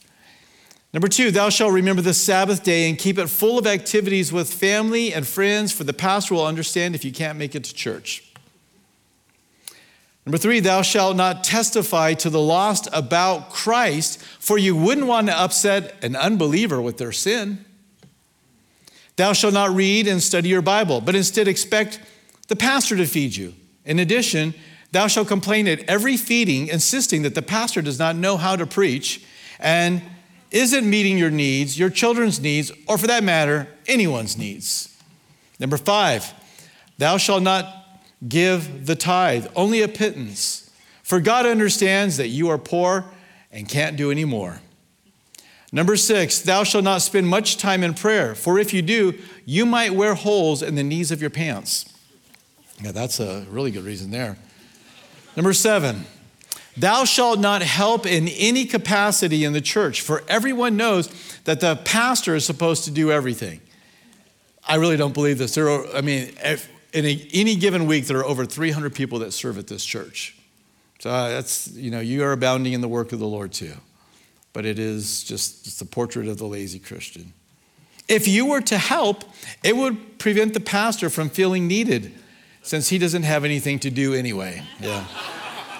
Number 0.94 1.08
two, 1.08 1.30
thou 1.30 1.50
shalt 1.50 1.72
remember 1.72 2.00
the 2.00 2.14
Sabbath 2.14 2.64
day 2.64 2.88
and 2.88 2.98
keep 2.98 3.18
it 3.18 3.28
full 3.28 3.58
of 3.58 3.66
activities 3.66 4.32
with 4.32 4.52
family 4.52 5.12
and 5.12 5.26
friends, 5.26 5.72
for 5.72 5.84
the 5.84 5.92
pastor 5.92 6.34
will 6.34 6.46
understand 6.46 6.94
if 6.94 7.04
you 7.04 7.12
can't 7.12 7.38
make 7.38 7.54
it 7.54 7.64
to 7.64 7.74
church. 7.74 8.29
Number 10.26 10.38
three, 10.38 10.60
thou 10.60 10.82
shalt 10.82 11.16
not 11.16 11.42
testify 11.42 12.14
to 12.14 12.30
the 12.30 12.40
lost 12.40 12.88
about 12.92 13.50
Christ, 13.50 14.20
for 14.38 14.58
you 14.58 14.76
wouldn't 14.76 15.06
want 15.06 15.28
to 15.28 15.38
upset 15.38 16.02
an 16.04 16.14
unbeliever 16.14 16.80
with 16.80 16.98
their 16.98 17.12
sin. 17.12 17.64
Thou 19.16 19.32
shalt 19.32 19.54
not 19.54 19.74
read 19.74 20.06
and 20.06 20.22
study 20.22 20.48
your 20.50 20.62
Bible, 20.62 21.00
but 21.00 21.14
instead 21.14 21.48
expect 21.48 22.00
the 22.48 22.56
pastor 22.56 22.96
to 22.96 23.06
feed 23.06 23.36
you. 23.36 23.54
In 23.84 23.98
addition, 23.98 24.54
thou 24.92 25.06
shalt 25.06 25.28
complain 25.28 25.66
at 25.68 25.80
every 25.88 26.16
feeding, 26.16 26.68
insisting 26.68 27.22
that 27.22 27.34
the 27.34 27.42
pastor 27.42 27.82
does 27.82 27.98
not 27.98 28.16
know 28.16 28.36
how 28.36 28.56
to 28.56 28.66
preach 28.66 29.24
and 29.58 30.02
isn't 30.50 30.88
meeting 30.88 31.16
your 31.16 31.30
needs, 31.30 31.78
your 31.78 31.90
children's 31.90 32.40
needs, 32.40 32.72
or 32.88 32.98
for 32.98 33.06
that 33.06 33.22
matter, 33.22 33.68
anyone's 33.86 34.36
needs. 34.36 34.96
Number 35.58 35.76
five, 35.76 36.32
thou 36.98 37.16
shalt 37.16 37.42
not 37.42 37.79
give 38.28 38.86
the 38.86 38.94
tithe, 38.94 39.46
only 39.56 39.82
a 39.82 39.88
pittance, 39.88 40.70
for 41.02 41.20
God 41.20 41.46
understands 41.46 42.16
that 42.18 42.28
you 42.28 42.48
are 42.48 42.58
poor 42.58 43.04
and 43.50 43.68
can't 43.68 43.96
do 43.96 44.10
any 44.10 44.24
more. 44.24 44.60
Number 45.72 45.96
six, 45.96 46.40
thou 46.40 46.64
shalt 46.64 46.84
not 46.84 47.00
spend 47.00 47.28
much 47.28 47.56
time 47.56 47.84
in 47.84 47.94
prayer, 47.94 48.34
for 48.34 48.58
if 48.58 48.74
you 48.74 48.82
do, 48.82 49.18
you 49.44 49.64
might 49.64 49.94
wear 49.94 50.14
holes 50.14 50.62
in 50.62 50.74
the 50.74 50.82
knees 50.82 51.10
of 51.10 51.20
your 51.20 51.30
pants. 51.30 51.84
Yeah, 52.82 52.92
that's 52.92 53.20
a 53.20 53.46
really 53.48 53.70
good 53.70 53.84
reason 53.84 54.10
there. 54.10 54.36
Number 55.36 55.52
seven, 55.52 56.06
thou 56.76 57.04
shalt 57.04 57.38
not 57.38 57.62
help 57.62 58.04
in 58.04 58.26
any 58.28 58.64
capacity 58.64 59.44
in 59.44 59.52
the 59.52 59.60
church, 59.60 60.00
for 60.00 60.24
everyone 60.28 60.76
knows 60.76 61.08
that 61.44 61.60
the 61.60 61.76
pastor 61.76 62.34
is 62.34 62.44
supposed 62.44 62.84
to 62.84 62.90
do 62.90 63.12
everything. 63.12 63.60
I 64.66 64.76
really 64.76 64.96
don't 64.96 65.14
believe 65.14 65.38
this. 65.38 65.54
There 65.54 65.68
are, 65.68 65.86
I 65.94 66.00
mean, 66.00 66.32
if, 66.42 66.68
in 66.92 67.06
a, 67.06 67.28
any 67.32 67.56
given 67.56 67.86
week, 67.86 68.06
there 68.06 68.18
are 68.18 68.24
over 68.24 68.44
300 68.44 68.94
people 68.94 69.20
that 69.20 69.32
serve 69.32 69.58
at 69.58 69.66
this 69.66 69.84
church. 69.84 70.36
So 70.98 71.10
uh, 71.10 71.28
that's, 71.30 71.68
you 71.72 71.90
know, 71.90 72.00
you 72.00 72.22
are 72.24 72.32
abounding 72.32 72.72
in 72.72 72.80
the 72.80 72.88
work 72.88 73.12
of 73.12 73.18
the 73.18 73.26
Lord 73.26 73.52
too 73.52 73.74
but 74.52 74.66
it 74.66 74.78
is 74.78 75.22
just 75.22 75.66
it's 75.66 75.78
the 75.78 75.84
portrait 75.84 76.26
of 76.26 76.38
the 76.38 76.46
lazy 76.46 76.78
Christian. 76.78 77.32
If 78.08 78.26
you 78.26 78.46
were 78.46 78.60
to 78.62 78.78
help, 78.78 79.24
it 79.62 79.76
would 79.76 80.18
prevent 80.18 80.54
the 80.54 80.60
pastor 80.60 81.10
from 81.10 81.30
feeling 81.30 81.68
needed 81.68 82.12
since 82.62 82.88
he 82.88 82.98
doesn't 82.98 83.22
have 83.22 83.44
anything 83.44 83.78
to 83.80 83.90
do 83.90 84.14
anyway. 84.14 84.62
Yeah. 84.80 85.04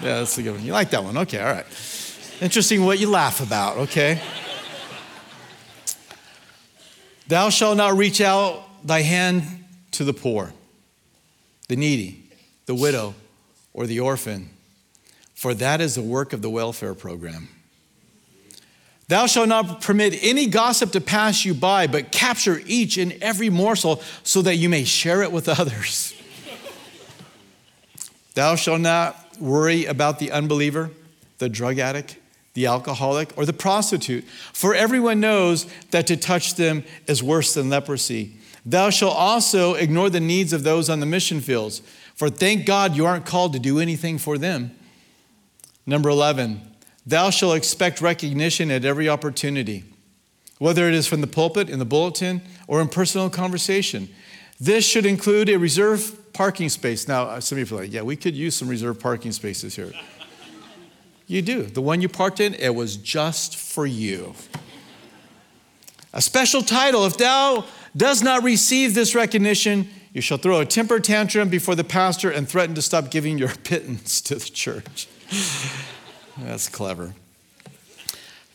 Yeah, 0.01 0.19
that's 0.21 0.39
a 0.39 0.43
good 0.43 0.55
one. 0.55 0.65
You 0.65 0.73
like 0.73 0.91
that 0.91 1.05
one? 1.05 1.19
Okay, 1.19 1.41
all 1.41 1.53
right. 1.53 1.67
Interesting 2.41 2.85
what 2.85 2.99
you 2.99 3.11
laugh 3.11 3.41
about, 3.41 3.77
okay? 3.77 4.23
Thou 7.29 7.51
shalt 7.51 7.77
not 7.77 7.97
reach 7.97 8.21
out 8.21 8.63
thy 8.87 9.03
hand 9.03 9.43
to 9.93 10.05
the 10.05 10.15
poor, 10.15 10.53
the 11.71 11.77
needy, 11.77 12.21
the 12.67 12.75
widow, 12.75 13.15
or 13.73 13.87
the 13.87 14.01
orphan, 14.01 14.51
for 15.37 15.55
that 15.55 15.81
is 15.81 15.95
the 15.95 16.03
work 16.03 16.33
of 16.33 16.43
the 16.43 16.51
welfare 16.51 16.95
program. 16.95 17.49
Thou 19.07 19.27
shalt 19.27 19.49
not 19.49 19.81
permit 19.81 20.19
any 20.21 20.49
gossip 20.49 20.91
to 20.93 21.01
pass 21.01 21.45
you 21.45 21.55
by, 21.55 21.87
but 21.87 22.11
capture 22.11 22.61
each 22.67 22.99
and 22.99 23.13
every 23.23 23.51
morsel 23.51 24.03
so 24.25 24.43
that 24.43 24.57
you 24.57 24.69
may 24.69 24.83
share 24.83 25.23
it 25.23 25.31
with 25.31 25.49
others. 25.49 26.13
Thou 28.35 28.57
shalt 28.57 28.81
not 28.81 29.39
worry 29.39 29.85
about 29.85 30.19
the 30.19 30.33
unbeliever, 30.33 30.91
the 31.39 31.49
drug 31.49 31.79
addict, 31.79 32.17
the 32.55 32.67
alcoholic, 32.67 33.39
or 33.39 33.47
the 33.47 33.53
prostitute, 33.53 34.25
for 34.53 34.75
everyone 34.75 35.21
knows 35.21 35.67
that 35.93 36.09
to 36.09 36.17
touch 36.17 36.57
them 36.57 36.83
is 37.07 37.23
worse 37.23 37.55
than 37.55 37.71
leprosy. 37.71 38.41
Thou 38.65 38.91
shalt 38.91 39.17
also 39.17 39.75
ignore 39.75 40.11
the 40.11 40.21
needs 40.21 40.53
of 40.53 40.63
those 40.63 40.91
on 40.91 41.01
the 41.01 41.07
mission 41.07 41.41
fields, 41.41 41.81
for 42.15 42.29
thank 42.29 42.67
God 42.67 42.97
you 42.97 43.07
aren't 43.07 43.25
called 43.25 43.53
to 43.55 43.59
do 43.59 43.79
anything 43.79 44.19
for 44.19 44.37
them. 44.37 44.73
Number 45.87 46.11
11, 46.11 46.61
Thou 47.07 47.31
shalt 47.31 47.57
expect 47.57 48.01
recognition 48.01 48.71
at 48.71 48.85
every 48.85 49.09
opportunity, 49.09 49.85
whether 50.59 50.87
it 50.87 50.95
is 50.95 51.07
from 51.07 51.23
the 51.23 51.27
pulpit, 51.27 51.71
in 51.71 51.79
the 51.79 51.85
bulletin, 51.85 52.43
or 52.69 52.81
in 52.81 52.89
personal 52.89 53.31
conversation. 53.31 54.09
This 54.61 54.87
should 54.87 55.07
include 55.07 55.49
a 55.49 55.59
reserved 55.59 56.33
parking 56.35 56.69
space. 56.69 57.09
Now, 57.09 57.25
uh, 57.25 57.41
some 57.41 57.57
people 57.57 57.79
are 57.79 57.83
like, 57.83 57.93
yeah, 57.93 58.03
we 58.03 58.17
could 58.17 58.35
use 58.35 58.55
some 58.55 58.69
reserved 58.69 59.01
parking 59.01 59.33
spaces 59.33 59.75
here. 59.75 59.93
you 61.27 61.41
do. 61.41 61.63
The 61.63 61.81
one 61.81 62.03
you 62.03 62.09
parked 62.09 62.41
in, 62.41 62.55
it 62.55 62.75
was 62.75 62.97
just 62.97 63.57
for 63.57 63.87
you. 63.87 64.35
A 66.13 66.21
special 66.21 66.61
title 66.61 67.07
if 67.07 67.17
thou 67.17 67.65
does 67.97 68.23
not 68.23 68.43
receive 68.43 68.95
this 68.95 69.15
recognition, 69.15 69.89
you 70.13 70.21
shall 70.21 70.39
throw 70.39 70.61
a 70.61 70.67
temper 70.67 71.01
tantrum 71.01 71.49
before 71.49 71.75
the 71.75 71.85
pastor 71.85 72.31
and 72.31 72.49
threaten 72.49 72.75
to 72.75 72.83
stop 72.83 73.11
giving 73.11 73.39
your 73.39 73.49
pittance 73.65 74.21
to 74.23 74.37
the 74.37 74.45
church. 74.45 75.09
That's 76.39 76.69
clever. 76.69 77.15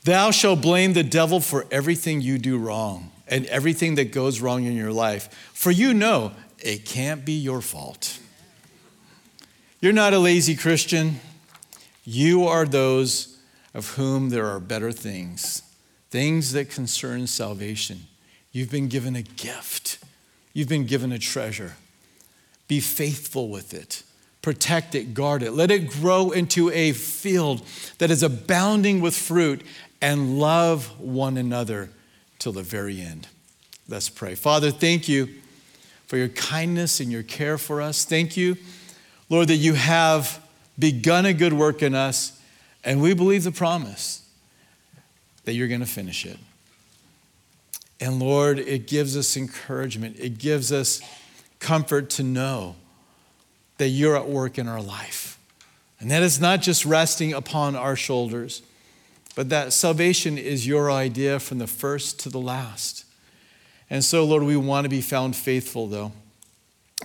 Thou 0.04 0.32
shalt 0.32 0.62
blame 0.62 0.94
the 0.94 1.04
devil 1.04 1.40
for 1.40 1.66
everything 1.72 2.22
you 2.22 2.38
do 2.38 2.58
wrong 2.58 3.12
and 3.28 3.46
everything 3.48 3.96
that 3.96 4.12
goes 4.12 4.40
wrong 4.40 4.66
in 4.66 4.74
your 4.74 4.92
life, 4.92 5.34
for 5.54 5.72
you 5.72 5.94
know 5.94 6.32
it 6.60 6.86
can't 6.86 7.26
be 7.26 7.34
your 7.34 7.62
fault. 7.62 8.20
You're 9.82 9.94
not 9.94 10.14
a 10.14 10.20
lazy 10.20 10.56
Christian. 10.56 11.20
You 12.04 12.46
are 12.46 12.66
those 12.66 13.40
of 13.74 13.96
whom 13.96 14.30
there 14.30 14.46
are 14.46 14.60
better 14.60 14.92
things, 14.92 15.64
things 16.10 16.54
that 16.54 16.70
concern 16.70 17.26
salvation. 17.28 18.02
You've 18.56 18.72
been 18.72 18.88
given 18.88 19.18
a 19.18 19.22
gift, 19.22 20.00
you've 20.54 20.70
been 20.70 20.86
given 20.86 21.12
a 21.12 21.20
treasure. 21.20 21.74
Be 22.70 22.80
faithful 22.80 23.50
with 23.50 23.74
it. 23.74 24.04
Protect 24.42 24.96
it, 24.96 25.14
guard 25.14 25.44
it. 25.44 25.52
Let 25.52 25.72
it 25.72 25.90
grow 25.90 26.32
into 26.32 26.72
a 26.72 26.94
field 26.94 27.64
that 27.98 28.10
is 28.10 28.24
abounding 28.24 29.02
with 29.02 29.14
fruit 29.14 29.62
and 30.02 30.40
love 30.40 30.98
one 31.02 31.36
another 31.36 31.90
till 32.40 32.54
the 32.54 32.64
very 32.64 33.02
end. 33.02 33.28
Let's 33.90 34.08
pray. 34.08 34.36
Father, 34.36 34.72
thank 34.72 35.10
you 35.10 35.28
for 36.08 36.16
your 36.16 36.30
kindness 36.30 37.02
and 37.02 37.12
your 37.12 37.24
care 37.24 37.58
for 37.58 37.82
us. 37.82 38.06
Thank 38.06 38.38
you, 38.38 38.56
Lord, 39.30 39.50
that 39.50 39.58
you 39.58 39.74
have 39.74 40.42
begun 40.80 41.26
a 41.26 41.34
good 41.34 41.52
work 41.52 41.84
in 41.84 41.94
us, 41.94 42.40
and 42.86 43.02
we 43.02 43.14
believe 43.14 43.44
the 43.44 43.52
promise 43.52 44.26
that 45.44 45.56
you're 45.56 45.68
going 45.68 45.82
to 45.82 45.86
finish 45.86 46.26
it. 46.26 46.38
And 48.00 48.20
Lord, 48.20 48.60
it 48.60 48.88
gives 48.88 49.16
us 49.16 49.38
encouragement, 49.38 50.18
it 50.20 50.38
gives 50.38 50.72
us 50.72 51.02
comfort 51.60 52.10
to 52.12 52.24
know 52.24 52.76
that 53.78 53.90
you're 53.90 54.16
at 54.16 54.28
work 54.28 54.58
in 54.58 54.68
our 54.68 54.82
life. 54.82 55.40
And 56.00 56.12
that 56.12 56.24
is 56.24 56.40
not 56.40 56.62
just 56.62 56.86
resting 56.86 57.34
upon 57.34 57.76
our 57.76 57.96
shoulders, 57.96 58.62
but 59.36 59.50
that 59.50 59.74
salvation 59.74 60.38
is 60.38 60.68
your 60.68 60.92
idea 60.92 61.40
from 61.40 61.58
the 61.58 61.68
first 61.68 62.20
to 62.22 62.30
the 62.30 62.40
last. 62.40 63.06
And 63.90 64.04
so, 64.04 64.24
Lord, 64.24 64.44
we 64.44 64.58
want 64.58 64.86
to 64.86 64.90
be 64.90 65.02
found 65.02 65.36
faithful, 65.36 65.88
though. 65.88 66.12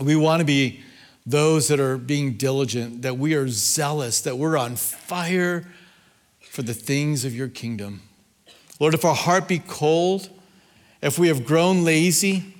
We 0.00 0.16
want 0.16 0.40
to 0.40 0.46
be 0.46 0.80
those 1.26 1.68
that 1.68 1.78
are 1.80 1.98
being 1.98 2.34
diligent, 2.34 3.02
that 3.02 3.18
we 3.18 3.34
are 3.34 3.48
zealous, 3.48 4.20
that 4.22 4.38
we're 4.38 4.56
on 4.56 4.76
fire 4.76 5.66
for 6.40 6.62
the 6.62 6.74
things 6.74 7.24
of 7.24 7.34
your 7.34 7.48
kingdom. 7.48 8.02
Lord, 8.78 8.94
if 8.94 9.04
our 9.04 9.14
heart 9.14 9.46
be 9.46 9.58
cold, 9.58 10.30
if 11.02 11.18
we 11.18 11.28
have 11.28 11.44
grown 11.44 11.84
lazy, 11.84 12.54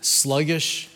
sluggish 0.00 0.88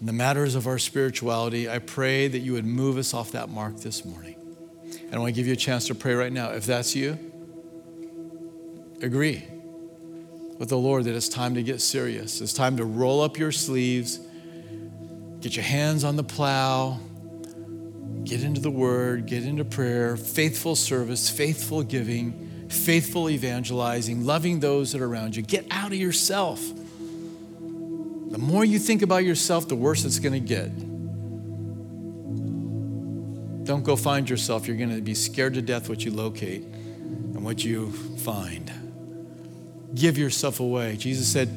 in 0.00 0.06
the 0.06 0.12
matters 0.12 0.54
of 0.54 0.66
our 0.66 0.78
spirituality, 0.78 1.68
I 1.68 1.78
pray 1.78 2.28
that 2.28 2.38
you 2.38 2.52
would 2.52 2.64
move 2.64 2.96
us 2.96 3.12
off 3.12 3.32
that 3.32 3.48
mark 3.48 3.78
this 3.78 4.04
morning. 4.04 4.36
And 4.82 5.14
I 5.14 5.18
want 5.18 5.28
to 5.28 5.32
give 5.32 5.46
you 5.46 5.52
a 5.52 5.56
chance 5.56 5.88
to 5.88 5.94
pray 5.94 6.14
right 6.14 6.32
now. 6.32 6.50
If 6.50 6.66
that's 6.66 6.94
you, 6.94 7.18
agree 9.02 9.44
with 10.58 10.68
the 10.68 10.78
Lord 10.78 11.04
that 11.04 11.14
it's 11.14 11.28
time 11.28 11.54
to 11.54 11.62
get 11.62 11.80
serious. 11.80 12.40
It's 12.40 12.52
time 12.52 12.76
to 12.76 12.84
roll 12.84 13.20
up 13.20 13.38
your 13.38 13.50
sleeves, 13.50 14.20
get 15.40 15.56
your 15.56 15.64
hands 15.64 16.04
on 16.04 16.16
the 16.16 16.22
plow, 16.22 17.00
get 18.24 18.42
into 18.42 18.60
the 18.60 18.70
word, 18.70 19.26
get 19.26 19.44
into 19.44 19.64
prayer, 19.64 20.16
faithful 20.16 20.76
service, 20.76 21.28
faithful 21.28 21.82
giving, 21.82 22.49
faithful 22.72 23.28
evangelizing, 23.28 24.24
loving 24.24 24.60
those 24.60 24.92
that 24.92 25.00
are 25.00 25.06
around 25.06 25.36
you. 25.36 25.42
Get 25.42 25.66
out 25.70 25.92
of 25.92 25.98
yourself. 25.98 26.60
The 28.30 28.38
more 28.38 28.64
you 28.64 28.78
think 28.78 29.02
about 29.02 29.24
yourself, 29.24 29.68
the 29.68 29.74
worse 29.74 30.04
it's 30.04 30.18
going 30.18 30.32
to 30.32 30.40
get. 30.40 30.70
Don't 33.64 33.82
go 33.84 33.96
find 33.96 34.30
yourself. 34.30 34.66
You're 34.66 34.76
going 34.76 34.94
to 34.94 35.00
be 35.02 35.14
scared 35.14 35.54
to 35.54 35.62
death 35.62 35.88
what 35.88 36.04
you 36.04 36.12
locate 36.12 36.62
and 36.62 37.44
what 37.44 37.64
you 37.64 37.90
find. 37.90 38.72
Give 39.94 40.16
yourself 40.16 40.60
away. 40.60 40.96
Jesus 40.96 41.26
said 41.28 41.48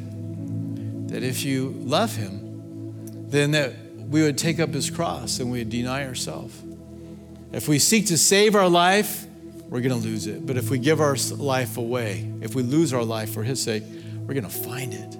that 1.09 1.24
if 1.24 1.43
you 1.43 1.70
love 1.84 2.16
him, 2.16 3.30
then 3.30 3.51
that 3.51 3.74
we 4.09 4.22
would 4.22 4.38
take 4.38 4.59
up 4.59 4.74
his 4.74 4.89
cross 4.89 5.39
and 5.39 5.51
we 5.51 5.59
would 5.59 5.70
deny 5.70 6.05
ourselves. 6.05 6.59
If 7.51 7.68
we 7.68 7.78
seek 7.78 8.07
to 8.07 8.18
save 8.18 8.55
our 8.55 8.70
life, 8.70 9.28
we're 9.70 9.82
going 9.82 9.99
to 9.99 10.07
lose 10.07 10.28
it. 10.28 10.45
But 10.45 10.57
if 10.57 10.70
we 10.70 10.78
give 10.78 11.01
our 11.01 11.16
life 11.38 11.78
away, 11.78 12.32
if 12.41 12.55
we 12.55 12.64
lose 12.64 12.93
our 12.93 13.03
life 13.03 13.34
for 13.34 13.43
his 13.43 13.61
sake, 13.61 13.84
we're 14.26 14.34
going 14.34 14.43
to 14.43 14.49
find 14.49 14.93
it. 14.93 15.18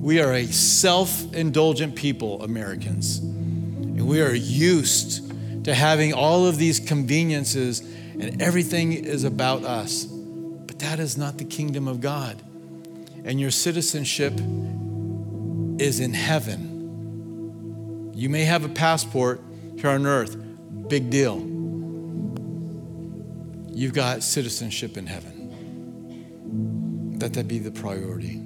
We 0.00 0.20
are 0.20 0.32
a 0.32 0.46
self 0.46 1.34
indulgent 1.34 1.96
people, 1.96 2.42
Americans. 2.42 3.18
And 3.18 4.06
we 4.06 4.20
are 4.20 4.34
used 4.34 5.32
to 5.64 5.74
having 5.74 6.12
all 6.12 6.46
of 6.46 6.58
these 6.58 6.78
conveniences, 6.78 7.80
and 7.80 8.42
everything 8.42 8.92
is 8.92 9.24
about 9.24 9.64
us. 9.64 10.04
But 10.04 10.78
that 10.80 11.00
is 11.00 11.16
not 11.16 11.38
the 11.38 11.44
kingdom 11.44 11.88
of 11.88 12.02
God. 12.02 12.42
And 13.24 13.40
your 13.40 13.50
citizenship 13.50 14.34
is 15.78 16.00
in 16.00 16.12
heaven. 16.12 18.12
You 18.14 18.28
may 18.28 18.44
have 18.44 18.64
a 18.64 18.68
passport 18.68 19.40
here 19.76 19.90
on 19.90 20.06
earth, 20.06 20.36
big 20.88 21.08
deal. 21.08 21.53
You've 23.74 23.92
got 23.92 24.22
citizenship 24.22 24.96
in 24.96 25.06
heaven. 25.06 25.50
Let 27.20 27.32
that 27.34 27.48
be 27.48 27.58
the 27.58 27.72
priority. 27.72 28.43